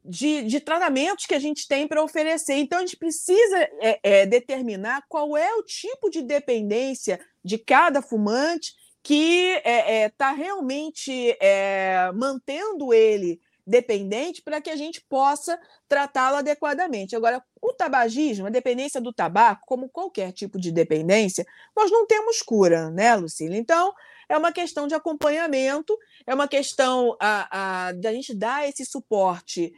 de, 0.08 0.42
de 0.44 0.58
tratamentos 0.58 1.26
que 1.26 1.34
a 1.34 1.38
gente 1.38 1.68
tem 1.68 1.86
para 1.86 2.02
oferecer. 2.02 2.54
Então, 2.54 2.78
a 2.78 2.80
gente 2.80 2.96
precisa 2.96 3.58
é, 3.80 4.00
é, 4.02 4.26
determinar 4.26 5.04
qual 5.06 5.36
é 5.36 5.54
o 5.54 5.62
tipo 5.62 6.08
de 6.08 6.22
dependência 6.22 7.20
de 7.44 7.58
cada 7.58 8.00
fumante 8.00 8.72
que 9.02 9.60
está 10.06 10.32
é, 10.32 10.34
é 10.34 10.36
realmente 10.36 11.36
é, 11.40 12.10
mantendo 12.14 12.92
ele 12.92 13.40
dependente 13.66 14.40
para 14.40 14.62
que 14.62 14.70
a 14.70 14.76
gente 14.76 15.04
possa 15.10 15.60
tratá-lo 15.86 16.38
adequadamente. 16.38 17.14
Agora, 17.14 17.44
o 17.60 17.74
tabagismo, 17.74 18.46
a 18.46 18.50
dependência 18.50 18.98
do 18.98 19.12
tabaco, 19.12 19.66
como 19.66 19.90
qualquer 19.90 20.32
tipo 20.32 20.58
de 20.58 20.72
dependência, 20.72 21.46
nós 21.76 21.90
não 21.90 22.06
temos 22.06 22.40
cura, 22.40 22.90
né, 22.90 23.14
Lucília? 23.14 23.58
Então, 23.58 23.92
é 24.26 24.38
uma 24.38 24.52
questão 24.52 24.86
de 24.86 24.94
acompanhamento, 24.94 25.96
é 26.26 26.34
uma 26.34 26.48
questão 26.48 27.14
a, 27.20 27.88
a, 27.88 27.92
da 27.92 28.10
gente 28.10 28.34
dar 28.34 28.66
esse 28.66 28.86
suporte 28.86 29.70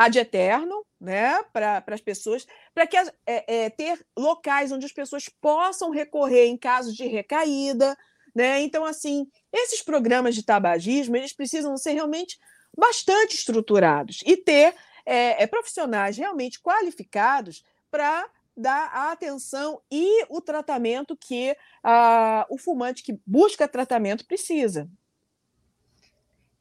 ad 0.00 0.18
eterno, 0.18 0.82
né, 0.98 1.42
para 1.52 1.84
as 1.88 2.00
pessoas, 2.00 2.46
para 2.74 2.86
que 2.86 2.96
é, 2.96 3.10
é, 3.26 3.70
ter 3.70 4.02
locais 4.16 4.72
onde 4.72 4.86
as 4.86 4.92
pessoas 4.92 5.28
possam 5.28 5.90
recorrer 5.90 6.46
em 6.46 6.56
casos 6.56 6.94
de 6.94 7.06
recaída, 7.06 7.94
né? 8.34 8.62
Então, 8.62 8.84
assim, 8.86 9.26
esses 9.52 9.82
programas 9.82 10.34
de 10.34 10.42
tabagismo 10.42 11.16
eles 11.16 11.34
precisam 11.34 11.76
ser 11.76 11.92
realmente 11.92 12.38
bastante 12.74 13.34
estruturados 13.34 14.22
e 14.24 14.38
ter 14.38 14.74
é, 15.04 15.42
é 15.42 15.46
profissionais 15.46 16.16
realmente 16.16 16.62
qualificados 16.62 17.62
para 17.90 18.26
dar 18.56 18.90
a 18.94 19.12
atenção 19.12 19.82
e 19.90 20.24
o 20.30 20.40
tratamento 20.40 21.14
que 21.14 21.54
a, 21.82 22.46
o 22.48 22.56
fumante 22.56 23.02
que 23.02 23.20
busca 23.26 23.68
tratamento 23.68 24.26
precisa. 24.26 24.88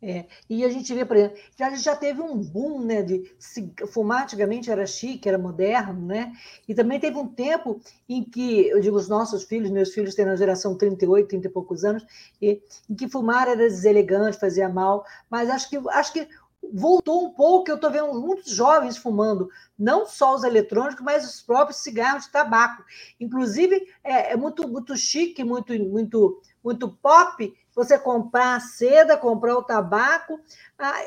É, 0.01 0.27
e 0.49 0.63
a 0.63 0.69
gente 0.69 0.93
vê, 0.93 1.03
por 1.03 1.17
exemplo, 1.17 1.37
já, 1.57 1.75
já 1.75 1.95
teve 1.95 2.21
um 2.21 2.37
boom, 2.37 2.85
né, 2.85 3.01
de 3.01 3.21
fumar 3.91 4.23
antigamente 4.23 4.71
era 4.71 4.85
chique, 4.85 5.27
era 5.27 5.37
moderno, 5.37 6.05
né, 6.05 6.31
e 6.65 6.73
também 6.73 7.01
teve 7.01 7.17
um 7.17 7.27
tempo 7.27 7.81
em 8.07 8.23
que, 8.23 8.67
eu 8.69 8.79
digo, 8.79 8.95
os 8.95 9.09
nossos 9.09 9.43
filhos, 9.43 9.69
meus 9.69 9.93
filhos 9.93 10.15
têm 10.15 10.23
na 10.23 10.37
geração 10.37 10.77
38, 10.77 11.27
30 11.27 11.47
e 11.47 11.51
poucos 11.51 11.83
anos, 11.83 12.05
e, 12.41 12.61
em 12.89 12.95
que 12.95 13.09
fumar 13.09 13.49
era 13.49 13.57
deselegante, 13.57 14.39
fazia 14.39 14.69
mal, 14.69 15.05
mas 15.29 15.49
acho 15.49 15.69
que, 15.69 15.77
acho 15.89 16.13
que 16.13 16.29
voltou 16.73 17.25
um 17.25 17.31
pouco, 17.31 17.69
eu 17.69 17.75
estou 17.75 17.91
vendo 17.91 18.13
muitos 18.13 18.51
jovens 18.53 18.97
fumando, 18.97 19.49
não 19.77 20.05
só 20.05 20.35
os 20.35 20.43
eletrônicos, 20.43 21.03
mas 21.03 21.27
os 21.27 21.41
próprios 21.41 21.79
cigarros 21.79 22.25
de 22.25 22.31
tabaco. 22.31 22.83
Inclusive, 23.19 23.87
é, 24.03 24.33
é 24.33 24.37
muito, 24.37 24.67
muito 24.67 24.95
chique, 24.95 25.43
muito, 25.43 25.73
muito, 25.73 26.41
muito 26.63 26.89
pop 26.89 27.53
você 27.79 27.97
comprar 27.97 28.57
a 28.57 28.59
seda, 28.59 29.15
comprar 29.15 29.55
o 29.55 29.63
tabaco, 29.63 30.37
ah, 30.77 31.01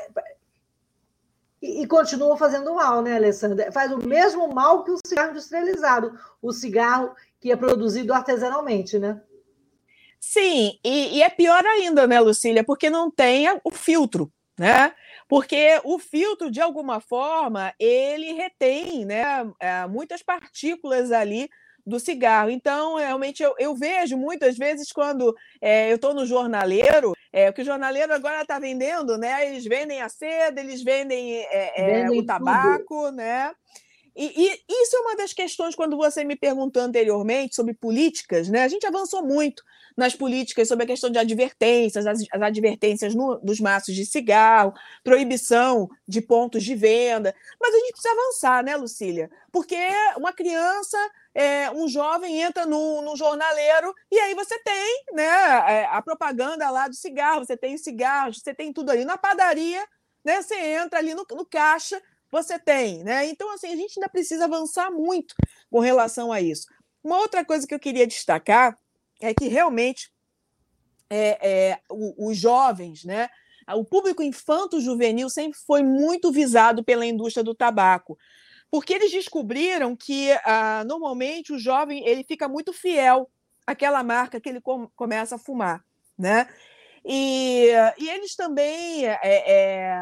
e, 1.61 1.83
e 1.83 1.87
continua 1.87 2.35
fazendo 2.35 2.73
mal, 2.73 3.03
né, 3.03 3.15
Alessandra? 3.15 3.71
Faz 3.71 3.91
o 3.91 3.99
mesmo 3.99 4.51
mal 4.51 4.83
que 4.83 4.89
o 4.89 4.97
cigarro 5.05 5.31
industrializado, 5.31 6.17
o 6.41 6.51
cigarro 6.51 7.15
que 7.39 7.51
é 7.51 7.55
produzido 7.55 8.11
artesanalmente, 8.11 8.97
né? 8.97 9.21
Sim, 10.19 10.79
e, 10.83 11.17
e 11.17 11.21
é 11.21 11.29
pior 11.29 11.63
ainda, 11.63 12.07
né, 12.07 12.19
Lucília, 12.19 12.63
porque 12.63 12.89
não 12.89 13.11
tem 13.11 13.47
o 13.63 13.69
filtro, 13.69 14.33
né? 14.57 14.95
Porque 15.27 15.79
o 15.83 15.99
filtro, 15.99 16.49
de 16.49 16.59
alguma 16.59 16.99
forma, 16.99 17.71
ele 17.77 18.33
retém 18.33 19.05
né, 19.05 19.23
é, 19.59 19.85
muitas 19.85 20.23
partículas 20.23 21.11
ali 21.11 21.49
do 21.85 21.99
cigarro. 21.99 22.49
Então, 22.49 22.95
realmente, 22.95 23.43
eu, 23.43 23.53
eu 23.59 23.75
vejo 23.75 24.17
muitas 24.17 24.57
vezes 24.57 24.91
quando 24.91 25.35
é, 25.61 25.91
eu 25.91 25.95
estou 25.95 26.13
no 26.13 26.25
jornaleiro, 26.25 27.13
é, 27.31 27.49
o 27.49 27.53
que 27.53 27.61
o 27.61 27.65
jornaleiro 27.65 28.13
agora 28.13 28.41
está 28.41 28.59
vendendo, 28.59 29.17
né? 29.17 29.47
Eles 29.47 29.65
vendem 29.65 30.01
a 30.01 30.09
seda, 30.09 30.61
eles 30.61 30.83
vendem, 30.83 31.35
é, 31.35 31.81
é 31.81 32.03
vendem 32.03 32.19
o 32.19 32.25
tabaco, 32.25 33.05
tudo. 33.05 33.11
né? 33.11 33.51
E, 34.15 34.25
e, 34.25 34.63
isso 34.69 34.95
é 34.95 34.99
uma 34.99 35.15
das 35.15 35.33
questões 35.33 35.73
quando 35.73 35.97
você 35.97 36.23
me 36.23 36.35
perguntou 36.35 36.83
anteriormente 36.83 37.55
sobre 37.55 37.73
políticas, 37.73 38.47
né? 38.47 38.63
A 38.63 38.67
gente 38.67 38.85
avançou 38.85 39.25
muito 39.25 39.63
nas 39.97 40.15
políticas 40.15 40.67
sobre 40.67 40.83
a 40.83 40.87
questão 40.87 41.09
de 41.09 41.17
advertências, 41.17 42.05
as, 42.05 42.19
as 42.31 42.41
advertências 42.41 43.15
no, 43.15 43.39
dos 43.39 43.59
maços 43.59 43.95
de 43.95 44.05
cigarro, 44.05 44.73
proibição 45.03 45.89
de 46.07 46.21
pontos 46.21 46.63
de 46.63 46.75
venda. 46.75 47.33
Mas 47.59 47.73
a 47.73 47.77
gente 47.79 47.91
precisa 47.91 48.13
avançar, 48.13 48.63
né, 48.63 48.75
Lucília? 48.75 49.29
Porque 49.51 49.77
uma 50.17 50.31
criança 50.31 50.97
é, 51.35 51.71
um 51.71 51.87
jovem 51.87 52.41
entra 52.41 52.65
no, 52.65 53.01
no, 53.01 53.15
jornaleiro 53.15 53.93
e 54.11 54.19
aí 54.19 54.35
você 54.35 54.57
tem 54.59 55.03
né, 55.13 55.23
é, 55.23 55.85
a 55.85 56.01
propaganda 56.01 56.69
lá 56.69 56.87
do 56.87 56.95
cigarro, 56.95 57.43
você 57.43 57.57
tem 57.57 57.77
cigarros, 57.77 58.39
você 58.39 58.53
tem 58.53 58.71
tudo 58.71 58.91
ali. 58.91 59.03
Na 59.03 59.17
padaria, 59.17 59.83
né, 60.23 60.41
você 60.41 60.55
entra 60.55 60.99
ali 60.99 61.15
no, 61.15 61.25
no 61.31 61.45
caixa, 61.45 62.01
você 62.31 62.59
tem. 62.59 63.03
Né? 63.03 63.25
Então, 63.27 63.51
assim, 63.51 63.67
a 63.67 63.75
gente 63.75 63.97
ainda 63.97 64.09
precisa 64.09 64.45
avançar 64.45 64.91
muito 64.91 65.33
com 65.71 65.79
relação 65.79 66.31
a 66.31 66.39
isso. 66.39 66.67
Uma 67.03 67.17
outra 67.17 67.43
coisa 67.43 67.65
que 67.65 67.73
eu 67.73 67.79
queria 67.79 68.05
destacar 68.05 68.77
é 69.19 69.33
que 69.33 69.47
realmente 69.47 70.11
é, 71.09 71.71
é, 71.71 71.79
os 71.89 72.37
jovens, 72.37 73.03
né, 73.03 73.29
o 73.75 73.83
público 73.83 74.21
infanto-juvenil 74.21 75.29
sempre 75.29 75.57
foi 75.65 75.81
muito 75.81 76.31
visado 76.31 76.83
pela 76.83 77.05
indústria 77.05 77.43
do 77.43 77.55
tabaco 77.55 78.17
porque 78.73 78.91
eles 78.91 79.11
descobriram 79.11 79.95
que 79.95 80.31
ah, 80.43 80.83
normalmente 80.87 81.53
o 81.53 81.59
jovem 81.59 82.03
ele 82.07 82.23
fica 82.23 82.47
muito 82.47 82.73
fiel 82.73 83.29
àquela 83.67 84.01
marca 84.01 84.41
que 84.41 84.49
ele 84.49 84.59
com, 84.59 84.89
começa 84.95 85.35
a 85.35 85.37
fumar, 85.37 85.85
né? 86.17 86.49
E, 87.05 87.67
e 87.99 88.09
eles 88.09 88.35
também 88.35 89.05
é, 89.05 89.19
é, 89.21 89.95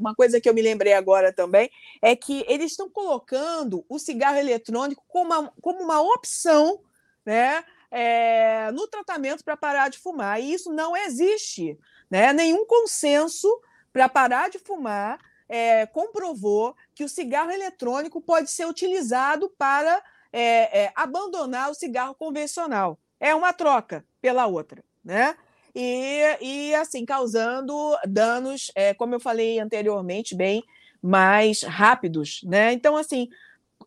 uma 0.00 0.12
coisa 0.12 0.40
que 0.40 0.48
eu 0.48 0.54
me 0.54 0.60
lembrei 0.60 0.92
agora 0.92 1.32
também 1.32 1.70
é 2.02 2.16
que 2.16 2.44
eles 2.48 2.72
estão 2.72 2.90
colocando 2.90 3.86
o 3.88 3.96
cigarro 3.96 4.38
eletrônico 4.38 5.04
como 5.06 5.32
uma, 5.32 5.52
como 5.62 5.80
uma 5.80 6.00
opção, 6.00 6.80
né? 7.24 7.62
é, 7.92 8.72
no 8.72 8.88
tratamento 8.88 9.44
para 9.44 9.56
parar 9.56 9.88
de 9.88 9.98
fumar. 9.98 10.40
E 10.40 10.52
isso 10.52 10.72
não 10.72 10.96
existe. 10.96 11.78
Né? 12.10 12.32
Nenhum 12.32 12.66
consenso 12.66 13.48
para 13.92 14.08
parar 14.08 14.50
de 14.50 14.58
fumar 14.58 15.20
é, 15.48 15.86
comprovou 15.86 16.76
que 16.94 17.04
o 17.04 17.08
cigarro 17.08 17.50
eletrônico 17.50 18.20
pode 18.20 18.50
ser 18.50 18.66
utilizado 18.66 19.50
para 19.56 20.02
é, 20.32 20.84
é, 20.84 20.92
abandonar 20.94 21.70
o 21.70 21.74
cigarro 21.74 22.14
convencional. 22.14 22.98
É 23.18 23.34
uma 23.34 23.52
troca 23.52 24.04
pela 24.20 24.46
outra, 24.46 24.84
né? 25.04 25.36
E, 25.74 26.20
e 26.40 26.74
assim, 26.74 27.04
causando 27.04 27.96
danos, 28.06 28.70
é, 28.74 28.92
como 28.94 29.14
eu 29.14 29.20
falei 29.20 29.58
anteriormente, 29.58 30.34
bem 30.34 30.62
mais 31.00 31.62
rápidos, 31.62 32.40
né? 32.44 32.72
Então, 32.72 32.96
assim, 32.96 33.28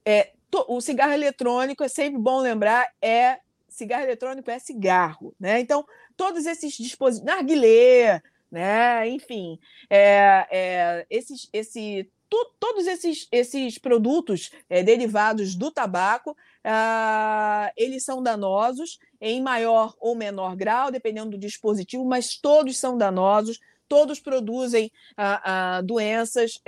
é, 0.06 0.32
to, 0.50 0.66
o 0.68 0.82
cigarro 0.82 1.14
eletrônico, 1.14 1.84
é 1.84 1.88
sempre 1.88 2.20
bom 2.20 2.40
lembrar, 2.40 2.88
é 3.02 3.40
cigarro 3.68 4.04
eletrônico 4.04 4.52
é 4.52 4.60
cigarro, 4.60 5.34
né? 5.40 5.60
Então, 5.60 5.86
todos 6.16 6.46
esses 6.46 6.74
dispositivos, 6.74 7.26
narguilé, 7.26 8.22
né? 8.52 9.08
Enfim, 9.08 9.58
é, 9.90 10.48
é, 10.52 11.06
esses, 11.10 11.48
esse, 11.54 12.10
tu, 12.30 12.54
todos 12.60 12.86
esses, 12.86 13.28
esses 13.32 13.78
produtos 13.78 14.52
é, 14.70 14.84
derivados 14.84 15.56
do 15.56 15.72
tabaco, 15.72 16.36
ah, 16.64 17.72
eles 17.78 18.04
são 18.04 18.22
danosos 18.22 19.00
em 19.20 19.42
maior 19.42 19.96
ou 20.00 20.16
menor 20.16 20.56
grau, 20.56 20.92
dependendo 20.92 21.32
do 21.32 21.38
dispositivo, 21.38 22.04
mas 22.04 22.36
todos 22.36 22.78
são 22.78 22.98
danosos, 22.98 23.60
todos 23.88 24.20
produzem 24.20 24.92
ah, 25.16 25.78
ah, 25.78 25.82
doenças 25.82 26.62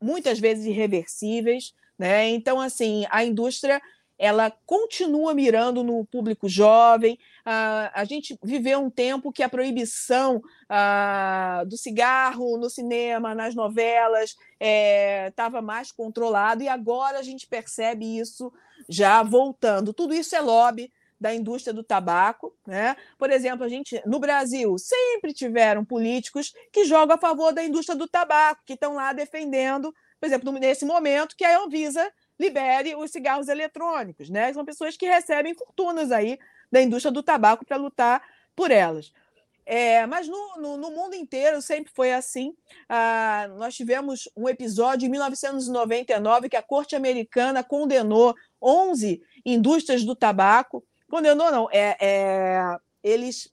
muitas 0.00 0.38
vezes 0.38 0.64
irreversíveis, 0.64 1.74
né? 1.98 2.28
Então, 2.30 2.58
assim, 2.58 3.04
a 3.10 3.22
indústria 3.22 3.82
ela 4.22 4.52
continua 4.66 5.32
mirando 5.32 5.82
no 5.82 6.04
público 6.04 6.46
jovem. 6.46 7.18
Ah, 7.42 7.90
a 7.94 8.04
gente 8.04 8.38
viveu 8.44 8.78
um 8.78 8.90
tempo 8.90 9.32
que 9.32 9.42
a 9.42 9.48
proibição 9.48 10.42
do 11.66 11.76
cigarro 11.78 12.58
no 12.58 12.68
cinema, 12.68 13.34
nas 13.34 13.54
novelas, 13.54 14.36
estava 15.26 15.58
é, 15.58 15.62
mais 15.62 15.90
controlado, 15.90 16.62
e 16.62 16.68
agora 16.68 17.18
a 17.18 17.22
gente 17.22 17.46
percebe 17.46 18.18
isso 18.18 18.52
já 18.86 19.22
voltando. 19.22 19.94
Tudo 19.94 20.12
isso 20.12 20.36
é 20.36 20.40
lobby 20.40 20.92
da 21.18 21.34
indústria 21.34 21.72
do 21.72 21.82
tabaco, 21.82 22.54
né? 22.66 22.96
Por 23.18 23.30
exemplo, 23.30 23.64
a 23.64 23.68
gente 23.68 24.02
no 24.06 24.18
Brasil 24.18 24.76
sempre 24.76 25.32
tiveram 25.32 25.82
políticos 25.82 26.52
que 26.70 26.84
jogam 26.84 27.16
a 27.16 27.18
favor 27.18 27.54
da 27.54 27.64
indústria 27.64 27.96
do 27.96 28.06
tabaco, 28.06 28.62
que 28.66 28.74
estão 28.74 28.94
lá 28.94 29.14
defendendo, 29.14 29.94
por 30.20 30.26
exemplo, 30.26 30.52
nesse 30.52 30.84
momento 30.84 31.36
que 31.36 31.44
a 31.44 31.58
Anvisa 31.58 32.06
libere 32.40 32.96
os 32.96 33.10
cigarros 33.10 33.48
eletrônicos, 33.48 34.30
né? 34.30 34.50
São 34.54 34.64
pessoas 34.64 34.96
que 34.96 35.06
recebem 35.06 35.54
fortunas 35.54 36.10
aí 36.10 36.38
da 36.72 36.80
indústria 36.80 37.12
do 37.12 37.22
tabaco 37.22 37.66
para 37.66 37.76
lutar 37.76 38.22
por 38.56 38.70
elas. 38.70 39.12
É, 39.66 40.06
mas 40.06 40.26
no, 40.26 40.56
no, 40.56 40.76
no, 40.78 40.90
mundo 40.90 41.14
inteiro 41.14 41.60
sempre 41.60 41.92
foi 41.94 42.14
assim. 42.14 42.56
Ah, 42.88 43.46
nós 43.58 43.76
tivemos 43.76 44.26
um 44.34 44.48
episódio 44.48 45.06
em 45.06 45.10
1999 45.10 46.48
que 46.48 46.56
a 46.56 46.62
Corte 46.62 46.96
Americana 46.96 47.62
condenou 47.62 48.34
11 48.60 49.22
indústrias 49.44 50.02
do 50.02 50.16
tabaco. 50.16 50.82
Condenou, 51.10 51.52
não, 51.52 51.68
é, 51.70 51.96
é 52.00 52.76
eles, 53.04 53.52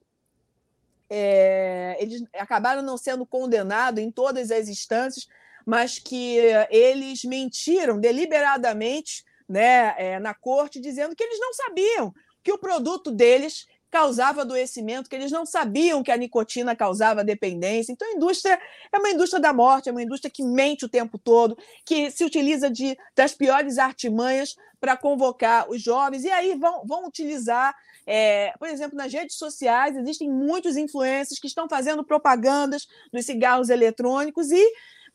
é, 1.10 1.98
eles 2.00 2.24
acabaram 2.34 2.82
não 2.82 2.98
sendo 2.98 3.26
condenados 3.26 4.02
em 4.02 4.10
todas 4.10 4.50
as 4.50 4.70
instâncias, 4.70 5.28
mas 5.68 6.00
que 6.00 6.38
eles 6.70 7.26
mentiram 7.26 8.00
deliberadamente 8.00 9.26
né, 9.50 9.94
é, 9.98 10.18
na 10.18 10.34
corte, 10.34 10.80
dizendo 10.80 11.14
que 11.14 11.22
eles 11.22 11.38
não 11.42 11.54
sabiam 11.54 12.14
que 12.42 12.54
o 12.54 12.58
produto 12.58 13.12
deles 13.12 13.66
causava 13.92 14.42
adoecimento, 14.42 15.10
que 15.10 15.16
eles 15.16 15.32
não 15.32 15.46
sabiam 15.46 16.02
que 16.02 16.12
a 16.12 16.16
nicotina 16.16 16.74
causava 16.74 17.22
dependência. 17.22 17.92
Então, 17.92 18.08
a 18.08 18.14
indústria 18.14 18.58
é 18.94 18.98
uma 18.98 19.10
indústria 19.10 19.42
da 19.42 19.52
morte, 19.52 19.90
é 19.90 19.92
uma 19.92 20.02
indústria 20.02 20.32
que 20.32 20.42
mente 20.42 20.86
o 20.86 20.90
tempo 20.90 21.18
todo, 21.18 21.58
que 21.86 22.10
se 22.12 22.24
utiliza 22.24 22.70
de, 22.70 22.98
das 23.14 23.34
piores 23.34 23.78
artimanhas 23.78 24.56
para 24.80 24.96
convocar 24.96 25.70
os 25.70 25.82
jovens, 25.82 26.24
e 26.24 26.30
aí 26.30 26.56
vão, 26.56 26.86
vão 26.86 27.06
utilizar. 27.06 27.76
É, 28.06 28.54
por 28.58 28.70
exemplo, 28.70 28.96
nas 28.96 29.12
redes 29.12 29.36
sociais 29.36 29.98
existem 29.98 30.30
muitos 30.30 30.78
influencers 30.78 31.40
que 31.40 31.48
estão 31.48 31.68
fazendo 31.68 32.06
propagandas 32.06 32.88
dos 33.12 33.26
cigarros 33.26 33.70
eletrônicos 33.70 34.50
e 34.50 34.66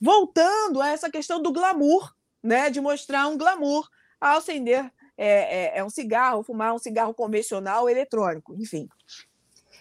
voltando 0.03 0.81
a 0.83 0.89
essa 0.89 1.09
questão 1.09 1.41
do 1.41 1.53
glamour, 1.53 2.13
né, 2.43 2.69
de 2.69 2.81
mostrar 2.81 3.29
um 3.29 3.39
glamour 3.39 3.89
ao 4.21 4.39
acender 4.39 4.91
é, 5.17 5.77
é, 5.77 5.79
é 5.79 5.85
um 5.85 5.91
cigarro, 5.91 6.43
fumar 6.43 6.75
um 6.75 6.79
cigarro 6.79 7.15
convencional 7.15 7.89
eletrônico, 7.89 8.53
enfim. 8.57 8.89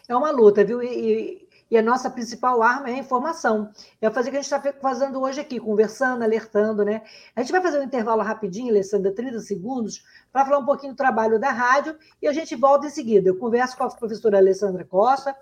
É 0.08 0.16
uma 0.16 0.30
luta, 0.30 0.64
viu? 0.64 0.84
E, 0.84 1.48
e, 1.72 1.78
a 1.78 1.82
nossa 1.82 2.08
principal 2.08 2.62
arma 2.62 2.92
é 2.92 2.94
a 2.94 3.00
informação. 3.00 3.72
É 4.00 4.12
fazer 4.12 4.30
o 4.30 4.32
que 4.32 4.38
a 4.38 4.42
gente 4.42 4.54
está 4.54 4.74
fazendo 4.80 5.20
hoje 5.22 5.40
aqui, 5.40 5.60
conversando, 5.60 6.22
alertando, 6.22 6.86
né? 6.86 7.02
A 7.36 7.42
gente 7.42 7.52
vai 7.52 7.62
fazer 7.62 7.80
um 7.80 7.84
intervalo 7.84 8.22
rapidinho, 8.22 8.70
Alessandra, 8.70 9.12
30 9.12 9.40
segundos, 9.40 10.04
para 10.32 10.46
falar 10.46 10.60
um 10.60 10.66
pouquinho 10.66 10.94
do 10.94 10.98
trabalho 10.98 11.40
da 11.40 11.50
rádio 11.50 11.98
e 12.22 12.28
a 12.28 12.34
gente 12.34 12.56
volta 12.56 12.86
em 12.86 12.92
seguida. 12.92 13.30
Eu 13.30 13.38
converso 13.38 13.76
com 13.76 13.86
a 13.86 13.90
professora 13.90 14.38
Alessandra 14.38 14.86
Costa, 14.86 15.36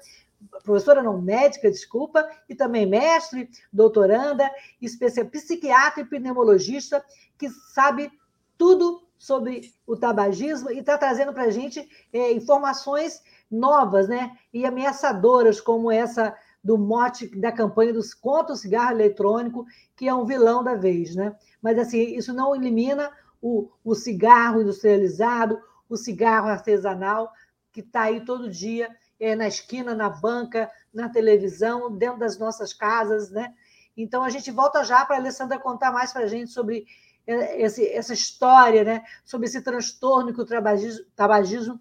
professora 0.63 1.03
não 1.03 1.21
médica, 1.21 1.69
desculpa, 1.69 2.27
e 2.47 2.55
também 2.55 2.85
mestre, 2.85 3.49
doutoranda, 3.71 4.49
especial, 4.81 5.27
psiquiatra 5.27 6.01
e 6.01 6.05
pneumologista, 6.05 7.03
que 7.37 7.49
sabe 7.49 8.11
tudo 8.57 9.01
sobre 9.17 9.73
o 9.85 9.97
tabagismo 9.97 10.71
e 10.71 10.79
está 10.79 10.97
trazendo 10.97 11.33
para 11.33 11.43
a 11.43 11.49
gente 11.51 11.87
é, 12.13 12.31
informações 12.31 13.21
novas 13.51 14.07
né, 14.07 14.37
e 14.53 14.65
ameaçadoras, 14.65 15.59
como 15.59 15.91
essa 15.91 16.35
do 16.63 16.77
mote 16.77 17.27
da 17.39 17.51
campanha 17.51 17.93
dos 17.93 18.13
contra 18.13 18.53
o 18.53 18.57
cigarro 18.57 18.91
eletrônico, 18.91 19.65
que 19.95 20.07
é 20.07 20.13
um 20.13 20.25
vilão 20.25 20.63
da 20.63 20.75
vez. 20.75 21.15
Né? 21.15 21.35
Mas 21.61 21.77
assim, 21.77 22.15
isso 22.15 22.33
não 22.33 22.55
elimina 22.55 23.11
o, 23.41 23.69
o 23.83 23.95
cigarro 23.95 24.61
industrializado, 24.61 25.59
o 25.89 25.97
cigarro 25.97 26.47
artesanal, 26.47 27.31
que 27.71 27.81
está 27.81 28.03
aí 28.03 28.23
todo 28.23 28.49
dia 28.49 28.89
é, 29.19 29.35
na 29.35 29.47
esquina, 29.47 29.93
na 29.93 30.09
banca, 30.09 30.71
na 30.93 31.09
televisão, 31.09 31.95
dentro 31.95 32.19
das 32.19 32.37
nossas 32.37 32.73
casas. 32.73 33.29
Né? 33.29 33.53
Então, 33.95 34.23
a 34.23 34.29
gente 34.29 34.51
volta 34.51 34.83
já 34.83 35.05
para 35.05 35.17
a 35.17 35.19
Alessandra 35.19 35.59
contar 35.59 35.91
mais 35.91 36.13
para 36.13 36.23
a 36.23 36.27
gente 36.27 36.51
sobre 36.51 36.85
esse, 37.27 37.87
essa 37.87 38.13
história, 38.13 38.83
né, 38.83 39.03
sobre 39.23 39.47
esse 39.47 39.61
transtorno 39.61 40.33
que 40.33 40.41
o 40.41 40.45
tabagismo, 40.45 41.05
tabagismo 41.15 41.79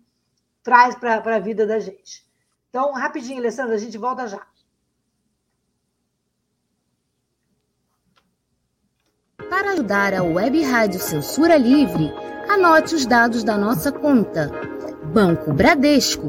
traz 0.63 0.95
para 0.95 1.37
a 1.37 1.39
vida 1.39 1.67
da 1.67 1.79
gente. 1.79 2.27
Então, 2.69 2.93
rapidinho, 2.93 3.39
Alessandra, 3.39 3.75
a 3.75 3.79
gente 3.79 3.97
volta 3.97 4.27
já. 4.27 4.47
Para 9.49 9.71
ajudar 9.73 10.13
a 10.13 10.23
Web 10.23 10.63
Rádio 10.63 11.01
Censura 11.01 11.57
Livre, 11.57 12.13
anote 12.51 12.95
os 12.95 13.07
dados 13.07 13.43
da 13.43 13.57
nossa 13.57 13.91
conta. 13.91 14.51
Banco 15.15 15.55
Bradesco, 15.55 16.29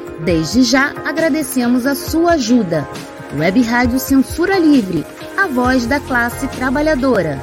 Desde 0.23 0.61
já 0.61 0.93
agradecemos 1.03 1.87
a 1.87 1.95
sua 1.95 2.33
ajuda. 2.33 2.87
Web 3.35 3.59
Rádio 3.63 3.99
Censura 3.99 4.59
Livre, 4.59 5.03
a 5.35 5.47
voz 5.47 5.87
da 5.87 5.99
classe 5.99 6.47
trabalhadora. 6.47 7.41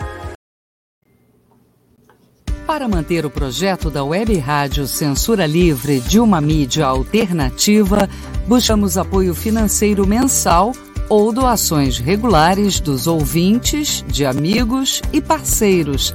Para 2.65 2.87
manter 2.87 3.27
o 3.27 3.31
projeto 3.31 3.91
da 3.91 4.05
Web 4.05 4.39
Rádio 4.39 4.87
Censura 4.87 5.45
Livre 5.45 5.99
de 6.01 6.21
uma 6.21 6.41
mídia 6.41 6.87
alternativa, 6.87 8.09
buscamos 8.47 8.97
apoio 8.97 9.35
financeiro 9.35 10.07
mensal 10.07 10.73
ou 11.09 11.33
doações 11.33 11.99
regulares 11.99 12.79
dos 12.79 13.09
ouvintes, 13.09 14.05
de 14.07 14.25
amigos 14.25 15.03
e 15.13 15.21
parceiros, 15.21 16.15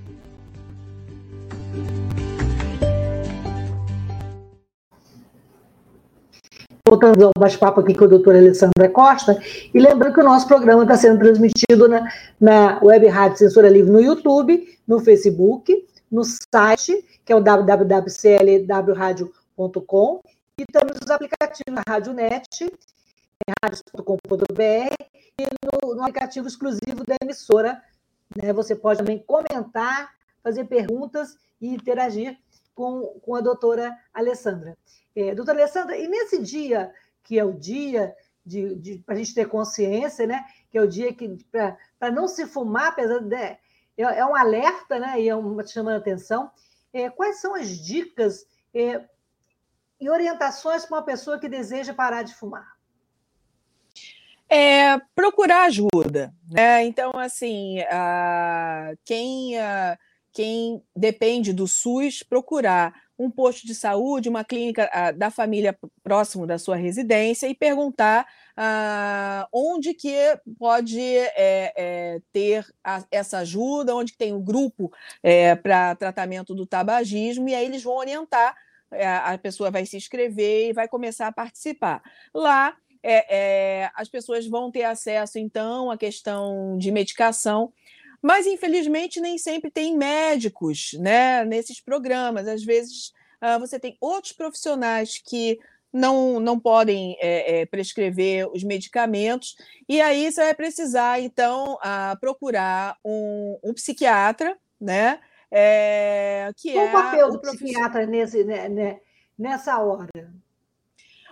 Voltando 6.87 7.25
ao 7.25 7.31
bate-papo 7.37 7.79
aqui 7.79 7.93
com 7.93 8.05
a 8.05 8.07
doutora 8.07 8.39
Alessandra 8.39 8.89
Costa, 8.89 9.39
e 9.73 9.79
lembrando 9.79 10.13
que 10.13 10.19
o 10.19 10.23
nosso 10.23 10.47
programa 10.47 10.83
está 10.83 10.97
sendo 10.97 11.19
transmitido 11.19 11.87
na, 11.87 12.11
na 12.39 12.79
Web 12.83 13.07
Rádio 13.07 13.37
Censura 13.37 13.69
Livre 13.69 13.91
no 13.91 14.01
YouTube, 14.01 14.77
no 14.87 14.99
Facebook, 14.99 15.87
no 16.11 16.23
site, 16.23 17.05
que 17.23 17.31
é 17.31 17.35
o 17.35 17.39
www.clwradio.com, 17.39 20.21
e 20.57 20.65
também 20.65 20.95
nos 20.99 21.09
aplicativos 21.09 21.73
da 21.73 21.81
Rádio 21.87 22.11
Net, 22.13 22.69
radios.com.br 23.63 24.93
e 25.39 25.45
no, 25.63 25.95
no, 25.95 26.01
aplicativo 26.01 26.45
exclusivo 26.47 27.05
da 27.05 27.15
emissora. 27.21 27.81
Né? 28.35 28.51
Você 28.53 28.75
pode 28.75 28.97
também 28.99 29.19
comentar, 29.19 30.09
fazer 30.43 30.65
perguntas 30.65 31.37
e 31.61 31.73
interagir 31.73 32.37
com, 32.81 33.19
com 33.19 33.35
a 33.35 33.41
doutora 33.41 33.95
Alessandra. 34.11 34.75
É, 35.15 35.35
doutora 35.35 35.59
Alessandra, 35.59 35.95
e 35.95 36.07
nesse 36.07 36.41
dia, 36.41 36.91
que 37.23 37.37
é 37.37 37.45
o 37.45 37.53
dia 37.53 38.15
de, 38.43 38.75
de 38.75 38.97
para 38.99 39.13
a 39.13 39.17
gente 39.19 39.35
ter 39.35 39.47
consciência, 39.47 40.25
né? 40.25 40.43
que 40.71 40.79
é 40.79 40.81
o 40.81 40.87
dia 40.87 41.13
que 41.13 41.37
para 41.51 42.11
não 42.11 42.27
se 42.27 42.47
fumar, 42.47 42.87
apesar 42.87 43.19
de. 43.19 43.35
É, 43.35 43.59
é 43.97 44.25
um 44.25 44.35
alerta, 44.35 44.97
né? 44.97 45.21
E 45.21 45.29
é 45.29 45.35
uma 45.35 45.65
chamando 45.67 45.95
a 45.95 45.99
atenção. 45.99 46.49
É, 46.91 47.07
quais 47.09 47.39
são 47.39 47.53
as 47.53 47.69
dicas 47.69 48.47
é, 48.73 49.05
e 49.99 50.09
orientações 50.09 50.85
para 50.85 50.97
uma 50.97 51.05
pessoa 51.05 51.39
que 51.39 51.47
deseja 51.47 51.93
parar 51.93 52.23
de 52.23 52.33
fumar? 52.33 52.75
é 54.51 54.99
procurar 55.15 55.63
ajuda. 55.63 56.33
Né? 56.49 56.83
Então, 56.83 57.13
assim, 57.15 57.77
quem, 59.05 59.53
quem 60.33 60.81
depende 60.95 61.53
do 61.53 61.67
SUS, 61.67 62.23
procurar 62.23 62.93
um 63.17 63.29
posto 63.29 63.67
de 63.67 63.75
saúde, 63.75 64.29
uma 64.29 64.43
clínica 64.43 64.89
da 65.15 65.29
família 65.29 65.77
próximo 66.03 66.47
da 66.47 66.57
sua 66.57 66.75
residência 66.75 67.47
e 67.47 67.53
perguntar 67.53 68.25
onde 69.51 69.93
que 69.93 70.15
pode 70.57 70.99
é, 70.99 71.73
é, 71.75 72.21
ter 72.31 72.65
essa 73.11 73.39
ajuda, 73.39 73.95
onde 73.95 74.17
tem 74.17 74.33
um 74.33 74.41
grupo 74.41 74.91
é, 75.21 75.55
para 75.55 75.95
tratamento 75.95 76.55
do 76.55 76.65
tabagismo, 76.65 77.47
e 77.47 77.55
aí 77.55 77.65
eles 77.65 77.83
vão 77.83 77.95
orientar, 77.95 78.55
a 79.23 79.37
pessoa 79.37 79.71
vai 79.71 79.85
se 79.85 79.95
inscrever 79.97 80.69
e 80.69 80.73
vai 80.73 80.87
começar 80.87 81.27
a 81.27 81.31
participar. 81.31 82.01
Lá 82.33 82.75
as 83.95 84.09
pessoas 84.09 84.47
vão 84.47 84.71
ter 84.71 84.83
acesso, 84.83 85.39
então, 85.39 85.89
à 85.89 85.97
questão 85.97 86.77
de 86.77 86.91
medicação, 86.91 87.71
mas, 88.21 88.45
infelizmente, 88.45 89.19
nem 89.19 89.37
sempre 89.37 89.71
tem 89.71 89.97
médicos 89.97 90.91
né, 90.99 91.43
nesses 91.45 91.81
programas. 91.81 92.47
Às 92.47 92.63
vezes, 92.63 93.11
uh, 93.41 93.59
você 93.59 93.79
tem 93.79 93.97
outros 93.99 94.33
profissionais 94.33 95.17
que 95.17 95.59
não, 95.91 96.39
não 96.39 96.59
podem 96.59 97.17
é, 97.19 97.61
é, 97.61 97.65
prescrever 97.65 98.49
os 98.53 98.63
medicamentos, 98.63 99.55
e 99.89 99.99
aí 99.99 100.31
você 100.31 100.41
vai 100.41 100.53
precisar, 100.53 101.19
então, 101.19 101.73
uh, 101.75 102.17
procurar 102.19 102.97
um, 103.03 103.59
um 103.63 103.73
psiquiatra, 103.73 104.57
né? 104.79 105.19
É, 105.51 106.49
que 106.55 106.71
Qual 106.71 106.85
é 106.85 106.89
o 106.89 106.91
papel 106.93 107.31
do 107.31 107.41
psiquiatra 107.41 108.05
nesse, 108.05 108.43
né, 108.45 108.69
né, 108.69 108.99
nessa 109.37 109.77
hora? 109.79 110.07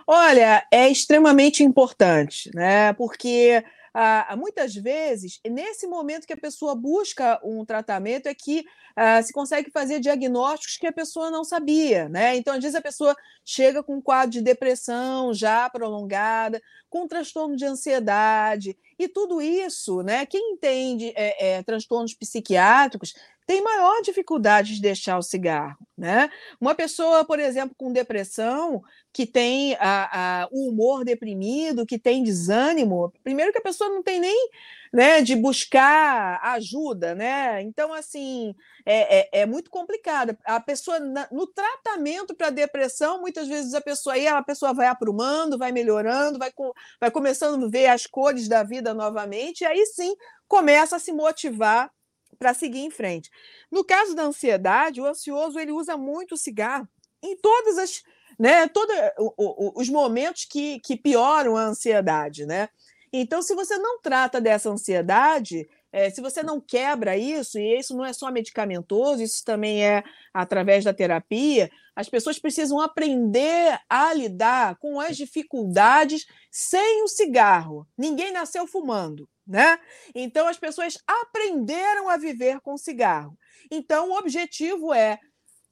Olha, 0.06 0.66
é 0.70 0.88
extremamente 0.88 1.62
importante, 1.62 2.50
né? 2.52 2.92
Porque 2.94 3.64
ah, 3.92 4.34
muitas 4.36 4.74
vezes, 4.74 5.40
nesse 5.46 5.86
momento 5.86 6.26
que 6.26 6.32
a 6.32 6.36
pessoa 6.36 6.74
busca 6.74 7.40
um 7.44 7.64
tratamento, 7.64 8.26
é 8.26 8.34
que 8.34 8.64
ah, 8.96 9.22
se 9.22 9.32
consegue 9.32 9.70
fazer 9.70 10.00
diagnósticos 10.00 10.76
que 10.76 10.86
a 10.86 10.92
pessoa 10.92 11.30
não 11.30 11.44
sabia, 11.44 12.08
né? 12.08 12.36
Então, 12.36 12.54
às 12.54 12.60
vezes, 12.62 12.76
a 12.76 12.82
pessoa 12.82 13.16
chega 13.44 13.82
com 13.82 13.96
um 13.96 14.02
quadro 14.02 14.30
de 14.30 14.42
depressão 14.42 15.34
já 15.34 15.68
prolongada, 15.70 16.60
com 16.88 17.02
um 17.04 17.08
transtorno 17.08 17.56
de 17.56 17.64
ansiedade, 17.64 18.76
e 18.98 19.08
tudo 19.08 19.40
isso, 19.40 20.02
né? 20.02 20.26
Quem 20.26 20.52
entende 20.52 21.12
é, 21.16 21.56
é, 21.58 21.62
transtornos 21.62 22.14
psiquiátricos 22.14 23.14
tem 23.50 23.60
maior 23.60 24.00
dificuldade 24.00 24.76
de 24.76 24.80
deixar 24.80 25.18
o 25.18 25.22
cigarro. 25.22 25.76
Né? 25.98 26.30
Uma 26.60 26.72
pessoa, 26.72 27.24
por 27.24 27.40
exemplo, 27.40 27.74
com 27.76 27.92
depressão, 27.92 28.80
que 29.12 29.26
tem 29.26 29.74
a, 29.80 30.42
a, 30.42 30.48
o 30.52 30.68
humor 30.68 31.04
deprimido, 31.04 31.84
que 31.84 31.98
tem 31.98 32.22
desânimo, 32.22 33.12
primeiro 33.24 33.50
que 33.50 33.58
a 33.58 33.62
pessoa 33.62 33.90
não 33.90 34.04
tem 34.04 34.20
nem 34.20 34.50
né, 34.92 35.20
de 35.20 35.34
buscar 35.34 36.38
ajuda, 36.44 37.12
né? 37.12 37.60
Então, 37.62 37.92
assim, 37.92 38.54
é, 38.86 39.18
é, 39.18 39.42
é 39.42 39.46
muito 39.46 39.68
complicado. 39.68 40.38
A 40.44 40.60
pessoa, 40.60 41.00
no 41.00 41.46
tratamento 41.48 42.36
para 42.36 42.50
depressão, 42.50 43.20
muitas 43.20 43.48
vezes 43.48 43.74
a 43.74 43.80
pessoa 43.80 44.14
aí 44.14 44.28
a 44.28 44.40
pessoa 44.42 44.72
vai 44.72 44.86
aprumando, 44.86 45.58
vai 45.58 45.72
melhorando, 45.72 46.38
vai, 46.38 46.52
vai 47.00 47.10
começando 47.10 47.64
a 47.64 47.68
ver 47.68 47.88
as 47.88 48.06
cores 48.06 48.46
da 48.46 48.62
vida 48.62 48.94
novamente, 48.94 49.62
e 49.62 49.66
aí 49.66 49.84
sim 49.86 50.14
começa 50.46 50.96
a 50.96 51.00
se 51.00 51.12
motivar 51.12 51.90
para 52.40 52.54
seguir 52.54 52.80
em 52.80 52.90
frente. 52.90 53.30
No 53.70 53.84
caso 53.84 54.14
da 54.14 54.22
ansiedade, 54.22 54.98
o 54.98 55.06
ansioso 55.06 55.60
ele 55.60 55.72
usa 55.72 55.98
muito 55.98 56.32
o 56.32 56.38
cigarro 56.38 56.88
em 57.22 57.36
todas 57.36 57.76
as, 57.76 58.02
né, 58.38 58.66
todos 58.66 58.96
os 59.76 59.90
momentos 59.90 60.46
que, 60.46 60.80
que 60.80 60.96
pioram 60.96 61.54
a 61.54 61.64
ansiedade, 61.64 62.46
né? 62.46 62.70
Então, 63.12 63.42
se 63.42 63.54
você 63.54 63.76
não 63.76 64.00
trata 64.00 64.40
dessa 64.40 64.70
ansiedade, 64.70 65.68
é, 65.92 66.08
se 66.08 66.22
você 66.22 66.42
não 66.42 66.60
quebra 66.60 67.18
isso, 67.18 67.58
e 67.58 67.78
isso 67.78 67.94
não 67.94 68.06
é 68.06 68.12
só 68.12 68.30
medicamentoso, 68.30 69.22
isso 69.22 69.44
também 69.44 69.84
é 69.84 70.02
através 70.32 70.84
da 70.84 70.94
terapia, 70.94 71.70
as 72.00 72.08
pessoas 72.08 72.38
precisam 72.38 72.80
aprender 72.80 73.78
a 73.88 74.12
lidar 74.12 74.76
com 74.78 74.98
as 74.98 75.16
dificuldades 75.16 76.26
sem 76.50 77.02
o 77.02 77.08
cigarro. 77.08 77.86
Ninguém 77.96 78.32
nasceu 78.32 78.66
fumando 78.66 79.28
né? 79.50 79.80
Então 80.14 80.46
as 80.46 80.56
pessoas 80.56 80.96
aprenderam 81.04 82.08
a 82.08 82.16
viver 82.16 82.60
com 82.60 82.76
cigarro. 82.76 83.36
Então 83.68 84.10
o 84.10 84.16
objetivo 84.16 84.94
é 84.94 85.18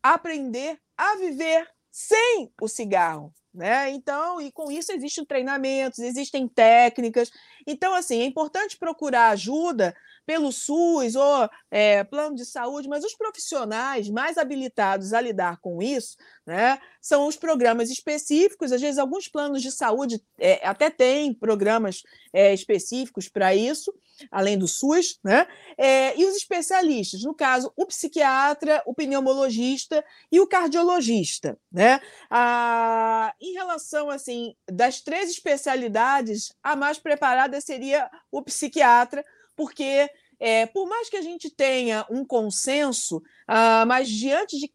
aprender 0.02 0.76
a 0.96 1.14
viver 1.14 1.64
sem 1.88 2.52
o 2.60 2.66
cigarro, 2.66 3.32
né? 3.54 3.90
Então, 3.90 4.40
e 4.40 4.50
com 4.50 4.68
isso 4.68 4.92
existem 4.92 5.24
treinamentos, 5.24 6.00
existem 6.00 6.48
técnicas. 6.48 7.30
Então, 7.66 7.94
assim, 7.94 8.20
é 8.20 8.24
importante 8.24 8.76
procurar 8.76 9.30
ajuda 9.30 9.94
pelo 10.28 10.52
SUS 10.52 11.16
ou 11.16 11.48
é, 11.70 12.04
plano 12.04 12.36
de 12.36 12.44
saúde, 12.44 12.86
mas 12.86 13.02
os 13.02 13.14
profissionais 13.14 14.10
mais 14.10 14.36
habilitados 14.36 15.14
a 15.14 15.22
lidar 15.22 15.58
com 15.62 15.82
isso 15.82 16.18
né, 16.46 16.78
são 17.00 17.26
os 17.26 17.34
programas 17.34 17.88
específicos. 17.88 18.70
Às 18.70 18.82
vezes, 18.82 18.98
alguns 18.98 19.26
planos 19.26 19.62
de 19.62 19.72
saúde 19.72 20.22
é, 20.38 20.60
até 20.68 20.90
têm 20.90 21.32
programas 21.32 22.02
é, 22.30 22.52
específicos 22.52 23.26
para 23.26 23.54
isso, 23.54 23.90
além 24.30 24.58
do 24.58 24.68
SUS, 24.68 25.18
né? 25.24 25.46
É, 25.78 26.18
e 26.18 26.26
os 26.26 26.36
especialistas, 26.36 27.22
no 27.22 27.34
caso, 27.34 27.72
o 27.74 27.86
psiquiatra, 27.86 28.82
o 28.84 28.92
pneumologista 28.92 30.04
e 30.30 30.40
o 30.40 30.46
cardiologista. 30.46 31.58
Né? 31.72 32.00
Ah, 32.28 33.32
em 33.40 33.54
relação 33.54 34.10
assim, 34.10 34.54
das 34.70 35.00
três 35.00 35.30
especialidades, 35.30 36.52
a 36.62 36.76
mais 36.76 36.98
preparada 36.98 37.58
seria 37.62 38.10
o 38.30 38.42
psiquiatra 38.42 39.24
porque 39.58 40.08
é, 40.38 40.66
por 40.66 40.86
mais 40.86 41.10
que 41.10 41.16
a 41.16 41.20
gente 41.20 41.50
tenha 41.50 42.06
um 42.08 42.24
consenso, 42.24 43.20
ah, 43.44 43.84
mas 43.84 44.08
diante 44.08 44.56
de 44.56 44.72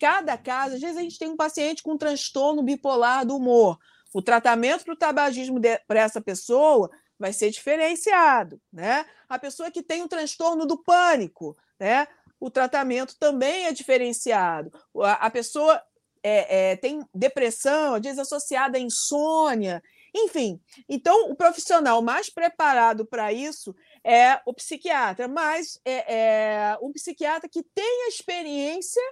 cada 0.00 0.36
caso, 0.36 0.74
às 0.74 0.80
vezes 0.80 0.96
a 0.96 1.02
gente 1.02 1.20
tem 1.20 1.28
um 1.28 1.36
paciente 1.36 1.84
com 1.84 1.96
transtorno 1.96 2.64
bipolar 2.64 3.24
do 3.24 3.36
humor. 3.36 3.78
O 4.12 4.20
tratamento 4.20 4.84
para 4.84 4.94
o 4.94 4.98
tabagismo 4.98 5.60
para 5.86 6.00
essa 6.00 6.20
pessoa 6.20 6.90
vai 7.16 7.32
ser 7.32 7.50
diferenciado, 7.50 8.60
né? 8.72 9.06
A 9.28 9.38
pessoa 9.38 9.70
que 9.70 9.84
tem 9.84 10.02
um 10.02 10.08
transtorno 10.08 10.66
do 10.66 10.82
pânico, 10.82 11.56
né? 11.78 12.08
O 12.40 12.50
tratamento 12.50 13.16
também 13.16 13.66
é 13.66 13.72
diferenciado. 13.72 14.72
A, 15.00 15.26
a 15.26 15.30
pessoa 15.30 15.80
é, 16.24 16.72
é, 16.72 16.76
tem 16.76 17.06
depressão, 17.14 17.94
às 17.94 18.02
vezes 18.02 18.18
associada 18.18 18.78
à 18.78 18.80
insônia, 18.80 19.80
enfim. 20.14 20.60
Então, 20.88 21.30
o 21.30 21.34
profissional 21.34 22.00
mais 22.00 22.30
preparado 22.30 23.04
para 23.04 23.32
isso 23.32 23.74
é 24.04 24.40
o 24.44 24.52
psiquiatra, 24.52 25.26
mas 25.26 25.80
é, 25.84 26.14
é 26.14 26.78
um 26.82 26.92
psiquiatra 26.92 27.48
que 27.48 27.62
tem 27.62 28.04
a 28.04 28.08
experiência 28.08 29.02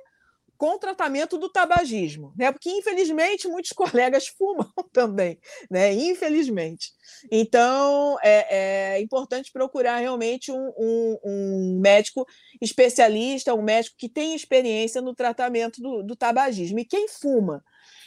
com 0.63 0.77
o 0.77 0.79
tratamento 0.79 1.39
do 1.39 1.49
tabagismo, 1.49 2.33
né? 2.37 2.53
Porque 2.53 2.71
infelizmente 2.71 3.49
muitos 3.49 3.73
colegas 3.75 4.29
fumam 4.29 4.71
também, 4.93 5.41
né? 5.69 5.93
Infelizmente. 5.93 6.93
Então 7.33 8.17
é, 8.23 8.95
é 8.95 9.01
importante 9.01 9.51
procurar 9.51 9.97
realmente 9.97 10.53
um, 10.53 10.73
um, 10.79 11.19
um, 11.25 11.81
médico 11.81 12.25
especialista, 12.61 13.55
um 13.55 13.63
médico 13.63 13.97
que 13.99 14.09
tem 14.09 14.37
experiência 14.37 15.03
no 15.03 15.17
tratamento 15.17 15.81
do, 15.81 16.03
do 16.05 16.15
tabagismo. 16.15 16.79
E 16.79 16.85
quem 16.85 17.09
fuma 17.09 17.65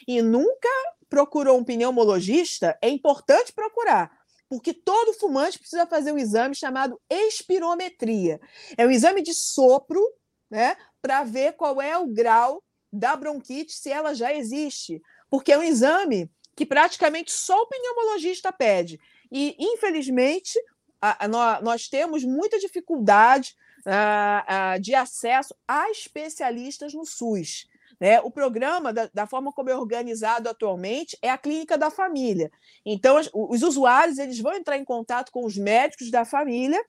e 0.07 0.21
nunca 0.21 0.69
procurou 1.09 1.57
um 1.57 1.63
pneumologista, 1.63 2.77
é 2.81 2.87
importante 2.87 3.51
procurar, 3.51 4.09
porque 4.49 4.73
todo 4.73 5.13
fumante 5.13 5.59
precisa 5.59 5.85
fazer 5.85 6.11
um 6.11 6.17
exame 6.17 6.55
chamado 6.55 6.99
espirometria. 7.09 8.39
É 8.77 8.85
um 8.85 8.91
exame 8.91 9.21
de 9.21 9.33
sopro, 9.33 10.01
né, 10.49 10.77
para 11.01 11.23
ver 11.23 11.53
qual 11.53 11.81
é 11.81 11.97
o 11.97 12.07
grau 12.07 12.63
da 12.91 13.15
bronquite, 13.15 13.73
se 13.73 13.91
ela 13.91 14.13
já 14.13 14.33
existe. 14.33 15.01
Porque 15.29 15.51
é 15.51 15.57
um 15.57 15.63
exame 15.63 16.29
que 16.55 16.65
praticamente 16.65 17.31
só 17.31 17.61
o 17.61 17.67
pneumologista 17.67 18.51
pede. 18.51 18.99
E, 19.31 19.55
infelizmente, 19.59 20.57
a, 21.01 21.25
a, 21.25 21.61
nós 21.61 21.87
temos 21.89 22.23
muita 22.23 22.57
dificuldade 22.57 23.55
a, 23.85 24.73
ah, 24.73 24.77
de 24.77 24.95
acesso 24.95 25.53
a 25.67 25.89
especialistas 25.91 26.93
no 26.93 27.05
SUS. 27.05 27.67
Né? 27.99 28.19
O 28.21 28.29
programa, 28.29 28.91
da, 28.91 29.09
da, 29.13 29.27
forma 29.27 29.51
como 29.51 29.69
é 29.69 29.75
organizado 29.75 30.49
atualmente, 30.49 31.17
é 31.21 31.29
a 31.29 31.37
clínica 31.37 31.77
da 31.77 31.89
família. 31.89 32.51
Então, 32.85 33.17
os, 33.17 33.29
os 33.33 33.63
usuários 33.63 34.17
eles 34.17 34.39
vão 34.39 34.53
entrar 34.53 34.77
em 34.77 34.85
contato 34.85 35.31
com 35.31 35.45
os 35.45 35.57
médicos 35.57 36.11
da 36.11 36.25
família 36.25 36.81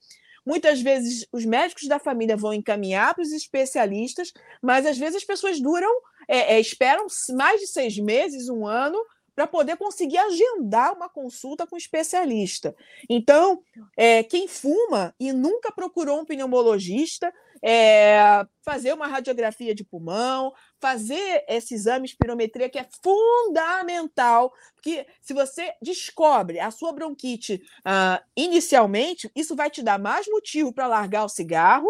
Muitas 0.46 0.80
vezes 0.80 1.26
os 1.32 1.44
médicos 1.44 1.88
da 1.88 1.98
família 1.98 2.36
vão 2.36 2.54
encaminhar 2.54 3.12
para 3.12 3.22
os 3.22 3.32
especialistas, 3.32 4.32
mas 4.62 4.86
às 4.86 4.96
vezes 4.96 5.16
as 5.16 5.24
pessoas 5.24 5.60
duram, 5.60 5.90
é, 6.28 6.54
é, 6.54 6.60
esperam 6.60 7.08
mais 7.30 7.60
de 7.60 7.66
seis 7.66 7.98
meses, 7.98 8.48
um 8.48 8.64
ano, 8.64 8.96
para 9.34 9.48
poder 9.48 9.76
conseguir 9.76 10.18
agendar 10.18 10.94
uma 10.94 11.08
consulta 11.08 11.66
com 11.66 11.74
um 11.74 11.78
especialista. 11.78 12.76
Então, 13.10 13.60
é, 13.96 14.22
quem 14.22 14.46
fuma 14.46 15.12
e 15.18 15.32
nunca 15.32 15.72
procurou 15.72 16.20
um 16.20 16.24
pneumologista, 16.24 17.34
é, 17.62 18.46
fazer 18.62 18.92
uma 18.92 19.06
radiografia 19.06 19.74
de 19.74 19.84
pulmão, 19.84 20.52
fazer 20.80 21.44
esse 21.48 21.74
exame 21.74 22.06
espirometria 22.06 22.68
que 22.68 22.78
é 22.78 22.86
fundamental, 23.02 24.52
porque 24.74 25.06
se 25.20 25.32
você 25.32 25.72
descobre 25.80 26.60
a 26.60 26.70
sua 26.70 26.92
bronquite 26.92 27.62
uh, 27.80 28.24
inicialmente, 28.36 29.30
isso 29.34 29.56
vai 29.56 29.70
te 29.70 29.82
dar 29.82 29.98
mais 29.98 30.26
motivo 30.26 30.72
para 30.72 30.86
largar 30.86 31.24
o 31.24 31.28
cigarro, 31.28 31.88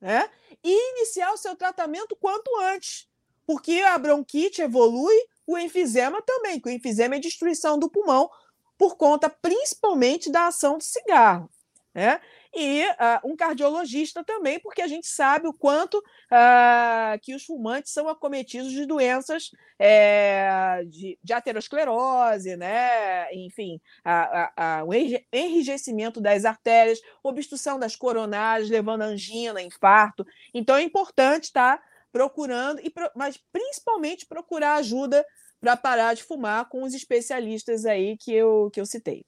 né? 0.00 0.28
E 0.62 0.90
iniciar 0.92 1.32
o 1.32 1.36
seu 1.36 1.56
tratamento 1.56 2.16
quanto 2.16 2.50
antes, 2.60 3.08
porque 3.46 3.80
a 3.80 3.98
bronquite 3.98 4.62
evolui, 4.62 5.16
o 5.46 5.56
enfisema 5.56 6.20
também, 6.22 6.60
que 6.60 6.68
o 6.68 6.72
enfisema 6.72 7.16
é 7.16 7.18
destruição 7.18 7.78
do 7.78 7.90
pulmão 7.90 8.28
por 8.76 8.96
conta 8.96 9.28
principalmente 9.28 10.30
da 10.30 10.46
ação 10.46 10.78
do 10.78 10.84
cigarro, 10.84 11.50
né? 11.94 12.20
E 12.54 12.84
uh, 12.84 13.30
um 13.30 13.36
cardiologista 13.36 14.24
também, 14.24 14.58
porque 14.60 14.82
a 14.82 14.86
gente 14.86 15.06
sabe 15.06 15.46
o 15.46 15.52
quanto 15.52 15.98
uh, 15.98 17.18
que 17.22 17.34
os 17.34 17.44
fumantes 17.44 17.92
são 17.92 18.08
acometidos 18.08 18.72
de 18.72 18.86
doenças 18.86 19.50
é, 19.78 20.82
de, 20.86 21.18
de, 21.22 21.32
aterosclerose, 21.32 22.56
né? 22.56 23.32
enfim, 23.32 23.80
a, 24.04 24.78
a, 24.78 24.84
o 24.84 24.92
enrijecimento 25.32 26.20
das 26.20 26.44
artérias, 26.44 27.00
obstrução 27.22 27.78
das 27.78 27.94
coronárias, 27.94 28.70
levando 28.70 29.02
a 29.02 29.06
angina, 29.06 29.62
infarto. 29.62 30.26
Então 30.52 30.76
é 30.76 30.82
importante 30.82 31.44
estar 31.44 31.78
tá 31.78 31.84
procurando, 32.10 32.80
e, 32.80 32.92
mas 33.14 33.38
principalmente 33.52 34.26
procurar 34.26 34.74
ajuda 34.76 35.24
para 35.60 35.76
parar 35.76 36.14
de 36.14 36.22
fumar 36.22 36.68
com 36.68 36.82
os 36.82 36.94
especialistas 36.94 37.84
aí 37.84 38.16
que 38.16 38.32
eu, 38.32 38.70
que 38.72 38.80
eu 38.80 38.86
citei. 38.86 39.24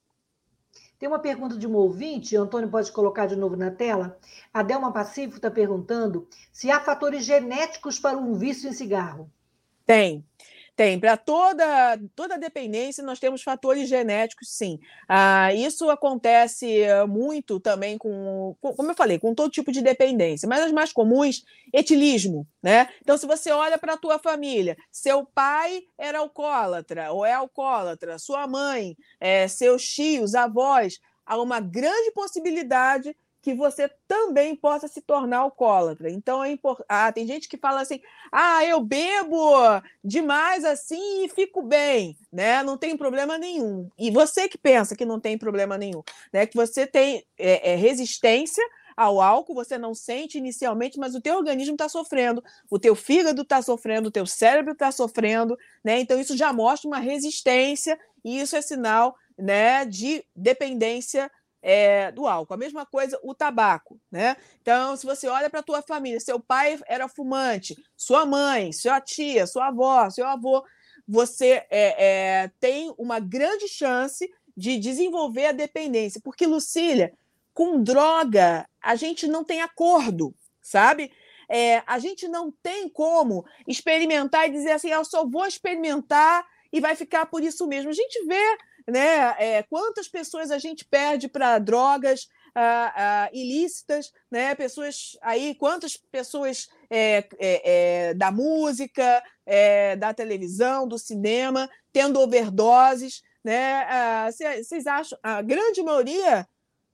Tem 1.01 1.07
uma 1.09 1.17
pergunta 1.17 1.57
de 1.57 1.65
um 1.65 1.73
ouvinte, 1.73 2.37
Antônio 2.37 2.69
pode 2.69 2.91
colocar 2.91 3.25
de 3.25 3.35
novo 3.35 3.55
na 3.55 3.71
tela. 3.71 4.19
A 4.53 4.61
Delma 4.61 4.93
Pacífico 4.93 5.37
está 5.37 5.49
perguntando 5.49 6.27
se 6.53 6.69
há 6.69 6.79
fatores 6.79 7.25
genéticos 7.25 7.97
para 7.97 8.19
um 8.19 8.35
vício 8.35 8.69
em 8.69 8.71
cigarro. 8.71 9.27
Tem. 9.83 10.23
Tem, 10.81 10.99
para 10.99 11.15
toda, 11.15 11.99
toda 12.15 12.39
dependência 12.39 13.03
nós 13.03 13.19
temos 13.19 13.43
fatores 13.43 13.87
genéticos, 13.87 14.49
sim. 14.49 14.79
Ah, 15.07 15.53
isso 15.53 15.91
acontece 15.91 16.87
muito 17.07 17.59
também 17.59 17.99
com, 17.99 18.55
com, 18.59 18.73
como 18.73 18.89
eu 18.89 18.95
falei, 18.95 19.19
com 19.19 19.35
todo 19.35 19.51
tipo 19.51 19.71
de 19.71 19.79
dependência, 19.79 20.49
mas 20.49 20.59
as 20.59 20.71
mais 20.71 20.91
comuns, 20.91 21.45
etilismo, 21.71 22.47
né? 22.63 22.89
Então, 22.99 23.15
se 23.15 23.27
você 23.27 23.51
olha 23.51 23.77
para 23.77 23.93
a 23.93 23.97
tua 23.97 24.17
família, 24.17 24.75
seu 24.91 25.23
pai 25.23 25.83
era 25.99 26.17
alcoólatra 26.17 27.11
ou 27.11 27.23
é 27.23 27.33
alcoólatra, 27.33 28.17
sua 28.17 28.47
mãe, 28.47 28.97
é, 29.19 29.47
seus 29.47 29.87
tios, 29.87 30.33
avós, 30.33 30.99
há 31.23 31.39
uma 31.39 31.59
grande 31.59 32.09
possibilidade 32.11 33.15
que 33.41 33.53
você 33.53 33.89
também 34.07 34.55
possa 34.55 34.87
se 34.87 35.01
tornar 35.01 35.39
alcoólatra. 35.39 36.09
Então 36.09 36.43
é 36.43 36.51
importante. 36.51 36.85
Ah, 36.87 37.11
tem 37.11 37.25
gente 37.25 37.49
que 37.49 37.57
fala 37.57 37.81
assim: 37.81 37.99
ah, 38.31 38.63
eu 38.63 38.79
bebo 38.79 39.55
demais 40.03 40.63
assim 40.63 41.25
e 41.25 41.29
fico 41.29 41.61
bem, 41.61 42.17
né? 42.31 42.61
Não 42.61 42.77
tem 42.77 42.95
problema 42.95 43.37
nenhum. 43.37 43.89
E 43.97 44.11
você 44.11 44.47
que 44.47 44.57
pensa 44.57 44.95
que 44.95 45.05
não 45.05 45.19
tem 45.19 45.37
problema 45.37 45.77
nenhum, 45.77 46.03
né? 46.31 46.45
Que 46.45 46.55
você 46.55 46.85
tem 46.85 47.25
é, 47.37 47.73
é, 47.73 47.75
resistência 47.75 48.63
ao 48.95 49.19
álcool, 49.19 49.55
você 49.55 49.77
não 49.77 49.95
sente 49.95 50.37
inicialmente, 50.37 50.99
mas 50.99 51.15
o 51.15 51.21
teu 51.21 51.37
organismo 51.37 51.73
está 51.73 51.89
sofrendo, 51.89 52.43
o 52.69 52.77
teu 52.77 52.95
fígado 52.95 53.41
está 53.41 53.61
sofrendo, 53.61 54.09
o 54.09 54.11
teu 54.11 54.25
cérebro 54.27 54.73
está 54.73 54.91
sofrendo, 54.91 55.57
né? 55.83 55.99
Então 55.99 56.19
isso 56.19 56.37
já 56.37 56.53
mostra 56.53 56.87
uma 56.87 56.99
resistência 56.99 57.97
e 58.23 58.39
isso 58.39 58.55
é 58.55 58.61
sinal, 58.61 59.15
né, 59.37 59.85
de 59.85 60.23
dependência 60.35 61.31
é, 61.61 62.11
do 62.11 62.27
álcool. 62.27 62.53
A 62.53 62.57
mesma 62.57 62.85
coisa 62.85 63.19
o 63.23 63.33
tabaco, 63.33 63.99
né? 64.11 64.35
Então, 64.61 64.95
se 64.95 65.05
você 65.05 65.27
olha 65.27 65.49
para 65.49 65.59
a 65.59 65.63
tua 65.63 65.81
família, 65.81 66.19
seu 66.19 66.39
pai 66.39 66.79
era 66.87 67.07
fumante, 67.07 67.75
sua 67.95 68.25
mãe, 68.25 68.71
sua 68.73 68.99
tia, 68.99 69.45
sua 69.45 69.67
avó, 69.67 70.09
seu 70.09 70.25
avô, 70.25 70.63
você 71.07 71.65
é, 71.69 71.95
é, 72.41 72.51
tem 72.59 72.93
uma 72.97 73.19
grande 73.19 73.67
chance 73.67 74.29
de 74.55 74.77
desenvolver 74.77 75.47
a 75.47 75.51
dependência, 75.51 76.21
porque 76.23 76.45
Lucília, 76.45 77.13
com 77.53 77.81
droga 77.81 78.67
a 78.81 78.95
gente 78.95 79.27
não 79.27 79.43
tem 79.43 79.61
acordo, 79.61 80.33
sabe? 80.61 81.11
É, 81.49 81.83
a 81.85 81.99
gente 81.99 82.27
não 82.27 82.51
tem 82.63 82.87
como 82.87 83.45
experimentar 83.67 84.47
e 84.47 84.51
dizer 84.51 84.71
assim, 84.71 84.91
ah, 84.91 84.95
eu 84.95 85.05
só 85.05 85.25
vou 85.25 85.45
experimentar 85.45 86.45
e 86.71 86.79
vai 86.79 86.95
ficar 86.95 87.25
por 87.25 87.43
isso 87.43 87.67
mesmo. 87.67 87.89
A 87.89 87.93
gente 87.93 88.25
vê 88.25 88.57
né? 88.87 89.35
É, 89.37 89.63
quantas 89.63 90.07
pessoas 90.07 90.51
a 90.51 90.57
gente 90.57 90.85
perde 90.85 91.27
para 91.27 91.59
drogas 91.59 92.27
ah, 92.53 92.93
ah, 92.95 93.29
ilícitas, 93.33 94.11
né? 94.29 94.53
Pessoas 94.55 95.17
aí, 95.21 95.55
quantas 95.55 95.95
pessoas 95.95 96.67
é, 96.89 97.25
é, 97.39 98.09
é 98.09 98.13
da 98.13 98.31
música, 98.31 99.23
é, 99.45 99.95
da 99.95 100.13
televisão, 100.13 100.87
do 100.87 100.97
cinema, 100.97 101.69
tendo 101.93 102.19
overdoses, 102.19 103.21
né? 103.43 103.85
Vocês 104.61 104.85
ah, 104.87 104.95
acham? 104.95 105.17
A 105.23 105.41
grande 105.41 105.81
maioria 105.81 106.47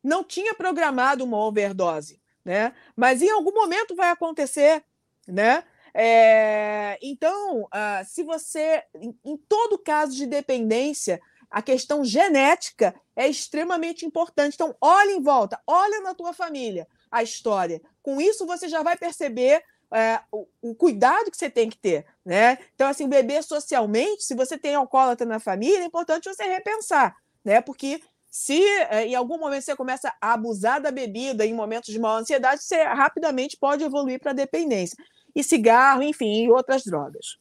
não 0.04 0.24
tinha 0.24 0.54
programado 0.54 1.24
uma 1.24 1.44
overdose, 1.44 2.22
né? 2.46 2.74
Mas 2.96 3.22
em 3.22 3.30
algum 3.30 3.54
momento 3.54 3.96
vai 3.96 4.10
acontecer, 4.10 4.84
né? 5.28 5.64
É, 6.00 7.00
então, 7.02 7.64
uh, 7.64 8.06
se 8.06 8.22
você, 8.22 8.84
em, 9.02 9.18
em, 9.26 9.36
todo 9.50 9.80
caso 9.80 10.16
de 10.16 10.28
dependência, 10.28 11.20
a 11.50 11.62
questão 11.62 12.04
genética 12.04 12.94
é 13.16 13.28
extremamente 13.28 14.06
importante. 14.06 14.56
Então, 14.56 14.76
olha 14.82 15.12
em 15.12 15.22
volta, 15.22 15.60
olha 15.66 16.02
na 16.02 16.14
tua 16.14 16.34
família 16.34 16.88
a 17.10 17.24
história. 17.24 17.82
Com 18.02 18.20
isso, 18.20 18.46
você 18.46 18.68
já 18.68 18.84
vai 18.84 18.98
perceber 18.98 19.64
é, 19.92 20.20
o, 20.32 20.48
o, 20.62 20.76
cuidado 20.76 21.32
que 21.32 21.38
você 21.38 21.50
tem 21.50 21.70
que 21.70 21.78
ter. 21.78 22.06
Né? 22.26 22.58
Então, 22.76 22.88
assim, 22.90 23.08
beber 23.08 23.44
socialmente, 23.44 24.24
se 24.24 24.36
você 24.36 24.58
tem 24.58 24.76
alcoólatra 24.76 25.26
na 25.26 25.40
família, 25.40 25.80
é 25.80 25.86
importante 25.86 26.28
você 26.28 26.44
repensar, 26.44 27.16
né? 27.44 27.62
porque 27.62 28.02
se 28.30 28.62
em 29.06 29.16
algum 29.16 29.40
momento 29.40 29.64
você 29.64 29.76
começa 29.76 30.14
a 30.22 30.34
abusar 30.34 30.82
da 30.82 30.92
bebida 30.92 31.46
em 31.46 31.54
momentos 31.54 31.92
de 31.92 32.00
maior 32.00 32.20
ansiedade, 32.20 32.62
você 32.62 32.84
rapidamente 32.84 33.58
pode 33.58 33.84
evoluir 33.84 34.20
para 34.20 34.34
dependência. 34.34 34.98
E 35.34 35.44
cigarro, 35.44 36.04
enfim, 36.04 36.44
e 36.44 36.52
outras 36.52 36.84
drogas. 36.84 37.38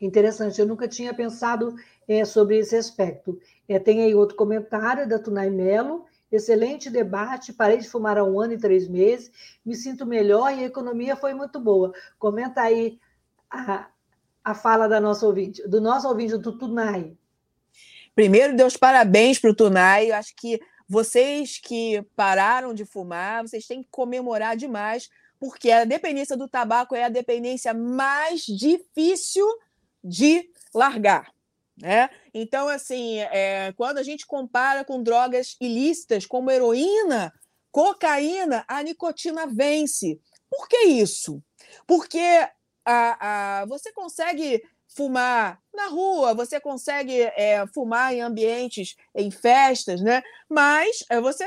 Interessante, 0.00 0.60
eu 0.60 0.66
nunca 0.66 0.86
tinha 0.86 1.14
pensado 1.14 1.74
é, 2.08 2.24
sobre 2.24 2.58
esse 2.58 2.76
aspecto. 2.76 3.38
É, 3.68 3.78
tem 3.78 4.02
aí 4.02 4.14
outro 4.14 4.36
comentário 4.36 5.08
da 5.08 5.18
Tunay 5.18 5.50
Melo. 5.50 6.06
Excelente 6.30 6.90
debate, 6.90 7.52
parei 7.52 7.78
de 7.78 7.88
fumar 7.88 8.18
há 8.18 8.24
um 8.24 8.40
ano 8.40 8.54
e 8.54 8.58
três 8.58 8.88
meses, 8.88 9.30
me 9.64 9.76
sinto 9.76 10.04
melhor 10.04 10.52
e 10.52 10.64
a 10.64 10.66
economia 10.66 11.14
foi 11.14 11.32
muito 11.32 11.60
boa. 11.60 11.92
Comenta 12.18 12.62
aí 12.62 12.98
a, 13.48 13.86
a 14.44 14.54
fala 14.54 14.88
da 14.88 15.00
nossa 15.00 15.24
ouvinte, 15.24 15.66
do 15.68 15.80
nosso 15.80 16.08
ouvinte, 16.08 16.36
do 16.36 16.58
Tunay. 16.58 17.16
Primeiro, 18.12 18.56
Deus 18.56 18.76
parabéns 18.76 19.38
para 19.38 19.50
o 19.50 19.54
Tunay. 19.54 20.10
Eu 20.10 20.16
acho 20.16 20.34
que 20.36 20.60
vocês 20.88 21.58
que 21.58 22.02
pararam 22.16 22.74
de 22.74 22.84
fumar, 22.84 23.42
vocês 23.42 23.66
têm 23.66 23.82
que 23.82 23.88
comemorar 23.90 24.56
demais, 24.56 25.08
porque 25.38 25.70
a 25.70 25.84
dependência 25.84 26.36
do 26.36 26.48
tabaco 26.48 26.94
é 26.94 27.04
a 27.04 27.08
dependência 27.08 27.74
mais 27.74 28.42
difícil 28.42 29.46
de 30.02 30.48
largar. 30.74 31.35
Né? 31.80 32.08
Então, 32.32 32.68
assim, 32.68 33.18
é, 33.18 33.72
quando 33.76 33.98
a 33.98 34.02
gente 34.02 34.26
compara 34.26 34.84
com 34.84 35.02
drogas 35.02 35.56
ilícitas 35.60 36.24
como 36.24 36.50
heroína, 36.50 37.32
cocaína, 37.70 38.64
a 38.66 38.82
nicotina 38.82 39.46
vence. 39.46 40.18
Por 40.48 40.66
que 40.68 40.84
isso? 40.86 41.42
Porque 41.86 42.48
a, 42.84 43.60
a, 43.60 43.66
você 43.66 43.92
consegue 43.92 44.62
fumar 44.88 45.60
na 45.74 45.88
rua, 45.88 46.32
você 46.32 46.58
consegue 46.58 47.20
é, 47.20 47.66
fumar 47.74 48.14
em 48.14 48.22
ambientes, 48.22 48.96
em 49.14 49.30
festas, 49.30 50.00
né? 50.00 50.22
Mas 50.48 51.04
é, 51.10 51.20
você 51.20 51.44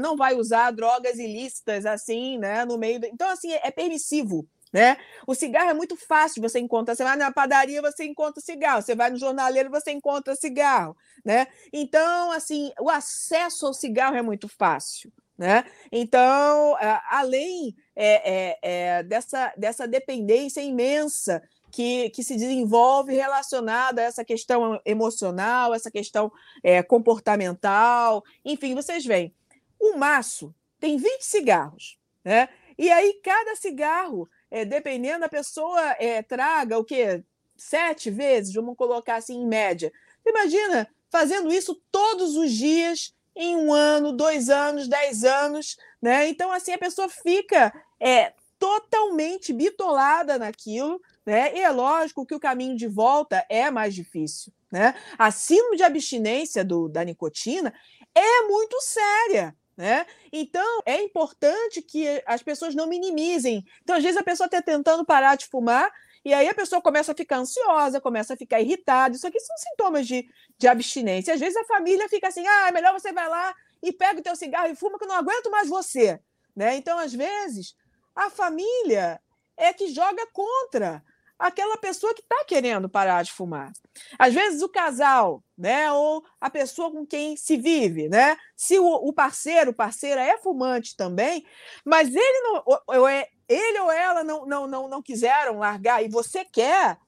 não 0.00 0.16
vai 0.16 0.34
usar 0.34 0.70
drogas 0.70 1.18
ilícitas 1.18 1.84
assim, 1.84 2.38
né? 2.38 2.64
No 2.64 2.78
meio. 2.78 3.00
Do... 3.00 3.06
Então, 3.06 3.28
assim, 3.28 3.52
é 3.52 3.70
permissivo. 3.70 4.48
Né? 4.72 4.98
O 5.26 5.34
cigarro 5.34 5.70
é 5.70 5.74
muito 5.74 5.96
fácil 5.96 6.42
você 6.42 6.58
encontrar. 6.58 6.94
Você 6.94 7.04
vai 7.04 7.16
na 7.16 7.32
padaria, 7.32 7.80
você 7.80 8.04
encontra 8.04 8.40
cigarro. 8.40 8.82
Você 8.82 8.94
vai 8.94 9.10
no 9.10 9.16
jornaleiro, 9.16 9.70
você 9.70 9.90
encontra 9.90 10.36
cigarro. 10.36 10.96
Né? 11.24 11.46
Então, 11.72 12.30
assim, 12.32 12.72
o 12.80 12.90
acesso 12.90 13.66
ao 13.66 13.74
cigarro 13.74 14.16
é 14.16 14.22
muito 14.22 14.48
fácil. 14.48 15.12
Né? 15.38 15.64
Então, 15.92 16.76
além 17.08 17.74
é, 17.94 18.32
é, 18.32 18.58
é, 18.60 19.02
dessa, 19.04 19.52
dessa 19.56 19.86
dependência 19.86 20.60
imensa 20.60 21.40
que, 21.70 22.10
que 22.10 22.24
se 22.24 22.34
desenvolve 22.34 23.14
relacionada 23.14 24.00
a 24.00 24.04
essa 24.04 24.24
questão 24.24 24.80
emocional, 24.84 25.74
essa 25.74 25.90
questão 25.90 26.32
é, 26.62 26.82
comportamental, 26.82 28.24
enfim, 28.44 28.74
vocês 28.74 29.04
veem, 29.04 29.32
o 29.78 29.96
maço 29.96 30.52
tem 30.80 30.96
20 30.96 31.22
cigarros, 31.22 31.98
né? 32.24 32.48
E 32.76 32.90
aí, 32.90 33.20
cada 33.24 33.56
cigarro 33.56 34.28
é, 34.50 34.64
dependendo 34.64 35.20
da 35.20 35.28
pessoa 35.28 35.80
é, 35.98 36.22
traga 36.22 36.78
o 36.78 36.84
quê? 36.84 37.22
Sete 37.56 38.10
vezes, 38.10 38.54
vamos 38.54 38.76
colocar 38.76 39.16
assim 39.16 39.40
em 39.42 39.46
média. 39.46 39.92
Imagina 40.26 40.88
fazendo 41.10 41.52
isso 41.52 41.80
todos 41.90 42.36
os 42.36 42.52
dias 42.52 43.14
em 43.34 43.56
um 43.56 43.72
ano, 43.72 44.12
dois 44.12 44.48
anos, 44.48 44.88
dez 44.88 45.24
anos, 45.24 45.76
né? 46.02 46.28
Então, 46.28 46.50
assim, 46.50 46.72
a 46.72 46.78
pessoa 46.78 47.08
fica 47.08 47.72
é, 48.00 48.32
totalmente 48.58 49.52
bitolada 49.52 50.38
naquilo, 50.38 51.00
né? 51.24 51.54
E 51.56 51.60
é 51.60 51.70
lógico 51.70 52.26
que 52.26 52.34
o 52.34 52.40
caminho 52.40 52.76
de 52.76 52.86
volta 52.86 53.44
é 53.48 53.70
mais 53.70 53.94
difícil, 53.94 54.52
né? 54.70 54.94
A 55.16 55.30
síndrome 55.30 55.76
de 55.76 55.84
abstinência 55.84 56.64
do, 56.64 56.88
da 56.88 57.04
nicotina 57.04 57.72
é 58.14 58.42
muito 58.48 58.80
séria, 58.80 59.54
né? 59.78 60.04
Então, 60.32 60.82
é 60.84 61.00
importante 61.00 61.80
que 61.80 62.20
as 62.26 62.42
pessoas 62.42 62.74
não 62.74 62.88
minimizem. 62.88 63.64
Então, 63.80 63.94
às 63.94 64.02
vezes, 64.02 64.18
a 64.18 64.24
pessoa 64.24 64.46
está 64.46 64.60
tentando 64.60 65.04
parar 65.04 65.36
de 65.36 65.46
fumar 65.46 65.88
e 66.24 66.34
aí 66.34 66.48
a 66.48 66.54
pessoa 66.54 66.82
começa 66.82 67.12
a 67.12 67.14
ficar 67.14 67.36
ansiosa, 67.36 68.00
começa 68.00 68.34
a 68.34 68.36
ficar 68.36 68.60
irritada. 68.60 69.14
Isso 69.14 69.26
aqui 69.26 69.38
são 69.38 69.56
sintomas 69.56 70.04
de, 70.04 70.28
de 70.58 70.66
abstinência. 70.66 71.32
Às 71.32 71.38
vezes, 71.38 71.56
a 71.56 71.64
família 71.64 72.08
fica 72.08 72.26
assim: 72.26 72.44
ah, 72.44 72.68
é 72.68 72.72
melhor 72.72 72.92
você 72.92 73.12
vai 73.12 73.28
lá 73.28 73.54
e 73.80 73.92
pega 73.92 74.18
o 74.18 74.22
teu 74.22 74.34
cigarro 74.34 74.66
e 74.66 74.74
fuma, 74.74 74.98
que 74.98 75.04
eu 75.04 75.08
não 75.08 75.14
aguento 75.14 75.48
mais 75.48 75.68
você. 75.68 76.18
Né? 76.56 76.74
Então, 76.76 76.98
às 76.98 77.14
vezes, 77.14 77.76
a 78.16 78.28
família 78.28 79.20
é 79.56 79.72
que 79.72 79.94
joga 79.94 80.26
contra 80.32 81.04
aquela 81.38 81.76
pessoa 81.76 82.12
que 82.14 82.20
está 82.20 82.44
querendo 82.44 82.88
parar 82.88 83.22
de 83.22 83.32
fumar. 83.32 83.72
Às 84.18 84.34
vezes 84.34 84.60
o 84.60 84.68
casal, 84.68 85.42
né, 85.56 85.90
ou 85.92 86.24
a 86.40 86.50
pessoa 86.50 86.90
com 86.90 87.06
quem 87.06 87.36
se 87.36 87.56
vive, 87.56 88.08
né, 88.08 88.36
se 88.56 88.78
o, 88.78 88.86
o 88.86 89.12
parceiro, 89.12 89.72
parceira 89.72 90.20
é 90.20 90.36
fumante 90.38 90.96
também, 90.96 91.46
mas 91.84 92.08
ele 92.08 92.40
não, 92.40 92.62
ou, 92.66 92.82
ou 92.86 93.08
é, 93.08 93.28
ele 93.48 93.78
ou 93.78 93.90
ela 93.90 94.24
não, 94.24 94.44
não, 94.46 94.66
não, 94.66 94.88
não 94.88 95.02
quiseram 95.02 95.58
largar 95.58 96.04
e 96.04 96.08
você 96.08 96.44
quer, 96.44 96.98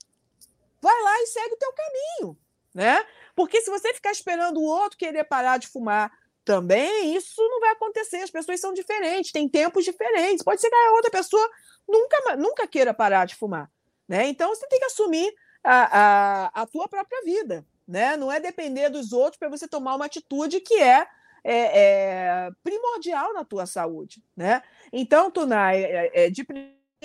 vai 0.81 1.03
lá 1.03 1.23
e 1.23 1.27
segue 1.27 1.55
o 1.55 1.59
teu 1.59 1.73
caminho, 1.73 2.39
né? 2.73 3.05
Porque 3.35 3.61
se 3.61 3.71
você 3.71 3.93
ficar 3.93 4.13
esperando 4.13 4.59
o 4.59 4.65
outro 4.65 4.99
querer 4.99 5.25
parar 5.25 5.59
de 5.59 5.67
fumar 5.67 6.11
também, 6.45 7.15
isso 7.15 7.41
não 7.49 7.61
vai 7.61 7.71
acontecer. 7.71 8.19
As 8.19 8.31
pessoas 8.31 8.61
são 8.61 8.73
diferentes, 8.73 9.33
têm 9.33 9.49
tempos 9.49 9.85
diferentes. 9.85 10.45
Pode 10.45 10.61
ser 10.61 10.69
que 10.69 10.75
a 10.75 10.93
outra 10.93 11.11
pessoa 11.11 11.49
nunca, 11.89 12.37
nunca 12.37 12.67
queira 12.67 12.93
parar 12.93 13.27
de 13.27 13.37
fumar. 13.37 13.71
Né? 14.11 14.27
Então 14.27 14.49
você 14.49 14.67
tem 14.67 14.81
que 14.81 14.87
assumir 14.87 15.33
a, 15.63 16.01
a, 16.01 16.63
a 16.63 16.67
tua 16.67 16.89
própria 16.89 17.23
vida. 17.23 17.65
Né? 17.87 18.17
Não 18.17 18.31
é 18.31 18.41
depender 18.41 18.89
dos 18.89 19.13
outros 19.13 19.39
para 19.39 19.49
você 19.49 19.69
tomar 19.69 19.95
uma 19.95 20.07
atitude 20.07 20.61
que 20.61 20.75
é, 20.75 21.07
é, 21.45 21.55
é, 21.55 22.51
primordial 22.61 23.33
na 23.33 23.45
tua 23.45 23.67
saúde. 23.67 24.21
Né? 24.37 24.63
Então, 24.93 25.31
Tunai, 25.31 25.85
é, 25.85 26.25
é, 26.25 26.31
de 26.31 26.45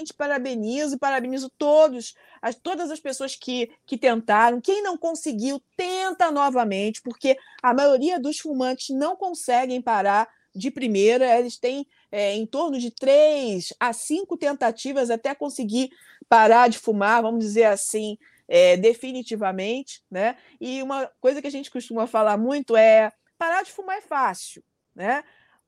te 0.03 0.14
parabenizo 0.16 0.95
e 0.95 0.99
parabenizo 0.99 1.49
todos, 1.60 2.16
as, 2.41 2.56
todas 2.56 2.89
as 2.89 2.99
pessoas 2.99 3.36
que, 3.36 3.72
que 3.86 3.99
tentaram. 3.99 4.60
Quem 4.60 4.82
não 4.82 4.97
conseguiu, 4.97 5.62
tenta 5.78 6.32
novamente, 6.32 7.03
porque 7.03 7.38
a 7.62 7.72
maioria 7.72 8.20
dos 8.20 8.39
fumantes 8.39 8.89
não 8.89 9.16
conseguem 9.16 9.80
parar 9.80 10.28
de 10.56 10.72
primeira, 10.72 11.38
eles 11.38 11.58
têm 11.58 11.86
é, 12.12 12.34
em 12.34 12.45
torno 12.45 12.80
de 12.80 12.89
três 12.91 13.74
a 13.80 13.91
cinco 13.91 14.38
tentativas 14.38 15.10
até 15.10 15.36
conseguir 15.36 15.89
parar 16.30 16.70
de 16.70 16.80
fumar, 16.80 17.22
vamos 17.22 17.43
dizer 17.43 17.66
assim, 17.66 18.18
é, 18.47 18.78
definitivamente, 18.78 20.03
né? 20.10 20.38
E 20.62 20.82
uma 20.82 21.08
coisa 21.20 21.41
que 21.41 21.47
a 21.47 21.51
gente 21.51 21.70
costuma 21.70 22.08
falar 22.08 22.38
muito 22.38 22.76
é 22.76 23.12
parar 23.38 23.64
de 23.64 23.72
fumar 23.72 23.97
é 23.97 24.01
fácil, 24.01 24.64
né? 24.95 25.24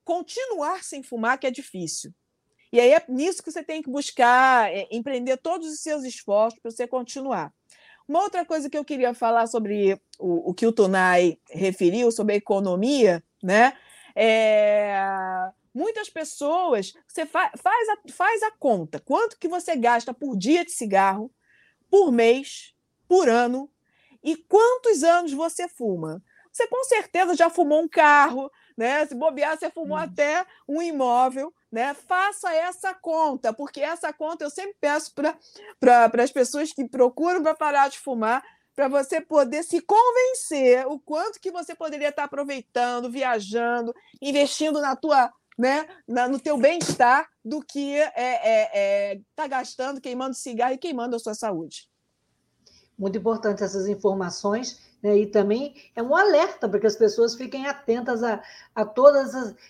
Continuar 0.05 0.83
sem 0.83 1.03
fumar 1.03 1.38
que 1.38 1.47
é 1.47 1.51
difícil. 1.51 2.13
E 2.71 2.79
aí 2.79 2.93
é 2.93 3.03
nisso 3.07 3.43
que 3.43 3.51
você 3.51 3.63
tem 3.63 3.81
que 3.81 3.89
buscar 3.89 4.71
é, 4.73 4.88
empreender 4.91 5.38
todos 5.38 5.67
os 5.67 5.79
seus 5.79 6.03
esforços 6.03 6.59
para 6.59 6.71
você 6.71 6.88
continuar. 6.88 7.53
Uma 8.07 8.21
outra 8.23 8.45
coisa 8.45 8.69
que 8.69 8.77
eu 8.77 8.85
queria 8.85 9.13
falar 9.13 9.47
sobre 9.47 9.99
o, 10.17 10.51
o 10.51 10.53
que 10.53 10.65
o 10.65 10.71
Tunai 10.71 11.38
referiu 11.51 12.09
sobre 12.09 12.33
a 12.33 12.38
economia, 12.38 13.21
né? 13.43 13.73
É, 14.20 15.51
Muitas 15.78 16.09
pessoas, 16.09 16.91
você 17.07 17.24
fa 17.24 17.51
faz, 17.55 17.89
a, 17.89 17.97
faz 18.11 18.41
a 18.41 18.49
conta, 18.49 18.99
quanto 18.99 19.38
que 19.38 19.47
você 19.47 19.76
gasta 19.76 20.11
por 20.11 20.36
dia 20.36 20.65
de 20.65 20.72
cigarro, 20.72 21.32
por 21.88 22.11
mês, 22.11 22.74
por 23.07 23.30
ano, 23.30 23.70
e 24.24 24.36
quantos 24.36 25.03
anos 25.03 25.32
você 25.34 25.68
fuma. 25.68 26.20
Você 26.51 26.68
com 26.68 26.84
certeza 26.86 27.36
já 27.36 27.47
fumou 27.47 27.84
um 27.84 27.88
carro, 27.88 28.49
né? 28.76 29.05
Se 29.05 29.13
bobear, 29.13 29.55
você 29.55 29.70
fumou 29.70 29.99
hum. 29.99 30.01
até 30.01 30.43
um 30.68 30.82
imóvel, 30.82 31.53
né? 31.72 31.93
Faça 31.93 32.51
essa 32.51 32.95
conta, 32.95 33.53
porque 33.53 33.80
essa 33.80 34.11
conta 34.11 34.45
eu 34.45 34.49
sempre 34.49 34.76
peço 34.82 35.13
para 35.13 35.38
pra, 35.80 36.24
as 36.24 36.32
pessoas 36.32 36.74
que 36.74 36.89
procuram 36.89 37.43
para 37.43 37.53
parar 37.53 37.88
de 37.88 37.99
fumar, 37.99 38.43
para 38.78 38.88
você 38.88 39.19
poder 39.19 39.63
se 39.63 39.82
convencer 39.82 40.86
o 40.86 40.99
quanto 40.99 41.39
que 41.39 41.49
você 41.49 41.73
poderia 41.73 42.09
estar 42.09 42.25
aproveitando, 42.25 43.09
viajando, 43.09 43.91
investindo 44.21 44.80
na 44.80 44.95
tua 44.95 45.34
né, 45.57 45.88
na, 46.07 46.28
no 46.28 46.39
teu 46.39 46.55
bem-estar 46.55 47.28
do 47.43 47.59
que 47.59 47.95
é, 47.95 48.13
é, 48.15 48.69
é, 49.13 49.21
tá 49.36 49.47
gastando, 49.47 49.99
queimando 49.99 50.36
cigarro 50.36 50.75
e 50.75 50.78
queimando 50.78 51.15
a 51.15 51.19
sua 51.19 51.34
saúde. 51.34 51.89
Muito 52.95 53.17
importante 53.17 53.63
essas 53.63 53.88
informações, 53.88 54.80
né? 55.01 55.17
e 55.17 55.25
também 55.27 55.75
é 55.95 56.01
um 56.01 56.15
alerta 56.15 56.67
para 56.67 56.79
que 56.79 56.87
as 56.87 56.95
pessoas 56.95 57.35
fiquem 57.35 57.67
atentas 57.67 58.23
a, 58.23 58.41
a 58.75 58.85
todo 58.85 59.17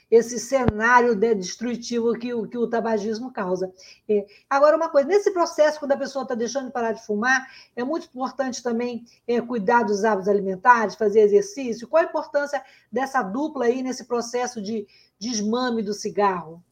esse 0.09 0.39
cenário 0.39 1.15
né, 1.15 1.33
destrutivo 1.33 2.13
que 2.13 2.33
o, 2.33 2.47
que 2.47 2.57
o 2.57 2.67
tabagismo 2.67 3.31
causa. 3.31 3.71
É, 4.07 4.25
agora, 4.49 4.77
uma 4.77 4.89
coisa, 4.89 5.07
nesse 5.07 5.31
processo, 5.31 5.79
quando 5.79 5.91
a 5.93 5.97
pessoa 5.97 6.23
está 6.23 6.35
deixando 6.35 6.67
de 6.67 6.73
parar 6.73 6.93
de 6.93 7.05
fumar, 7.05 7.47
é 7.75 7.83
muito 7.83 8.07
importante 8.07 8.63
também 8.63 9.05
é, 9.27 9.41
cuidar 9.41 9.83
dos 9.83 10.03
hábitos 10.03 10.29
alimentares, 10.29 10.95
fazer 10.95 11.21
exercício. 11.21 11.87
Qual 11.87 12.01
a 12.01 12.07
importância 12.07 12.63
dessa 12.91 13.21
dupla 13.21 13.65
aí 13.65 13.81
nesse 13.81 14.05
processo 14.05 14.61
de, 14.61 14.87
desmame 15.19 15.81
do 15.81 15.93
cigarro? 15.93 16.63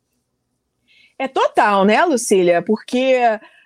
É 1.17 1.27
total, 1.27 1.85
né, 1.85 2.03
Lucília? 2.03 2.61
Porque 2.61 3.17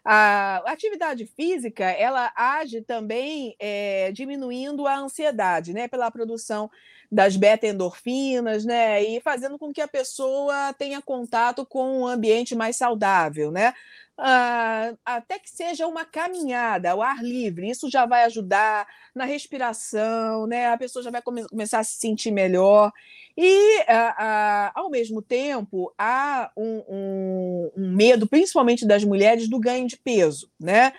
a 0.03 0.57
atividade 0.65 1.25
física 1.25 1.85
ela 1.85 2.31
age 2.35 2.81
também 2.81 3.55
é, 3.59 4.11
diminuindo 4.11 4.87
a 4.87 4.97
ansiedade, 4.97 5.73
né, 5.73 5.87
pela 5.87 6.09
produção 6.11 6.69
das 7.11 7.35
beta-endorfinas, 7.35 8.63
né? 8.63 9.03
E 9.03 9.19
fazendo 9.19 9.57
com 9.57 9.73
que 9.73 9.81
a 9.81 9.87
pessoa 9.87 10.73
tenha 10.73 11.01
contato 11.01 11.65
com 11.65 12.01
um 12.01 12.07
ambiente 12.07 12.55
mais 12.55 12.75
saudável, 12.75 13.51
né? 13.51 13.73
Uh, 14.19 14.99
até 15.05 15.39
que 15.39 15.49
seja 15.49 15.87
uma 15.87 16.03
caminhada 16.03 16.91
ao 16.91 17.01
ar 17.01 17.23
livre, 17.23 17.69
isso 17.69 17.89
já 17.89 18.05
vai 18.05 18.25
ajudar 18.25 18.85
na 19.15 19.23
respiração, 19.23 20.45
né? 20.45 20.67
A 20.67 20.77
pessoa 20.77 21.01
já 21.01 21.09
vai 21.09 21.21
come 21.21 21.47
começar 21.47 21.79
a 21.79 21.83
se 21.85 21.97
sentir 21.97 22.29
melhor. 22.29 22.91
E, 23.37 23.79
uh, 23.79 23.83
uh, 23.83 24.71
ao 24.75 24.89
mesmo 24.89 25.21
tempo, 25.21 25.93
há 25.97 26.51
um, 26.57 26.83
um, 26.89 27.71
um, 27.77 27.95
medo, 27.95 28.27
principalmente 28.27 28.85
das 28.85 29.05
mulheres, 29.05 29.47
do 29.47 29.57
ganho 29.57 29.87
de 29.87 29.95
peso, 29.95 30.51
né? 30.59 30.91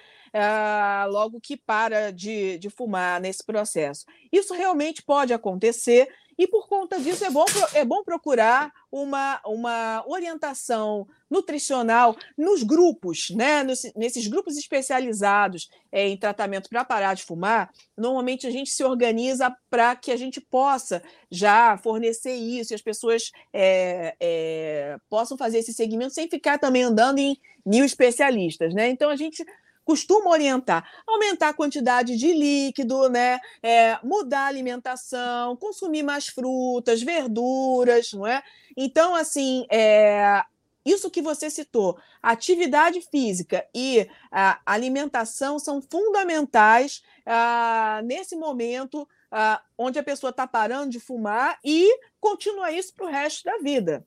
logo 1.10 1.40
que 1.40 1.56
para 1.56 2.12
de, 2.12 2.56
de 2.58 2.70
fumar 2.70 3.20
nesse 3.20 3.44
processo. 3.44 4.06
Isso 4.32 4.54
realmente 4.54 5.02
pode 5.02 5.32
acontecer 5.32 6.08
e 6.40 6.46
por 6.46 6.66
conta 6.66 6.98
disso 6.98 7.22
é 7.22 7.28
bom, 7.30 7.44
é 7.74 7.84
bom 7.84 8.02
procurar 8.02 8.72
uma, 8.90 9.38
uma 9.44 10.02
orientação 10.06 11.06
nutricional 11.28 12.16
nos 12.34 12.62
grupos, 12.62 13.28
né? 13.28 13.62
Nos, 13.62 13.82
nesses 13.94 14.26
grupos 14.26 14.56
especializados 14.56 15.68
é, 15.92 16.08
em 16.08 16.16
tratamento 16.16 16.70
para 16.70 16.82
parar 16.82 17.12
de 17.12 17.24
fumar. 17.24 17.70
Normalmente 17.94 18.46
a 18.46 18.50
gente 18.50 18.70
se 18.70 18.82
organiza 18.82 19.54
para 19.68 19.94
que 19.94 20.10
a 20.10 20.16
gente 20.16 20.40
possa 20.40 21.02
já 21.30 21.76
fornecer 21.76 22.32
isso 22.32 22.72
e 22.72 22.74
as 22.74 22.80
pessoas 22.80 23.30
é, 23.52 24.16
é, 24.18 24.96
possam 25.10 25.36
fazer 25.36 25.58
esse 25.58 25.74
segmento 25.74 26.14
sem 26.14 26.26
ficar 26.26 26.56
também 26.56 26.84
andando 26.84 27.18
em 27.18 27.36
mil 27.66 27.84
especialistas, 27.84 28.72
né? 28.72 28.88
Então 28.88 29.10
a 29.10 29.16
gente 29.16 29.44
costuma 29.90 30.30
orientar, 30.30 30.88
aumentar 31.04 31.48
a 31.48 31.52
quantidade 31.52 32.16
de 32.16 32.32
líquido, 32.32 33.08
né? 33.08 33.40
É, 33.60 33.98
mudar 34.04 34.42
a 34.42 34.46
alimentação, 34.46 35.56
consumir 35.56 36.04
mais 36.04 36.28
frutas, 36.28 37.02
verduras, 37.02 38.12
não 38.12 38.24
é? 38.24 38.40
Então, 38.76 39.16
assim, 39.16 39.66
é, 39.68 40.44
isso 40.86 41.10
que 41.10 41.20
você 41.20 41.50
citou, 41.50 41.98
atividade 42.22 43.00
física 43.00 43.66
e 43.74 44.08
a 44.30 44.60
alimentação 44.64 45.58
são 45.58 45.82
fundamentais 45.82 47.02
ah, 47.26 48.00
nesse 48.04 48.36
momento 48.36 49.08
ah, 49.28 49.60
onde 49.76 49.98
a 49.98 50.04
pessoa 50.04 50.30
está 50.30 50.46
parando 50.46 50.90
de 50.90 51.00
fumar 51.00 51.58
e 51.64 51.98
continua 52.20 52.70
isso 52.70 52.94
para 52.94 53.06
o 53.06 53.10
resto 53.10 53.42
da 53.42 53.58
vida. 53.58 54.06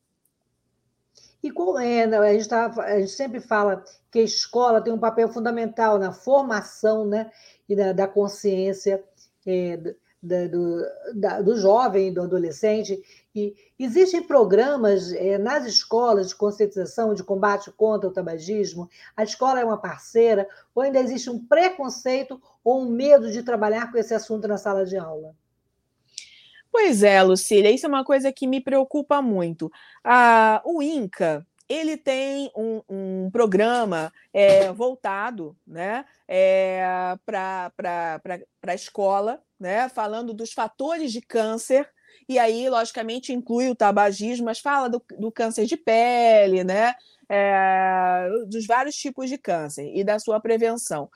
E 1.44 1.52
com, 1.52 1.78
é, 1.78 2.04
a, 2.04 2.34
gente 2.34 2.48
tá, 2.48 2.68
a 2.68 3.00
gente 3.00 3.12
sempre 3.12 3.42
fala 3.42 3.84
que 4.10 4.20
a 4.20 4.24
escola 4.24 4.82
tem 4.82 4.94
um 4.94 4.98
papel 4.98 5.28
fundamental 5.28 6.00
na 6.00 6.14
formação 6.14 7.06
né, 7.06 7.30
e 7.68 7.76
da, 7.76 7.92
da 7.92 8.08
consciência 8.08 9.04
é, 9.46 9.78
da, 10.24 10.48
do, 10.48 10.82
da, 11.14 11.42
do 11.42 11.58
jovem, 11.58 12.14
do 12.14 12.22
adolescente. 12.22 13.04
E 13.36 13.54
existem 13.78 14.24
programas 14.24 15.12
é, 15.12 15.38
nas 15.38 15.66
escolas 15.66 16.30
de 16.30 16.36
conscientização, 16.36 17.14
de 17.14 17.24
combate 17.24 17.70
contra 17.72 18.08
o 18.08 18.14
tabagismo? 18.14 18.90
A 19.18 19.24
escola 19.24 19.60
é 19.60 19.66
uma 19.66 19.78
parceira? 19.78 20.48
Ou 20.74 20.82
ainda 20.82 21.00
existe 21.00 21.30
um 21.30 21.46
preconceito 21.46 22.42
ou 22.64 22.84
um 22.84 22.90
medo 22.90 23.30
de 23.30 23.44
trabalhar 23.44 23.92
com 23.92 23.98
esse 23.98 24.14
assunto 24.14 24.48
na 24.48 24.58
sala 24.58 24.86
de 24.86 24.96
aula? 24.96 25.36
Pois 26.74 27.04
é, 27.04 27.22
Lucília, 27.22 27.70
isso 27.70 27.86
é 27.86 27.90
uma 27.90 28.04
coisa 28.04 28.34
que 28.34 28.48
me 28.48 28.60
preocupa 28.60 29.22
muito. 29.22 29.72
Ah, 30.04 30.60
o 30.66 30.82
INCA, 30.82 31.46
ele 31.70 31.96
tem 31.96 32.52
um, 32.58 32.82
um 32.90 33.30
programa 33.32 34.12
é, 34.34 34.72
voltado 34.72 35.56
né, 35.68 36.04
é, 36.28 36.84
para 37.28 37.72
a 38.66 38.74
escola, 38.74 39.40
né, 39.60 39.88
falando 39.88 40.34
dos 40.34 40.52
fatores 40.52 41.12
de 41.12 41.22
câncer, 41.22 41.88
e 42.28 42.40
aí, 42.40 42.68
logicamente, 42.68 43.32
inclui 43.32 43.70
o 43.70 43.76
tabagismo, 43.76 44.46
mas 44.46 44.60
fala 44.60 44.90
do, 44.90 45.00
do 45.20 45.32
câncer 45.32 45.68
de 45.68 45.78
pele, 45.78 46.64
né, 46.64 46.96
é, 47.30 48.30
dos 48.48 48.66
vários 48.66 48.96
tipos 48.96 49.30
de 49.30 49.38
câncer 49.38 49.92
e 49.96 50.04
da 50.04 50.18
sua 50.18 50.40
prevenção. 50.40 51.08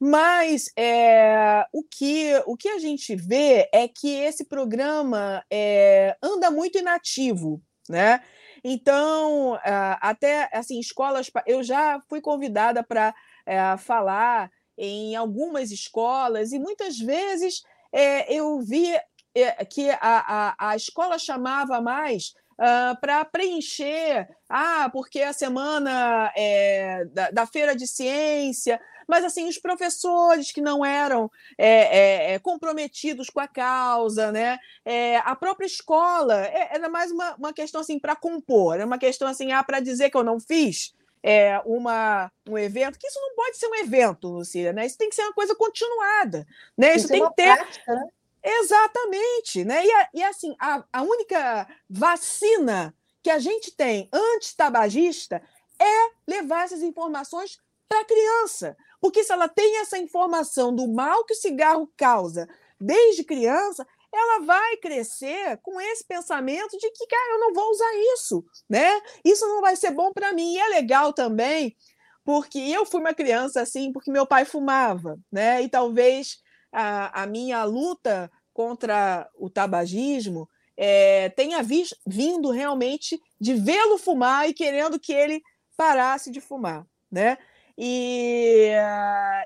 Mas 0.00 0.70
é, 0.76 1.64
o, 1.72 1.82
que, 1.82 2.32
o 2.46 2.56
que 2.56 2.68
a 2.68 2.78
gente 2.78 3.14
vê 3.14 3.68
é 3.72 3.86
que 3.88 4.08
esse 4.08 4.44
programa 4.44 5.44
é, 5.50 6.16
anda 6.22 6.50
muito 6.50 6.78
inativo, 6.78 7.62
né? 7.88 8.22
Então, 8.62 9.58
até 10.00 10.48
assim, 10.50 10.80
escolas. 10.80 11.30
Eu 11.46 11.62
já 11.62 12.00
fui 12.08 12.22
convidada 12.22 12.82
para 12.82 13.14
é, 13.44 13.76
falar 13.76 14.50
em 14.76 15.14
algumas 15.14 15.70
escolas, 15.70 16.52
e 16.52 16.58
muitas 16.58 16.98
vezes 16.98 17.62
é, 17.92 18.32
eu 18.34 18.60
vi 18.60 18.90
é, 19.34 19.64
que 19.64 19.90
a, 19.90 19.98
a, 20.00 20.70
a 20.70 20.76
escola 20.76 21.18
chamava 21.18 21.80
mais 21.80 22.32
Uh, 22.54 22.94
para 23.00 23.24
preencher, 23.24 24.28
ah, 24.48 24.88
porque 24.92 25.20
a 25.20 25.32
semana 25.32 26.32
é, 26.36 27.04
da, 27.06 27.30
da, 27.32 27.46
feira 27.46 27.74
de 27.74 27.84
ciência, 27.84 28.80
mas 29.08 29.24
assim, 29.24 29.48
os 29.48 29.58
professores 29.58 30.52
que 30.52 30.60
não 30.60 30.84
eram 30.84 31.30
é, 31.56 31.68
é, 31.68 32.32
é 32.34 32.38
comprometidos 32.38 33.30
com 33.30 33.40
a 33.40 33.48
causa, 33.48 34.30
né? 34.32 34.58
É, 34.84 35.18
a 35.18 35.34
própria 35.34 35.66
escola 35.66 36.46
é, 36.46 36.74
era 36.74 36.88
mais 36.88 37.10
uma, 37.10 37.34
uma 37.36 37.52
questão 37.52 37.80
assim 37.80 37.98
para 37.98 38.16
compor, 38.16 38.74
era 38.74 38.86
uma 38.86 38.98
questão 38.98 39.28
assim, 39.28 39.52
ah, 39.52 39.62
para 39.62 39.80
dizer 39.80 40.10
que 40.10 40.16
eu 40.16 40.24
não 40.24 40.40
fiz. 40.40 40.94
É, 41.26 41.58
uma, 41.64 42.30
um 42.46 42.58
evento, 42.58 42.98
que 42.98 43.06
isso 43.06 43.18
não 43.18 43.34
pode 43.34 43.56
ser 43.56 43.66
um 43.66 43.74
evento, 43.76 44.28
Lucília, 44.28 44.74
né? 44.74 44.84
Isso 44.84 44.98
tem 44.98 45.08
que 45.08 45.14
ser 45.14 45.22
uma 45.22 45.32
coisa 45.32 45.54
continuada, 45.54 46.46
né? 46.76 46.96
Isso, 46.96 47.08
tem 47.08 47.26
que 47.26 47.34
ter. 47.34 47.56
Prática, 47.56 47.94
né? 47.94 48.08
Exatamente, 48.44 49.64
né? 49.64 49.82
E, 49.86 50.18
e 50.18 50.22
assim, 50.22 50.54
a, 50.60 50.84
a 50.92 51.02
única 51.02 51.66
vacina 51.88 52.94
que 53.22 53.30
a 53.30 53.38
gente 53.38 53.72
tem 53.74 54.06
anti-tabagista 54.12 55.40
é 55.80 56.10
levar 56.30 56.64
essas 56.64 56.82
informações 56.82 57.58
para 57.88 58.00
a 58.00 58.04
criança. 58.04 58.76
Porque 59.04 59.22
se 59.22 59.30
ela 59.30 59.48
tem 59.48 59.80
essa 59.80 59.98
informação 59.98 60.74
do 60.74 60.88
mal 60.88 61.26
que 61.26 61.34
o 61.34 61.36
cigarro 61.36 61.92
causa 61.94 62.48
desde 62.80 63.22
criança, 63.22 63.86
ela 64.10 64.46
vai 64.46 64.78
crescer 64.78 65.58
com 65.62 65.78
esse 65.78 66.02
pensamento 66.06 66.78
de 66.78 66.90
que, 66.90 67.06
cara, 67.06 67.34
eu 67.34 67.40
não 67.40 67.52
vou 67.52 67.70
usar 67.70 67.94
isso, 68.14 68.42
né? 68.66 69.02
Isso 69.22 69.46
não 69.46 69.60
vai 69.60 69.76
ser 69.76 69.90
bom 69.90 70.10
para 70.10 70.32
mim. 70.32 70.54
E 70.54 70.58
é 70.58 70.68
legal 70.68 71.12
também, 71.12 71.76
porque 72.24 72.58
eu 72.58 72.86
fui 72.86 72.98
uma 72.98 73.12
criança 73.12 73.60
assim, 73.60 73.92
porque 73.92 74.10
meu 74.10 74.26
pai 74.26 74.46
fumava, 74.46 75.20
né? 75.30 75.60
E 75.60 75.68
talvez 75.68 76.38
a, 76.72 77.24
a 77.24 77.26
minha 77.26 77.62
luta 77.64 78.32
contra 78.54 79.28
o 79.38 79.50
tabagismo 79.50 80.48
é, 80.78 81.28
tenha 81.28 81.62
vi, 81.62 81.84
vindo 82.06 82.50
realmente 82.50 83.20
de 83.38 83.52
vê-lo 83.52 83.98
fumar 83.98 84.48
e 84.48 84.54
querendo 84.54 84.98
que 84.98 85.12
ele 85.12 85.42
parasse 85.76 86.30
de 86.30 86.40
fumar, 86.40 86.86
né? 87.12 87.36
E, 87.76 88.70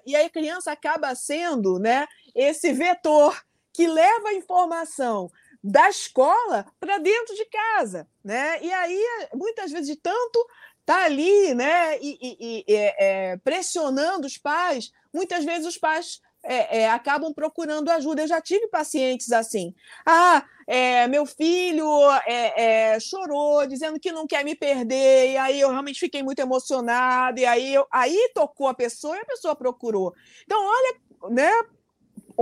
e 0.07 0.17
aí 0.17 0.27
a 0.27 0.31
criança 0.31 0.73
acaba 0.73 1.15
sendo 1.15 1.79
né, 1.79 2.07
esse 2.35 2.73
vetor 2.73 3.43
que 3.73 3.87
leva 3.87 4.29
a 4.29 4.35
informação 4.35 5.31
da 5.63 5.89
escola 5.89 6.67
para 6.79 6.99
dentro 6.99 7.35
de 7.35 7.45
casa. 7.47 8.07
Né? 8.23 8.63
E 8.63 8.73
aí, 8.73 9.05
muitas 9.35 9.71
vezes, 9.71 9.87
de 9.87 9.97
tanto 9.97 10.47
tá 10.85 11.05
ali 11.05 11.55
né, 11.55 11.99
e, 12.01 12.19
e, 12.21 12.65
e 12.67 12.75
é, 12.75 13.37
pressionando 13.45 14.27
os 14.27 14.39
pais, 14.39 14.91
muitas 15.13 15.45
vezes 15.45 15.67
os 15.67 15.77
pais 15.77 16.21
é, 16.43 16.81
é, 16.81 16.91
acabam 16.91 17.33
procurando 17.33 17.91
ajuda. 17.91 18.23
Eu 18.23 18.29
já 18.29 18.41
tive 18.41 18.69
pacientes 18.69 19.31
assim. 19.33 19.75
Ah, 20.07 20.45
é, 20.71 21.09
meu 21.09 21.25
filho 21.25 21.89
é, 22.27 22.93
é, 22.93 23.01
chorou, 23.01 23.67
dizendo 23.67 23.99
que 23.99 24.13
não 24.13 24.27
quer 24.27 24.45
me 24.45 24.55
perder, 24.55 25.31
e 25.31 25.37
aí 25.39 25.59
eu 25.59 25.71
realmente 25.71 25.99
fiquei 25.99 26.23
muito 26.23 26.41
emocionada, 26.41 27.41
e 27.41 27.47
aí, 27.47 27.73
eu, 27.73 27.87
aí 27.91 28.31
tocou 28.35 28.69
a 28.69 28.75
pessoa 28.75 29.17
e 29.17 29.21
a 29.21 29.25
pessoa 29.25 29.57
procurou. 29.57 30.15
Então, 30.45 30.63
olha, 30.63 31.01
né, 31.31 31.51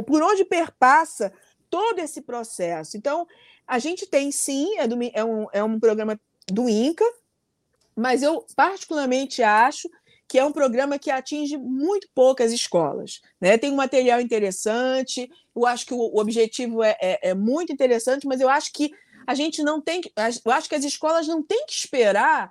por 0.05 0.21
onde 0.25 0.45
perpassa 0.45 1.33
todo 1.71 2.01
esse 2.01 2.21
processo. 2.21 2.97
Então, 2.97 3.29
a 3.65 3.79
gente 3.79 4.09
tem 4.09 4.33
sim, 4.33 4.77
é, 4.77 4.89
do, 4.89 4.99
é, 5.15 5.25
um, 5.25 5.47
é 5.53 5.63
um 5.63 5.79
programa 5.79 6.19
do 6.51 6.69
INCA, 6.69 7.05
mas 7.95 8.25
eu 8.25 8.45
particularmente 8.57 9.41
acho 9.41 9.89
que 10.29 10.39
é 10.39 10.45
um 10.45 10.53
programa 10.53 10.99
que 10.99 11.11
atinge 11.11 11.57
muito 11.57 12.09
poucas 12.15 12.53
escolas. 12.53 13.21
Né? 13.41 13.57
Tem 13.57 13.71
um 13.71 13.77
material 13.77 14.21
interessante, 14.21 15.31
eu 15.55 15.67
acho 15.67 15.87
que 15.87 15.95
o, 15.95 16.19
objetivo 16.19 16.83
é, 16.83 16.97
é, 17.01 17.31
é, 17.31 17.35
muito 17.35 17.73
interessante, 17.73 18.27
mas 18.27 18.41
eu 18.41 18.49
acho 18.49 18.73
que 18.73 18.91
a 19.27 19.35
gente 19.35 19.63
não 19.63 19.81
tem. 19.81 20.01
Eu 20.45 20.53
acho 20.53 20.69
que 20.69 20.75
as 20.75 20.85
escolas 20.85 21.27
não 21.27 21.43
têm 21.43 21.67
que 21.67 21.73
esperar 21.73 22.51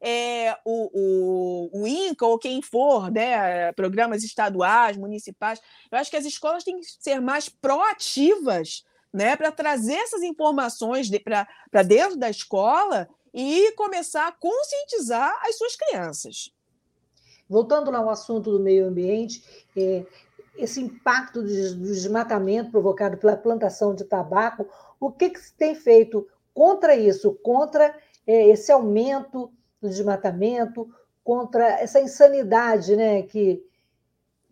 é, 0.00 0.56
o, 0.64 1.70
o, 1.72 1.82
o 1.82 1.86
INCA 1.86 2.26
ou 2.26 2.38
quem 2.38 2.62
for, 2.62 3.10
né, 3.10 3.72
programas 3.72 4.24
estaduais, 4.24 4.96
municipais. 4.96 5.60
Eu 5.90 5.98
acho 5.98 6.10
que 6.10 6.16
as 6.16 6.24
escolas 6.24 6.64
têm 6.64 6.80
que 6.80 6.86
ser 6.98 7.20
mais 7.20 7.48
proativas 7.48 8.84
né, 9.12 9.36
para 9.36 9.52
trazer 9.52 9.94
essas 9.94 10.22
informações 10.22 11.08
de, 11.08 11.18
para 11.18 11.82
dentro 11.82 12.16
da 12.16 12.30
escola 12.30 13.08
e 13.32 13.72
começar 13.72 14.28
a 14.28 14.32
conscientizar 14.32 15.38
as 15.44 15.56
suas 15.56 15.76
crianças. 15.76 16.50
Voltando 17.50 17.90
lá 17.90 17.98
ao 17.98 18.08
assunto 18.08 18.52
do 18.52 18.60
meio 18.60 18.86
ambiente, 18.86 19.66
é, 19.76 20.06
esse 20.56 20.80
impacto 20.80 21.42
do 21.42 21.48
desmatamento 21.48 22.70
provocado 22.70 23.16
pela 23.16 23.36
plantação 23.36 23.92
de 23.92 24.04
tabaco, 24.04 24.68
O 25.00 25.10
que, 25.10 25.30
que 25.30 25.40
se 25.40 25.52
tem 25.54 25.74
feito 25.74 26.28
contra 26.54 26.94
isso, 26.94 27.34
contra 27.42 27.92
é, 28.24 28.48
esse 28.48 28.70
aumento 28.70 29.50
do 29.80 29.88
desmatamento, 29.88 30.88
contra 31.24 31.80
essa 31.80 32.00
insanidade 32.00 32.94
né, 32.94 33.22
que, 33.22 33.64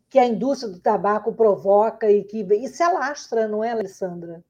que 0.08 0.18
a 0.18 0.26
indústria 0.26 0.72
do 0.72 0.80
tabaco 0.80 1.32
provoca 1.32 2.10
e 2.10 2.24
que 2.24 2.40
e 2.40 2.68
se 2.68 2.82
alastra, 2.82 3.46
não 3.46 3.62
é, 3.62 3.70
Alessandra? 3.70 4.42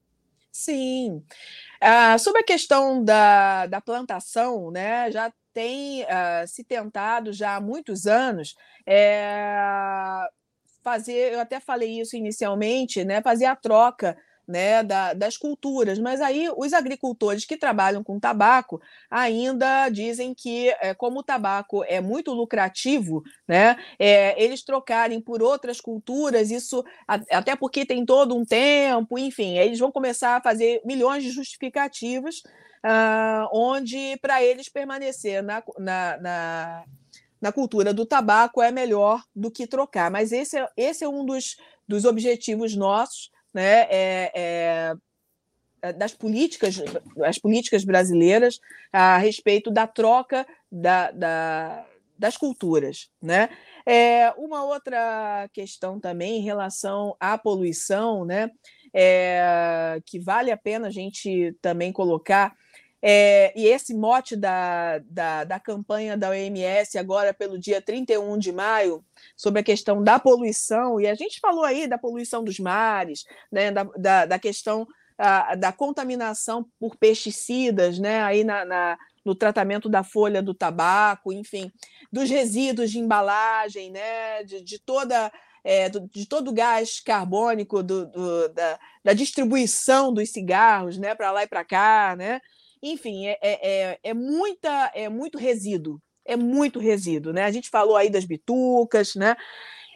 Sim. 0.51 1.23
Ah, 1.79 2.17
sobre 2.17 2.41
a 2.41 2.45
questão 2.45 3.03
da, 3.03 3.67
da 3.67 3.79
plantação, 3.79 4.71
né, 4.71 5.11
já 5.11 5.31
tem 5.53 6.03
uh, 6.03 6.47
se 6.47 6.63
tentado 6.63 7.31
já 7.33 7.55
há 7.55 7.61
muitos 7.61 8.05
anos 8.05 8.55
é, 8.85 9.57
fazer, 10.83 11.33
eu 11.33 11.39
até 11.39 11.59
falei 11.59 11.99
isso 11.99 12.15
inicialmente, 12.15 13.03
né, 13.03 13.21
fazer 13.21 13.45
a 13.45 13.55
troca 13.55 14.17
né, 14.49 14.81
da, 14.81 15.13
das 15.13 15.37
culturas. 15.37 15.99
Mas 15.99 16.19
aí 16.19 16.49
os 16.57 16.73
agricultores 16.73 17.45
que 17.45 17.55
trabalham 17.55 18.03
com 18.03 18.19
tabaco 18.19 18.81
ainda 19.09 19.87
dizem 19.89 20.33
que, 20.33 20.69
é, 20.81 20.95
como 20.95 21.19
o 21.19 21.23
tabaco 21.23 21.83
é 21.83 22.01
muito 22.01 22.33
lucrativo, 22.33 23.23
né, 23.47 23.77
é, 23.99 24.41
eles 24.43 24.63
trocarem 24.63 25.21
por 25.21 25.43
outras 25.43 25.79
culturas, 25.79 26.49
isso 26.49 26.83
até 27.07 27.55
porque 27.55 27.85
tem 27.85 28.03
todo 28.03 28.35
um 28.35 28.43
tempo, 28.43 29.19
enfim, 29.19 29.59
eles 29.59 29.77
vão 29.77 29.91
começar 29.91 30.37
a 30.37 30.41
fazer 30.41 30.81
milhões 30.83 31.23
de 31.23 31.29
justificativas, 31.29 32.37
uh, 32.83 33.47
onde 33.53 34.17
para 34.19 34.43
eles 34.43 34.67
permanecer 34.67 35.43
na, 35.43 35.61
na, 35.77 36.17
na 36.17 36.83
na 37.41 37.53
cultura 37.53 37.93
do 37.93 38.05
tabaco 38.05 38.61
é 38.61 38.69
melhor 38.69 39.23
do 39.33 39.49
que 39.49 39.65
trocar. 39.65 40.11
Mas 40.11 40.33
esse 40.33 40.57
é, 40.57 40.67
esse 40.75 41.05
é 41.05 41.07
um 41.07 41.25
dos, 41.25 41.55
dos 41.87 42.03
objetivos 42.03 42.75
nossos 42.75 43.31
né, 43.53 43.87
é, 43.89 44.31
é, 44.33 44.93
é, 45.81 45.93
das 45.93 46.13
políticas, 46.13 46.81
as 47.23 47.37
políticas 47.37 47.83
brasileiras 47.83 48.59
a 48.91 49.17
respeito 49.17 49.71
da 49.71 49.87
troca 49.87 50.45
da, 50.71 51.11
da, 51.11 51.85
das 52.17 52.37
culturas. 52.37 53.09
Né? 53.21 53.49
É, 53.85 54.31
uma 54.37 54.63
outra 54.63 55.49
questão 55.53 55.99
também 55.99 56.39
em 56.39 56.43
relação 56.43 57.15
à 57.19 57.37
poluição, 57.37 58.25
né, 58.25 58.51
é, 58.93 59.99
que 60.05 60.19
vale 60.19 60.51
a 60.51 60.57
pena 60.57 60.87
a 60.87 60.91
gente 60.91 61.55
também 61.61 61.91
colocar, 61.91 62.55
é, 63.01 63.53
e 63.55 63.65
esse 63.65 63.93
mote 63.93 64.35
da, 64.35 64.99
da, 65.05 65.43
da, 65.45 65.59
campanha 65.59 66.17
da 66.17 66.29
OMS, 66.29 66.97
agora 66.97 67.33
pelo 67.33 67.57
dia 67.57 67.81
31 67.81 68.37
de 68.37 68.51
maio, 68.51 69.03
sobre 69.37 69.61
a 69.61 69.63
questão 69.63 70.03
da 70.03 70.19
poluição, 70.19 70.99
e 70.99 71.07
a 71.07 71.15
gente 71.15 71.39
falou 71.39 71.63
aí 71.63 71.87
da 71.87 71.97
poluição 71.97 72.43
dos 72.43 72.59
mares, 72.59 73.23
né, 73.51 73.71
da, 73.71 73.83
da, 73.83 74.25
da 74.25 74.39
questão 74.39 74.85
a, 75.17 75.55
da 75.55 75.71
contaminação 75.71 76.65
por 76.77 76.97
pesticidas, 76.97 77.97
né, 77.99 78.21
aí 78.21 78.43
na, 78.43 78.65
na, 78.65 78.97
no 79.23 79.33
tratamento 79.33 79.87
da 79.87 80.03
folha 80.03 80.41
do 80.41 80.53
tabaco, 80.53 81.31
enfim, 81.31 81.71
dos 82.11 82.29
resíduos 82.29 82.91
de 82.91 82.99
embalagem, 82.99 83.91
né, 83.91 84.43
de, 84.43 84.61
de 84.61 84.79
toda. 84.79 85.31
É, 85.61 85.89
de 85.89 86.25
todo 86.25 86.51
o 86.51 86.53
gás 86.53 87.01
carbônico 87.01 87.83
do, 87.83 88.05
do, 88.05 88.47
da, 88.53 88.79
da 89.03 89.13
distribuição 89.13 90.13
dos 90.13 90.29
cigarros 90.29 90.97
né, 90.97 91.13
para 91.13 91.33
lá 91.33 91.43
e 91.43 91.47
para 91.47 91.65
cá, 91.65 92.15
né? 92.17 92.39
Enfim, 92.81 93.27
é, 93.27 93.37
é, 93.41 93.69
é, 93.69 93.99
é, 94.03 94.13
muita, 94.13 94.91
é 94.93 95.09
muito 95.09 95.37
resíduo, 95.37 96.01
é 96.25 96.35
muito 96.35 96.79
resíduo, 96.79 97.33
né? 97.33 97.43
A 97.43 97.51
gente 97.51 97.69
falou 97.69 97.95
aí 97.95 98.09
das 98.09 98.25
bitucas, 98.25 99.15
né? 99.15 99.35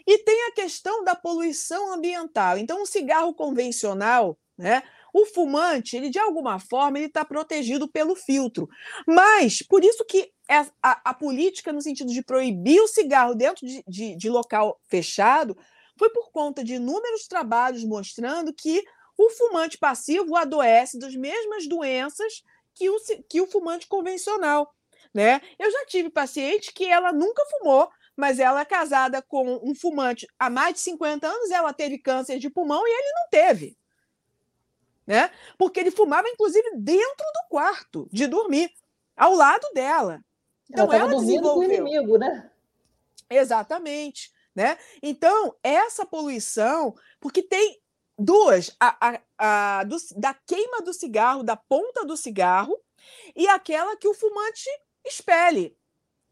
E 0.06 0.18
tem 0.20 0.48
a 0.48 0.52
questão 0.52 1.04
da 1.04 1.16
poluição 1.16 1.94
ambiental. 1.94 2.58
Então, 2.58 2.82
o 2.82 2.86
cigarro 2.86 3.34
convencional, 3.34 4.38
né? 4.58 4.84
O 5.14 5.26
fumante, 5.26 5.96
ele 5.96 6.10
de 6.10 6.20
alguma 6.20 6.60
forma, 6.60 6.98
ele 6.98 7.06
está 7.06 7.24
protegido 7.24 7.88
pelo 7.88 8.16
filtro. 8.16 8.68
Mas, 9.08 9.62
por 9.62 9.84
isso 9.84 10.04
que 10.04 10.32
é 10.50 10.58
a, 10.82 11.12
a, 11.12 11.14
política 11.14 11.72
no 11.72 11.82
sentido 11.82 12.12
de 12.12 12.24
proibir 12.24 12.82
o 12.82 12.88
cigarro 12.88 13.36
dentro 13.36 13.66
de, 13.66 13.84
de, 13.88 14.16
de 14.18 14.30
local 14.30 14.80
fechado 14.90 15.56
foi 15.98 16.10
por 16.10 16.32
conta 16.32 16.64
de 16.64 16.76
inúmeros 16.76 17.28
trabalhos 17.28 17.84
mostrando 17.84 18.52
que 18.54 18.84
o 19.16 19.30
fumante 19.30 19.78
passivo 19.78 20.36
adoece 20.36 20.98
das 20.98 21.16
mesmas 21.16 21.68
doenças 21.68 22.44
que 22.74 22.90
o, 22.90 22.98
que 23.30 23.42
o 23.42 23.48
fumante 23.48 23.88
convencional. 23.88 24.74
Né? 25.14 25.42
Eu 25.60 25.72
já 25.72 25.86
tive 25.86 26.10
paciente 26.10 26.74
que 26.74 26.86
ela 26.86 27.12
nunca 27.12 27.44
fumou, 27.46 27.90
mas 28.16 28.40
ela 28.40 28.62
é 28.62 28.66
casada 28.66 29.22
com 29.22 29.60
um 29.64 29.76
fumante 29.76 30.28
há 30.40 30.50
mais 30.50 30.76
de 30.76 30.80
50 30.82 31.28
anos, 31.28 31.52
ela 31.52 31.74
teve 31.74 31.98
câncer 31.98 32.40
de 32.40 32.50
pulmão 32.50 32.82
e 32.86 32.92
ele 32.92 33.14
não 33.16 33.30
teve. 33.30 33.78
Né? 35.06 35.30
Porque 35.58 35.80
ele 35.80 35.92
fumava, 35.92 36.28
inclusive, 36.30 36.78
dentro 36.78 37.26
do 37.34 37.50
quarto 37.50 38.08
de 38.12 38.26
dormir, 38.26 38.72
ao 39.16 39.36
lado 39.36 39.68
dela. 39.74 40.24
Então, 40.70 40.86
ela, 40.92 41.12
ela 41.12 41.20
desenvolveu. 41.20 41.54
Com 41.54 41.60
o 41.60 41.88
inimigo, 41.88 42.18
né? 42.18 42.50
Exatamente. 43.30 44.32
Né? 44.56 44.78
Então, 45.02 45.56
essa 45.64 46.06
poluição, 46.06 46.96
porque 47.20 47.42
tem 47.42 47.83
Duas, 48.18 48.76
a, 48.80 49.16
a, 49.40 49.80
a 49.80 49.84
do, 49.84 49.98
da 50.18 50.34
queima 50.34 50.82
do 50.82 50.94
cigarro, 50.94 51.44
da 51.44 51.56
ponta 51.56 52.06
do 52.06 52.16
cigarro, 52.16 52.78
e 53.36 53.48
aquela 53.48 53.98
que 53.98 54.08
o 54.08 54.14
fumante 54.14 54.70
expele. 55.06 55.76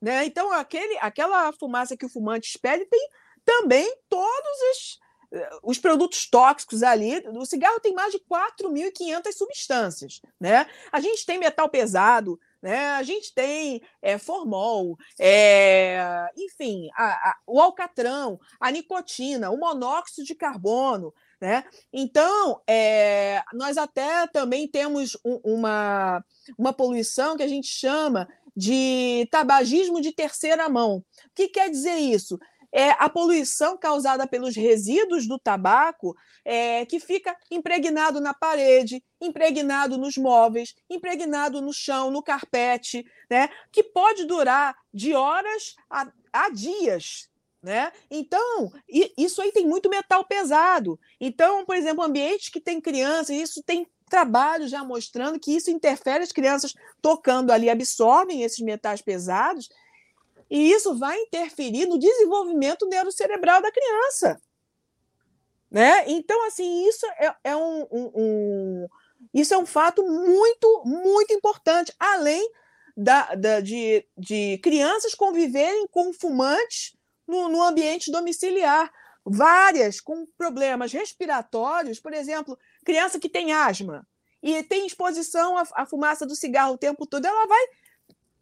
Né? 0.02 0.26
Então, 0.26 0.52
aquele, 0.52 0.98
aquela 1.00 1.52
fumaça 1.54 1.96
que 1.96 2.06
o 2.06 2.10
fumante 2.10 2.50
expele 2.50 2.86
tem 2.86 3.10
também 3.46 3.96
todos 4.10 4.62
os, 4.72 5.00
eh, 5.34 5.50
os 5.64 5.78
produtos 5.78 6.28
tóxicos 6.30 6.82
ali. 6.82 7.24
O 7.30 7.46
cigarro 7.46 7.80
tem 7.80 7.94
mais 7.94 8.12
de 8.12 8.20
4.500 8.20 9.32
substâncias. 9.32 10.22
Né? 10.40 10.68
A 10.92 11.00
gente 11.00 11.26
tem 11.26 11.38
metal 11.38 11.70
pesado, 11.70 12.40
né? 12.62 12.92
A 12.92 13.04
gente 13.04 13.34
tem 13.34 13.82
é, 14.02 14.18
formol, 14.18 14.96
é, 15.20 16.30
enfim, 16.38 16.90
a, 16.96 17.32
a, 17.32 17.38
o 17.48 17.60
alcatrão, 17.60 18.40
a 18.60 18.70
nicotina, 18.70 19.50
o 19.50 19.58
monóxido 19.58 20.24
de 20.24 20.36
carbono, 20.36 21.14
né? 21.42 21.64
Então, 21.92 22.62
é, 22.68 23.42
nós 23.54 23.76
até 23.76 24.28
também 24.28 24.68
temos 24.68 25.18
um, 25.26 25.40
uma, 25.44 26.24
uma 26.56 26.72
poluição 26.72 27.36
que 27.36 27.42
a 27.42 27.48
gente 27.48 27.68
chama 27.68 28.30
de 28.56 29.28
tabagismo 29.32 30.00
de 30.00 30.12
terceira 30.12 30.70
mão. 30.70 30.98
O 30.98 31.04
que 31.34 31.48
quer 31.48 31.70
dizer 31.70 31.96
isso? 31.96 32.38
É 32.72 32.92
a 32.92 33.10
poluição 33.10 33.78
causada 33.78 34.26
pelos 34.26 34.56
resíduos 34.56 35.28
do 35.28 35.38
tabaco 35.38 36.16
é, 36.46 36.86
que 36.86 37.00
fica 37.00 37.36
impregnado 37.50 38.22
na 38.22 38.34
parede, 38.34 39.04
impregnado 39.20 39.98
nos 39.98 40.16
móveis, 40.16 40.74
impregnado 40.90 41.62
no 41.62 41.74
chão, 41.74 42.10
no 42.12 42.24
carpete, 42.24 43.06
né? 43.30 43.50
que 43.72 43.84
pode 43.84 44.26
durar 44.26 44.74
de 44.94 45.14
horas 45.14 45.76
a, 45.90 46.10
a 46.32 46.50
dias, 46.50 47.30
né? 47.62 47.92
Então, 48.10 48.72
isso 49.18 49.42
aí 49.42 49.52
tem 49.52 49.68
muito 49.68 49.90
metal 49.90 50.26
pesado. 50.26 51.00
Então, 51.20 51.64
por 51.66 51.76
exemplo, 51.76 52.04
ambientes 52.04 52.50
que 52.50 52.60
tem 52.60 52.82
crianças, 52.82 53.30
isso 53.30 53.62
tem 53.64 53.88
trabalho 54.10 54.68
já 54.68 54.84
mostrando 54.84 55.40
que 55.40 55.56
isso 55.56 55.70
interfere, 55.70 56.24
as 56.24 56.32
crianças 56.32 56.74
tocando 57.02 57.52
ali 57.52 57.70
absorvem 57.70 58.44
esses 58.44 58.60
metais 58.60 59.02
pesados, 59.02 59.70
e 60.50 60.72
isso 60.72 60.98
vai 60.98 61.18
interferir 61.22 61.86
no 61.86 61.98
desenvolvimento 61.98 62.86
neurocerebral 62.88 63.62
da 63.62 63.72
criança. 63.72 64.42
Né? 65.70 66.04
Então, 66.08 66.46
assim, 66.46 66.86
isso 66.90 67.06
é, 67.18 67.34
é 67.46 67.56
um, 67.56 67.88
um, 67.90 68.12
um, 68.14 68.88
isso 69.34 69.54
é 69.54 69.58
um 69.58 69.66
fato 69.66 70.04
muito, 70.04 70.84
muito 70.86 71.32
importante, 71.34 71.94
além 71.98 72.52
da, 72.98 73.34
da, 73.36 73.60
de, 73.62 74.06
de 74.18 74.58
crianças 74.58 75.16
conviverem 75.16 75.88
com 75.88 76.12
fumantes 76.12 76.94
no, 77.28 77.50
no 77.50 77.62
ambiente 77.62 78.12
domiciliar. 78.12 78.92
Várias 79.24 80.02
com 80.02 80.26
problemas 80.38 80.92
respiratórios, 80.92 82.00
por 82.00 82.14
exemplo, 82.14 82.58
criança 82.84 83.20
que 83.20 83.30
tem 83.30 83.54
asma 83.54 84.06
e 84.42 84.64
tem 84.64 84.88
exposição 84.88 85.58
à, 85.58 85.64
à 85.76 85.86
fumaça 85.86 86.26
do 86.26 86.36
cigarro 86.36 86.74
o 86.74 86.78
tempo 86.78 87.06
todo, 87.06 87.26
ela 87.26 87.46
vai 87.46 87.68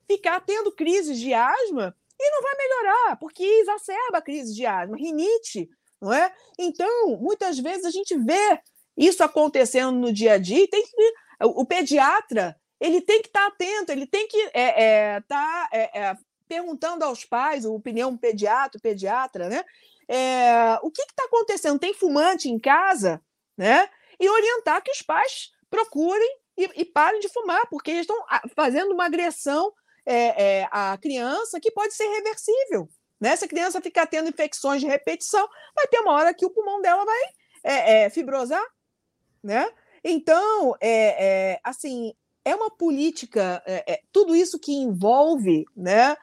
ficar 0.08 0.40
tendo 0.40 0.72
crises 0.72 1.20
de 1.20 1.34
asma 1.34 1.94
e 2.18 2.32
não 2.32 2.42
vai 2.42 2.56
melhorar, 2.56 3.18
porque 3.18 3.44
exacerba 3.44 4.18
a 4.18 4.22
crise 4.22 4.54
de 4.56 4.66
asma, 4.66 4.96
rinite, 4.96 5.70
não 6.02 6.14
é? 6.14 6.34
Então, 6.58 7.18
muitas 7.18 7.60
vezes 7.60 7.86
a 7.86 7.92
gente 7.92 8.18
vê 8.18 8.60
isso 8.96 9.24
acontecendo 9.24 9.98
no 9.98 10.14
dia 10.14 10.34
a 10.34 10.38
dia 10.38 10.64
e 10.64 10.68
tem 10.68 10.84
que 10.84 11.14
o 11.42 11.66
pediatra 11.66 12.60
ele 12.80 13.02
tem 13.02 13.22
que 13.22 13.28
estar 13.28 13.46
atento, 13.48 13.92
ele 13.92 14.08
tem 14.08 14.28
que 14.28 14.38
estar 14.38 14.58
é, 14.58 14.84
é, 14.84 15.22
tá, 15.22 15.70
é, 15.72 16.00
é 16.00 16.18
perguntando 16.50 17.06
aos 17.06 17.24
pais, 17.24 17.64
o 17.64 17.76
opinião 17.76 18.18
pediatra, 18.18 18.82
pediatra, 18.82 19.48
né? 19.48 19.64
É, 20.08 20.80
o 20.82 20.90
que 20.90 21.04
está 21.04 21.26
acontecendo? 21.26 21.80
Tem 21.80 21.94
fumante 21.94 22.50
em 22.50 22.58
casa, 22.58 23.22
né? 23.56 23.88
E 24.20 24.28
orientar 24.28 24.82
que 24.82 24.92
os 24.92 25.04
pais 25.04 25.52
procurem 25.70 26.38
e, 26.58 26.82
e 26.82 26.86
parem 26.86 27.20
de 27.20 27.30
fumar, 27.30 27.68
porque 27.70 27.92
eles 27.92 28.02
estão 28.02 28.26
fazendo 28.56 28.92
uma 28.92 29.06
agressão 29.06 29.72
é, 30.06 30.62
é, 30.62 30.68
à 30.72 30.98
criança 30.98 31.60
que 31.60 31.72
pode 31.72 31.94
ser 31.94 32.08
reversível. 32.08 32.90
Né? 33.22 33.36
Se 33.36 33.46
a 33.46 33.48
criança 33.48 33.82
ficar 33.82 34.08
tendo 34.08 34.30
infecções 34.30 34.82
de 34.82 34.88
repetição, 34.88 35.48
vai 35.76 35.88
ter 35.88 36.00
uma 36.00 36.14
hora 36.14 36.34
que 36.34 36.46
o 36.46 36.50
pulmão 36.50 36.82
dela 36.82 37.06
vai 37.06 37.22
é, 37.64 38.06
é, 38.06 38.10
fibrosar, 38.10 38.66
né? 39.44 39.70
Então, 40.04 40.76
é, 40.80 41.54
é 41.54 41.60
assim, 41.64 42.14
é 42.46 42.56
uma 42.56 42.72
política, 42.72 43.62
é, 43.66 43.94
é, 43.94 44.02
tudo 44.12 44.36
isso 44.36 44.58
que 44.58 44.72
envolve, 44.72 45.66
né, 45.76 46.16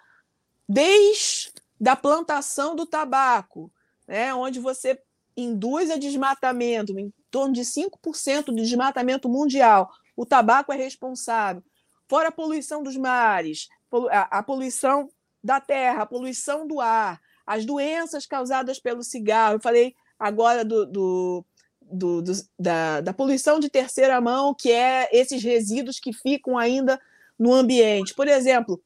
desde 0.69 1.53
da 1.81 1.95
plantação 1.95 2.75
do 2.75 2.87
tabaco, 2.87 3.71
né, 4.07 4.33
onde 4.35 4.59
você 4.59 4.99
induz 5.37 5.91
a 5.91 5.97
desmatamento, 5.97 6.99
em 6.99 7.13
torno 7.31 7.53
de 7.53 7.63
5% 7.63 8.47
do 8.47 8.57
desmatamento 8.57 9.29
mundial, 9.29 9.91
o 10.17 10.25
tabaco 10.25 10.73
é 10.73 10.77
responsável, 10.77 11.63
fora 12.09 12.29
a 12.29 12.33
poluição 12.33 12.83
dos 12.83 12.97
mares, 12.97 13.69
a, 14.11 14.43
poluição 14.43 15.09
da 15.45 15.61
terra, 15.61 16.03
a 16.03 16.07
poluição 16.07 16.67
do 16.67 16.81
ar, 16.81 17.21
as 17.47 17.65
doenças 17.65 18.27
causadas 18.27 18.81
pelo 18.81 19.03
cigarro. 19.03 19.57
Eu 19.57 19.61
falei 19.61 19.95
agora 20.19 20.65
do, 20.65 20.87
do, 20.87 21.45
do, 21.81 22.23
do 22.23 22.33
da, 22.59 23.01
da 23.01 23.13
poluição 23.13 23.61
de 23.61 23.69
terceira 23.69 24.21
mão, 24.21 24.55
que 24.55 24.73
é 24.73 25.09
esses 25.13 25.43
resíduos 25.43 26.01
que 26.01 26.13
ficam 26.13 26.57
ainda 26.57 27.01
no 27.39 27.53
ambiente. 27.53 28.15
Por 28.15 28.27
exemplo, 28.27 28.83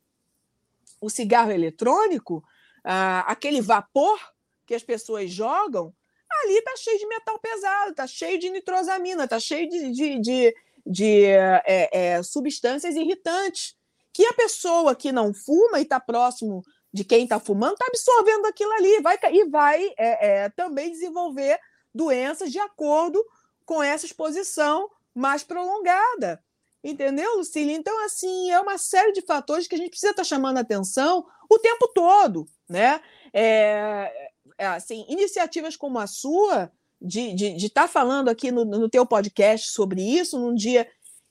o 1.00 1.08
cigarro 1.08 1.50
eletrônico, 1.50 2.44
ah, 2.84 3.20
aquele 3.26 3.60
vapor 3.60 4.18
que 4.66 4.74
as 4.74 4.82
pessoas 4.82 5.30
jogam, 5.30 5.94
ali 6.30 6.58
está 6.58 6.76
cheio 6.76 6.98
de 6.98 7.06
metal 7.06 7.38
pesado, 7.38 7.90
está 7.90 8.06
cheio 8.06 8.38
de 8.38 8.50
nitrosamina, 8.50 9.24
está 9.24 9.40
cheio 9.40 9.68
de, 9.68 9.92
de, 9.92 10.20
de, 10.20 10.54
de 10.86 11.24
é, 11.24 11.90
é, 11.92 12.22
substâncias 12.22 12.94
irritantes 12.94 13.74
que 14.12 14.24
a 14.26 14.32
pessoa 14.34 14.94
que 14.94 15.12
não 15.12 15.32
fuma 15.32 15.78
e 15.78 15.82
está 15.82 15.98
próximo 15.98 16.62
de 16.92 17.04
quem 17.04 17.24
está 17.24 17.38
fumando 17.38 17.74
está 17.74 17.86
absorvendo 17.86 18.46
aquilo 18.46 18.72
ali 18.72 19.00
vai, 19.00 19.18
e 19.32 19.48
vai 19.48 19.92
é, 19.96 20.48
também 20.50 20.90
desenvolver 20.90 21.58
doenças 21.94 22.50
de 22.50 22.58
acordo 22.58 23.24
com 23.64 23.82
essa 23.82 24.06
exposição 24.06 24.90
mais 25.14 25.44
prolongada. 25.44 26.42
Entendeu, 26.82 27.36
Lucília? 27.36 27.76
Então, 27.76 28.04
assim, 28.04 28.50
é 28.50 28.58
uma 28.58 28.78
série 28.78 29.12
de 29.12 29.20
fatores 29.20 29.68
que 29.68 29.74
a 29.74 29.78
gente 29.78 29.90
precisa 29.90 30.12
estar 30.12 30.22
tá 30.22 30.28
chamando 30.28 30.56
a 30.56 30.60
atenção 30.60 31.26
o 31.48 31.58
tempo 31.58 31.88
todo, 31.88 32.46
né? 32.68 33.00
É, 33.32 34.30
é, 34.56 34.66
assim, 34.66 35.04
iniciativas 35.08 35.76
como 35.76 35.98
a 35.98 36.06
sua, 36.06 36.72
de 37.00 37.20
estar 37.20 37.34
de, 37.36 37.52
de 37.54 37.70
tá 37.70 37.88
falando 37.88 38.28
aqui 38.28 38.50
no, 38.50 38.64
no 38.64 38.88
teu 38.88 39.04
podcast 39.04 39.70
sobre 39.70 40.02
isso, 40.02 40.38
num 40.38 40.54
dia 40.54 40.88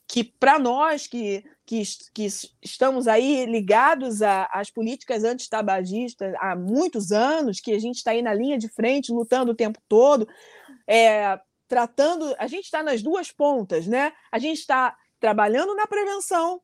que, 0.07 0.23
para 0.23 0.59
nós 0.59 1.07
que, 1.07 1.43
que, 1.65 1.83
que, 2.13 2.27
estamos 2.61 3.07
aí 3.07 3.45
ligados 3.45 4.21
às 4.23 4.71
políticas 4.71 5.23
antitabagistas 5.23 6.33
há 6.39 6.55
muitos 6.55 7.11
anos, 7.11 7.59
que 7.59 7.71
a 7.71 7.79
gente 7.79 7.97
está 7.97 8.11
aí 8.11 8.21
na 8.21 8.33
linha 8.33 8.57
de 8.57 8.67
frente, 8.67 9.11
lutando 9.11 9.51
o 9.51 9.55
tempo 9.55 9.79
todo, 9.87 10.27
é, 10.87 11.39
tratando. 11.67 12.35
A 12.39 12.47
gente 12.47 12.65
está 12.65 12.81
nas 12.81 13.03
duas 13.03 13.31
pontas, 13.31 13.85
né? 13.85 14.11
A 14.31 14.39
gente 14.39 14.57
está 14.57 14.97
trabalhando 15.19 15.75
na 15.75 15.87
prevenção 15.87 16.61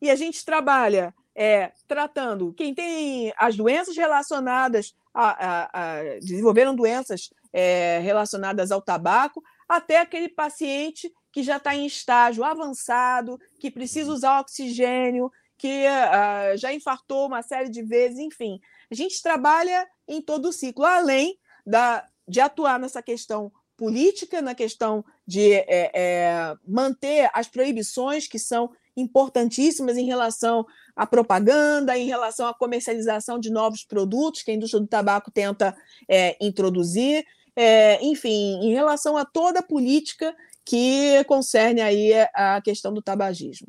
e 0.00 0.10
a 0.10 0.14
gente 0.14 0.44
trabalha 0.44 1.14
é, 1.34 1.72
tratando 1.86 2.52
quem 2.54 2.74
tem 2.74 3.32
as 3.36 3.56
doenças 3.56 3.96
relacionadas 3.96 4.94
a, 5.12 5.30
a, 5.46 5.70
a 5.72 6.02
desenvolveram 6.20 6.74
doenças 6.74 7.30
é, 7.52 7.98
relacionadas 8.00 8.70
ao 8.70 8.80
tabaco, 8.80 9.42
até 9.68 9.98
aquele 9.98 10.28
paciente 10.28 11.12
que 11.32 11.42
já 11.42 11.56
está 11.56 11.74
em 11.74 11.86
estágio 11.86 12.44
avançado, 12.44 13.38
que 13.58 13.70
precisa 13.70 14.12
usar 14.12 14.40
oxigênio, 14.40 15.30
que 15.56 15.84
uh, 15.86 16.56
já 16.56 16.72
infartou 16.72 17.26
uma 17.26 17.42
série 17.42 17.68
de 17.68 17.82
vezes, 17.82 18.18
enfim. 18.18 18.60
A 18.90 18.94
gente 18.94 19.22
trabalha 19.22 19.86
em 20.08 20.20
todo 20.20 20.46
o 20.46 20.52
ciclo, 20.52 20.84
além 20.84 21.38
da, 21.64 22.04
de 22.26 22.40
atuar 22.40 22.78
nessa 22.78 23.02
questão 23.02 23.52
política, 23.80 24.42
na 24.42 24.54
questão 24.54 25.02
de 25.26 25.54
é, 25.54 25.90
é, 25.94 26.54
manter 26.68 27.30
as 27.32 27.48
proibições 27.48 28.28
que 28.28 28.38
são 28.38 28.70
importantíssimas 28.94 29.96
em 29.96 30.04
relação 30.04 30.66
à 30.94 31.06
propaganda, 31.06 31.96
em 31.96 32.04
relação 32.04 32.46
à 32.46 32.52
comercialização 32.52 33.38
de 33.38 33.48
novos 33.48 33.82
produtos 33.82 34.42
que 34.42 34.50
a 34.50 34.54
indústria 34.54 34.82
do 34.82 34.86
tabaco 34.86 35.30
tenta 35.30 35.74
é, 36.06 36.36
introduzir, 36.44 37.24
é, 37.56 38.04
enfim, 38.04 38.60
em 38.62 38.74
relação 38.74 39.16
a 39.16 39.24
toda 39.24 39.60
a 39.60 39.66
política 39.66 40.36
que 40.62 41.24
concerne 41.24 41.80
aí 41.80 42.12
a 42.34 42.60
questão 42.60 42.92
do 42.92 43.00
tabagismo. 43.00 43.68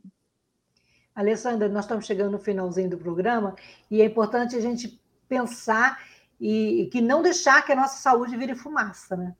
Alessandra, 1.15 1.69
nós 1.69 1.85
estamos 1.85 2.05
chegando 2.05 2.31
no 2.31 2.39
finalzinho 2.39 2.89
do 2.89 2.97
programa 2.97 3.55
e 3.89 4.01
é 4.01 4.05
importante 4.05 4.57
a 4.57 4.59
gente 4.59 4.99
pensar 5.29 6.03
e, 6.37 6.81
e 6.81 6.87
que 6.87 6.99
não 6.99 7.21
deixar 7.21 7.65
que 7.65 7.71
a 7.71 7.77
nossa 7.77 8.01
saúde 8.01 8.35
vire 8.35 8.55
fumaça, 8.55 9.15
né? 9.15 9.33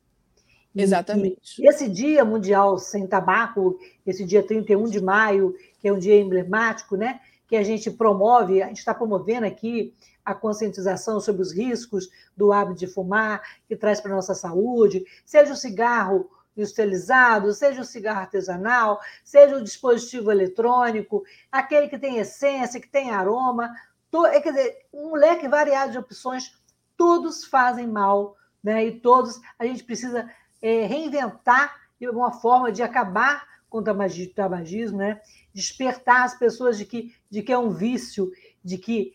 Exatamente. 0.76 1.62
E 1.62 1.68
esse 1.68 1.90
Dia 1.90 2.24
Mundial 2.24 2.78
Sem 2.78 3.06
Tabaco, 3.06 3.78
esse 4.06 4.24
dia 4.26 4.42
31 4.42 4.86
de 4.86 5.02
maio, 5.02 5.56
que 5.80 5.88
é 5.88 5.94
um 5.94 6.00
dia 6.00 6.20
emblemático, 6.20 6.96
né? 6.96 7.20
Que 7.48 7.58
a 7.58 7.64
gente 7.64 7.92
promove, 7.92 8.62
a 8.62 8.68
gente 8.68 8.78
está 8.78 8.94
promovendo 8.94 9.46
aqui 9.46 9.94
a 10.24 10.34
conscientização 10.34 11.20
sobre 11.20 11.42
os 11.42 11.52
riscos 11.52 12.10
do 12.38 12.54
hábito 12.54 12.80
de 12.80 12.88
fumar, 12.88 13.42
que 13.68 13.76
traz 13.76 14.00
para 14.00 14.12
a 14.12 14.16
nossa 14.16 14.34
saúde, 14.34 15.04
seja 15.26 15.54
o 15.54 15.58
cigarro 15.58 16.30
industrializado, 16.56 17.54
seja 17.54 17.82
o 17.82 17.86
cigarro 17.86 18.20
artesanal, 18.20 19.00
seja 19.24 19.58
o 19.58 19.64
dispositivo 19.64 20.32
eletrônico, 20.32 21.24
aquele 21.52 21.88
que 21.88 21.98
tem 21.98 22.18
essência, 22.18 22.80
que 22.80 22.90
tem 22.90 23.12
aroma, 23.12 23.70
to, 24.10 24.26
é, 24.26 24.40
quer 24.40 24.52
dizer, 24.52 24.78
um 24.94 25.16
leque 25.16 25.48
variado 25.48 25.94
de 25.94 25.98
opções, 25.98 26.54
todos 26.96 27.46
fazem 27.46 27.88
mal, 27.88 28.36
né? 28.64 28.86
E 28.86 29.00
todos 29.00 29.40
a 29.58 29.66
gente 29.66 29.84
precisa 29.84 30.30
é, 30.62 30.86
reinventar 30.86 31.76
uma 32.02 32.32
forma 32.32 32.72
de 32.72 32.82
acabar 32.82 33.46
com 33.70 33.80
o 33.80 33.84
tabagismo, 33.84 34.98
né? 34.98 35.22
despertar 35.54 36.24
as 36.24 36.38
pessoas 36.38 36.78
de 36.78 36.86
que, 36.86 37.16
de 37.30 37.42
que 37.42 37.54
é 37.54 37.58
um 37.58 37.70
vício, 37.70 38.32
de 38.64 38.78
que 38.78 39.14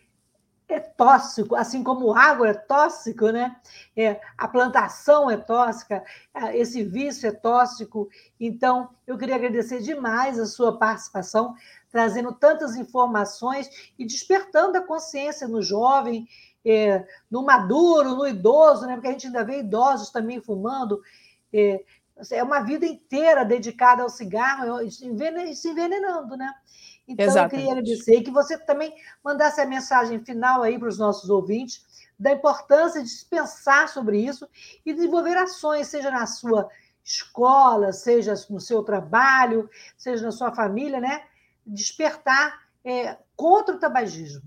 é 0.69 0.81
tóxico, 0.81 1.55
assim 1.55 1.83
como 1.83 2.13
água 2.13 2.49
é 2.49 2.55
tóxico, 2.55 3.31
né? 3.31 3.55
É, 3.97 4.21
a 4.37 4.49
plantação 4.49 5.31
é 5.31 5.37
tóxica, 5.37 6.03
esse 6.55 6.83
vício 6.83 7.29
é 7.29 7.33
tóxico. 7.33 8.09
Então, 8.41 8.91
eu 9.07 9.17
queria 9.17 9.37
agradecer 9.37 9.81
demais 9.81 10.41
a 10.41 10.47
sua 10.47 10.77
participação, 10.77 11.55
trazendo 11.89 12.33
tantas 12.33 12.75
informações 12.75 13.93
e 13.97 14.05
despertando 14.05 14.77
a 14.77 14.85
consciência 14.85 15.47
no 15.47 15.63
jovem, 15.63 16.27
é, 16.65 17.07
no 17.31 17.45
maduro, 17.45 18.17
no 18.17 18.27
idoso, 18.27 18.87
né? 18.87 18.95
Porque 18.95 19.09
a 19.09 19.13
gente 19.13 19.29
ainda 19.29 19.45
vê 19.45 19.61
idosos 19.61 20.11
também 20.11 20.41
fumando. 20.41 21.01
É, 21.53 21.81
é 22.33 22.43
uma 22.43 22.61
vida 22.61 22.87
inteira 22.87 23.45
dedicada 23.45 24.03
ao 24.03 24.09
cigarro 24.09 24.81
e 24.83 24.91
se 24.91 25.07
envenenando, 25.69 26.37
né? 26.37 26.53
Então, 27.07 27.27
Exatamente. 27.27 27.55
eu 27.55 27.59
queria 27.59 27.73
agradecer 27.73 28.23
que 28.23 28.31
você 28.31 28.59
também 28.59 28.93
mandasse 29.23 29.61
a 29.61 29.67
mensagem 29.67 30.25
final 30.25 30.63
aí 30.63 30.79
para 30.79 30.89
os 30.89 30.99
nossos 30.99 31.31
ouvintes 31.31 31.85
da 32.19 32.33
importância 32.33 33.03
de 33.03 33.11
pensar 33.31 33.89
sobre 33.89 34.19
isso 34.19 34.49
e 34.85 34.93
desenvolver 34.93 35.37
ações, 35.37 35.87
seja 35.87 36.11
na 36.11 36.27
sua 36.27 36.69
escola, 37.05 37.93
seja 37.93 38.35
no 38.51 38.61
seu 38.61 38.83
trabalho, 38.83 39.71
seja 39.97 40.25
na 40.25 40.33
sua 40.33 40.53
família, 40.53 41.01
né? 41.01 41.23
Despertar 41.65 42.67
é, 42.85 43.17
contra 43.37 43.77
o 43.77 43.79
tabagismo. 43.79 44.43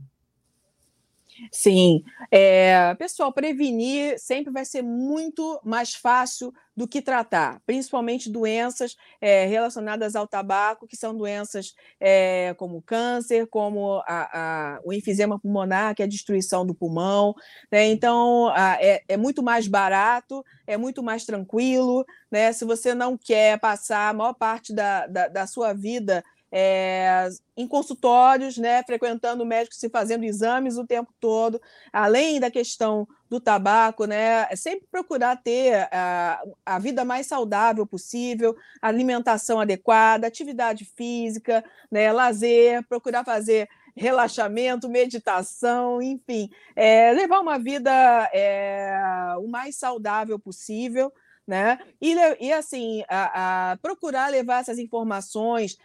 Sim, 1.52 2.04
é, 2.32 2.94
pessoal, 2.96 3.32
prevenir 3.32 4.20
sempre 4.20 4.52
vai 4.52 4.66
ser 4.66 4.82
muito 4.82 5.60
mais 5.64 5.94
fácil 5.94 6.54
do 6.76 6.88
que 6.88 7.02
tratar, 7.02 7.62
principalmente 7.66 8.32
doenças 8.32 8.96
é, 9.20 9.46
relacionadas 9.46 10.16
ao 10.16 10.26
tabaco, 10.26 10.88
que 10.88 10.96
são 10.96 11.14
doenças 11.14 11.76
é, 12.00 12.54
como 12.58 12.82
câncer, 12.82 13.48
como 13.48 14.02
a, 14.08 14.78
a, 14.78 14.80
o 14.86 14.94
enfisema 14.94 15.38
pulmonar, 15.38 15.94
que 15.94 16.02
é 16.02 16.06
a 16.06 16.10
destruição 16.10 16.66
do 16.66 16.74
pulmão. 16.74 17.36
Né? 17.70 17.88
Então, 17.88 18.48
a, 18.56 18.78
é, 18.82 19.04
é, 19.10 19.18
muito 19.18 19.44
mais 19.44 19.68
barato, 19.68 20.42
é 20.66 20.78
muito 20.78 21.04
mais 21.04 21.26
tranquilo. 21.26 22.06
Né? 22.32 22.54
Se 22.54 22.64
você 22.64 22.94
não 22.94 23.18
quer 23.18 23.60
passar 23.60 24.10
a 24.10 24.14
maior 24.14 24.34
parte 24.34 24.74
da, 24.74 25.06
da, 25.08 25.28
da 25.28 25.48
sua 25.48 25.74
vida 25.74 26.24
é, 26.52 27.28
em 27.56 27.68
consultórios, 27.68 28.58
né, 28.58 28.82
frequentando 28.84 29.46
médicos 29.46 29.82
e 29.84 29.90
fazendo 29.90 30.24
exames 30.24 30.78
o 30.78 30.86
tempo 30.86 31.14
todo, 31.20 31.62
além 31.92 32.40
da 32.40 32.50
questão 32.50 33.08
do 33.30 33.40
tabaco, 33.40 34.06
né, 34.06 34.48
é 34.50 34.56
sempre 34.56 34.88
procurar 34.92 35.36
ter 35.36 35.88
a, 35.92 36.42
a 36.66 36.80
vida 36.80 37.06
mais 37.06 37.28
saudável 37.28 37.86
possível, 37.86 38.56
alimentação 38.82 39.60
adequada, 39.60 40.26
atividade 40.26 40.86
física, 40.86 41.64
né, 41.92 42.12
lazer, 42.12 42.84
procurar 42.88 43.24
fazer 43.24 43.70
relaxamento, 43.96 44.90
meditação, 44.90 46.02
enfim, 46.02 46.50
é, 46.76 47.12
levar 47.12 47.40
uma 47.40 47.60
vida 47.60 47.92
é, 48.34 48.98
o 49.40 49.48
mais 49.48 49.76
saudável 49.76 50.40
possível 50.40 51.12
né? 51.50 51.80
E, 52.00 52.14
e 52.40 52.54
assim, 52.54 53.04
a, 53.10 53.72
a 53.72 53.78
procurar 53.78 54.30
levar 54.30 54.62
essas 54.62 54.78
informações 54.78 55.80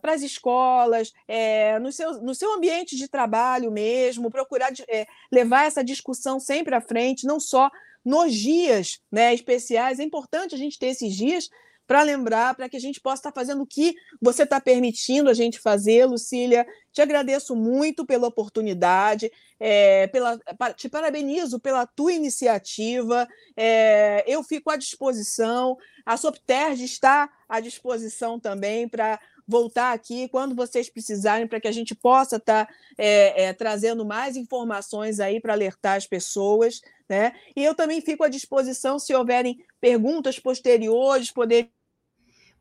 para 0.00 0.14
as 0.14 0.22
escolas, 0.22 1.12
é, 1.28 1.78
no, 1.78 1.92
seu, 1.92 2.22
no 2.22 2.34
seu 2.34 2.54
ambiente 2.54 2.96
de 2.96 3.06
trabalho 3.06 3.70
mesmo, 3.70 4.30
procurar 4.30 4.72
é, 4.88 5.06
levar 5.30 5.66
essa 5.66 5.84
discussão 5.84 6.40
sempre 6.40 6.74
à 6.74 6.80
frente, 6.80 7.26
não 7.26 7.38
só 7.38 7.70
nos 8.02 8.32
dias 8.34 9.00
né, 9.12 9.34
especiais. 9.34 10.00
É 10.00 10.02
importante 10.02 10.54
a 10.54 10.58
gente 10.58 10.78
ter 10.78 10.86
esses 10.86 11.14
dias, 11.14 11.50
para 11.86 12.02
lembrar, 12.02 12.54
para 12.54 12.68
que 12.68 12.76
a 12.76 12.80
gente 12.80 13.00
possa 13.00 13.20
estar 13.20 13.32
tá 13.32 13.40
fazendo 13.40 13.62
o 13.62 13.66
que 13.66 13.94
você 14.20 14.44
está 14.44 14.60
permitindo 14.60 15.28
a 15.28 15.34
gente 15.34 15.58
fazer, 15.58 16.06
Lucília. 16.06 16.66
Te 16.92 17.02
agradeço 17.02 17.56
muito 17.56 18.04
pela 18.06 18.28
oportunidade, 18.28 19.30
é, 19.58 20.06
pela, 20.08 20.38
te 20.76 20.88
parabenizo 20.88 21.60
pela 21.60 21.86
tua 21.86 22.12
iniciativa. 22.12 23.28
É, 23.56 24.24
eu 24.26 24.42
fico 24.42 24.70
à 24.70 24.76
disposição, 24.76 25.76
a 26.04 26.16
Sopterge 26.16 26.84
está 26.84 27.30
à 27.48 27.60
disposição 27.60 28.38
também 28.38 28.88
para 28.88 29.18
voltar 29.46 29.92
aqui 29.92 30.28
quando 30.28 30.54
vocês 30.54 30.88
precisarem, 30.88 31.46
para 31.46 31.60
que 31.60 31.68
a 31.68 31.72
gente 31.72 31.94
possa 31.94 32.36
estar 32.36 32.66
tá, 32.66 32.74
é, 32.96 33.44
é, 33.44 33.52
trazendo 33.52 34.04
mais 34.04 34.36
informações 34.36 35.20
aí 35.20 35.40
para 35.40 35.52
alertar 35.52 35.96
as 35.96 36.06
pessoas. 36.06 36.80
Né? 37.12 37.34
E 37.54 37.62
eu 37.62 37.74
também 37.74 38.00
fico 38.00 38.24
à 38.24 38.28
disposição, 38.30 38.98
se 38.98 39.14
houverem 39.14 39.62
perguntas 39.78 40.38
posteriores, 40.38 41.30
poder. 41.30 41.70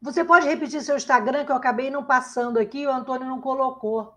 Você 0.02 0.26
pode 0.26 0.45
repetir 0.45 0.82
seu 0.82 0.97
Instagram, 0.97 1.45
que 1.45 1.54
eu 1.54 1.56
acabei 1.56 1.89
não 1.89 2.04
passando 2.04 2.60
aqui, 2.60 2.86
o 2.86 2.91
Antônio 2.91 3.26
não 3.26 3.39
colocou. 3.39 4.14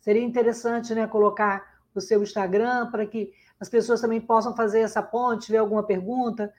Seria 0.00 0.22
interessante 0.22 0.94
né, 0.94 1.06
colocar 1.06 1.78
o 1.94 2.00
seu 2.00 2.22
Instagram 2.22 2.90
para 2.90 3.04
que 3.04 3.34
as 3.60 3.68
pessoas 3.68 4.00
também 4.00 4.18
possam 4.18 4.56
fazer 4.56 4.80
essa 4.80 5.02
ponte, 5.02 5.44
tiver 5.44 5.58
alguma 5.58 5.82
pergunta. 5.82 6.50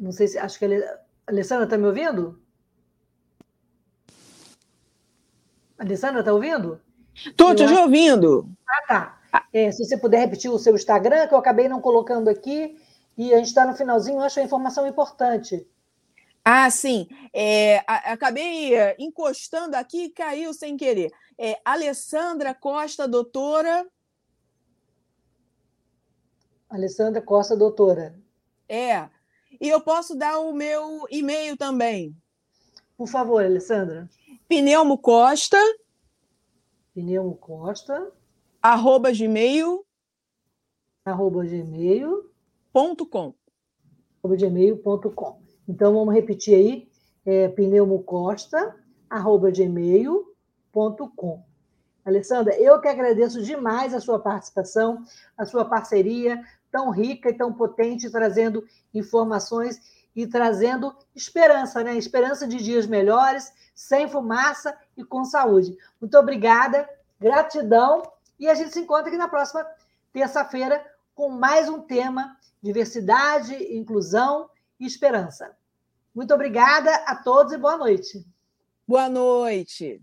Não 0.00 0.10
sei 0.10 0.26
se. 0.26 0.38
Acho 0.38 0.58
que 0.58 0.64
ele. 0.64 0.82
Alessandra, 1.26 1.64
está 1.64 1.76
me 1.76 1.84
ouvindo? 1.84 2.42
Alessandra, 5.78 6.20
está 6.20 6.32
ouvindo? 6.32 6.80
Estou 7.14 7.54
te 7.54 7.64
ouvindo. 7.64 8.48
Ah, 8.66 8.86
tá. 8.88 9.21
É, 9.52 9.70
se 9.70 9.84
você 9.84 9.96
puder 9.96 10.20
repetir 10.20 10.50
o 10.50 10.58
seu 10.58 10.74
Instagram, 10.74 11.26
que 11.26 11.34
eu 11.34 11.38
acabei 11.38 11.68
não 11.68 11.80
colocando 11.80 12.28
aqui, 12.28 12.76
e 13.16 13.32
a 13.32 13.38
gente 13.38 13.48
está 13.48 13.66
no 13.66 13.74
finalzinho, 13.74 14.18
eu 14.18 14.22
acho 14.22 14.40
a 14.40 14.42
informação 14.42 14.86
importante. 14.86 15.66
Ah, 16.44 16.68
sim. 16.70 17.06
É, 17.32 17.82
acabei 17.86 18.74
é, 18.74 18.96
encostando 18.98 19.76
aqui 19.76 20.04
e 20.04 20.10
caiu 20.10 20.52
sem 20.52 20.76
querer. 20.76 21.10
É, 21.38 21.58
Alessandra 21.64 22.54
Costa, 22.54 23.06
doutora. 23.06 23.86
Alessandra 26.68 27.22
Costa, 27.22 27.56
doutora. 27.56 28.18
É. 28.68 29.08
E 29.60 29.68
eu 29.68 29.80
posso 29.80 30.16
dar 30.16 30.38
o 30.40 30.52
meu 30.52 31.06
e-mail 31.10 31.56
também. 31.56 32.16
Por 32.96 33.06
favor, 33.06 33.44
Alessandra. 33.44 34.08
Pneumo 34.48 34.98
Costa. 34.98 35.58
Pneumo 36.94 37.36
Costa. 37.36 38.12
Arroba 38.62 39.10
gmail. 39.10 39.84
Arroba 41.04 41.44
gmail. 41.44 42.30
Ponto 42.72 43.04
com. 43.04 43.34
Arroba 44.22 44.36
gmail.com. 44.36 45.42
Então 45.68 45.92
vamos 45.92 46.14
repetir 46.14 46.54
aí. 46.54 46.88
É, 47.26 47.48
pneumocosta, 47.48 48.76
arroba 49.10 49.50
gmail.com. 49.50 51.42
Alessandra, 52.04 52.54
eu 52.56 52.80
que 52.80 52.86
agradeço 52.86 53.42
demais 53.42 53.94
a 53.94 54.00
sua 54.00 54.20
participação, 54.20 55.04
a 55.36 55.44
sua 55.44 55.64
parceria 55.64 56.40
tão 56.70 56.90
rica 56.90 57.30
e 57.30 57.34
tão 57.34 57.52
potente, 57.52 58.10
trazendo 58.10 58.64
informações 58.94 59.80
e 60.14 60.24
trazendo 60.24 60.94
esperança, 61.16 61.82
né? 61.82 61.96
Esperança 61.96 62.46
de 62.46 62.58
dias 62.58 62.86
melhores, 62.86 63.52
sem 63.74 64.08
fumaça 64.08 64.76
e 64.96 65.02
com 65.02 65.24
saúde. 65.24 65.76
Muito 66.00 66.16
obrigada, 66.16 66.88
gratidão, 67.20 68.02
e 68.42 68.48
a 68.48 68.54
gente 68.56 68.72
se 68.72 68.80
encontra 68.80 69.06
aqui 69.06 69.16
na 69.16 69.28
próxima 69.28 69.64
terça-feira 70.12 70.84
com 71.14 71.28
mais 71.28 71.68
um 71.68 71.80
tema: 71.80 72.36
diversidade, 72.60 73.54
inclusão 73.72 74.50
e 74.80 74.84
esperança. 74.84 75.56
Muito 76.12 76.34
obrigada 76.34 76.92
a 77.06 77.14
todos 77.14 77.52
e 77.52 77.56
boa 77.56 77.76
noite. 77.76 78.26
Boa 78.86 79.08
noite. 79.08 80.02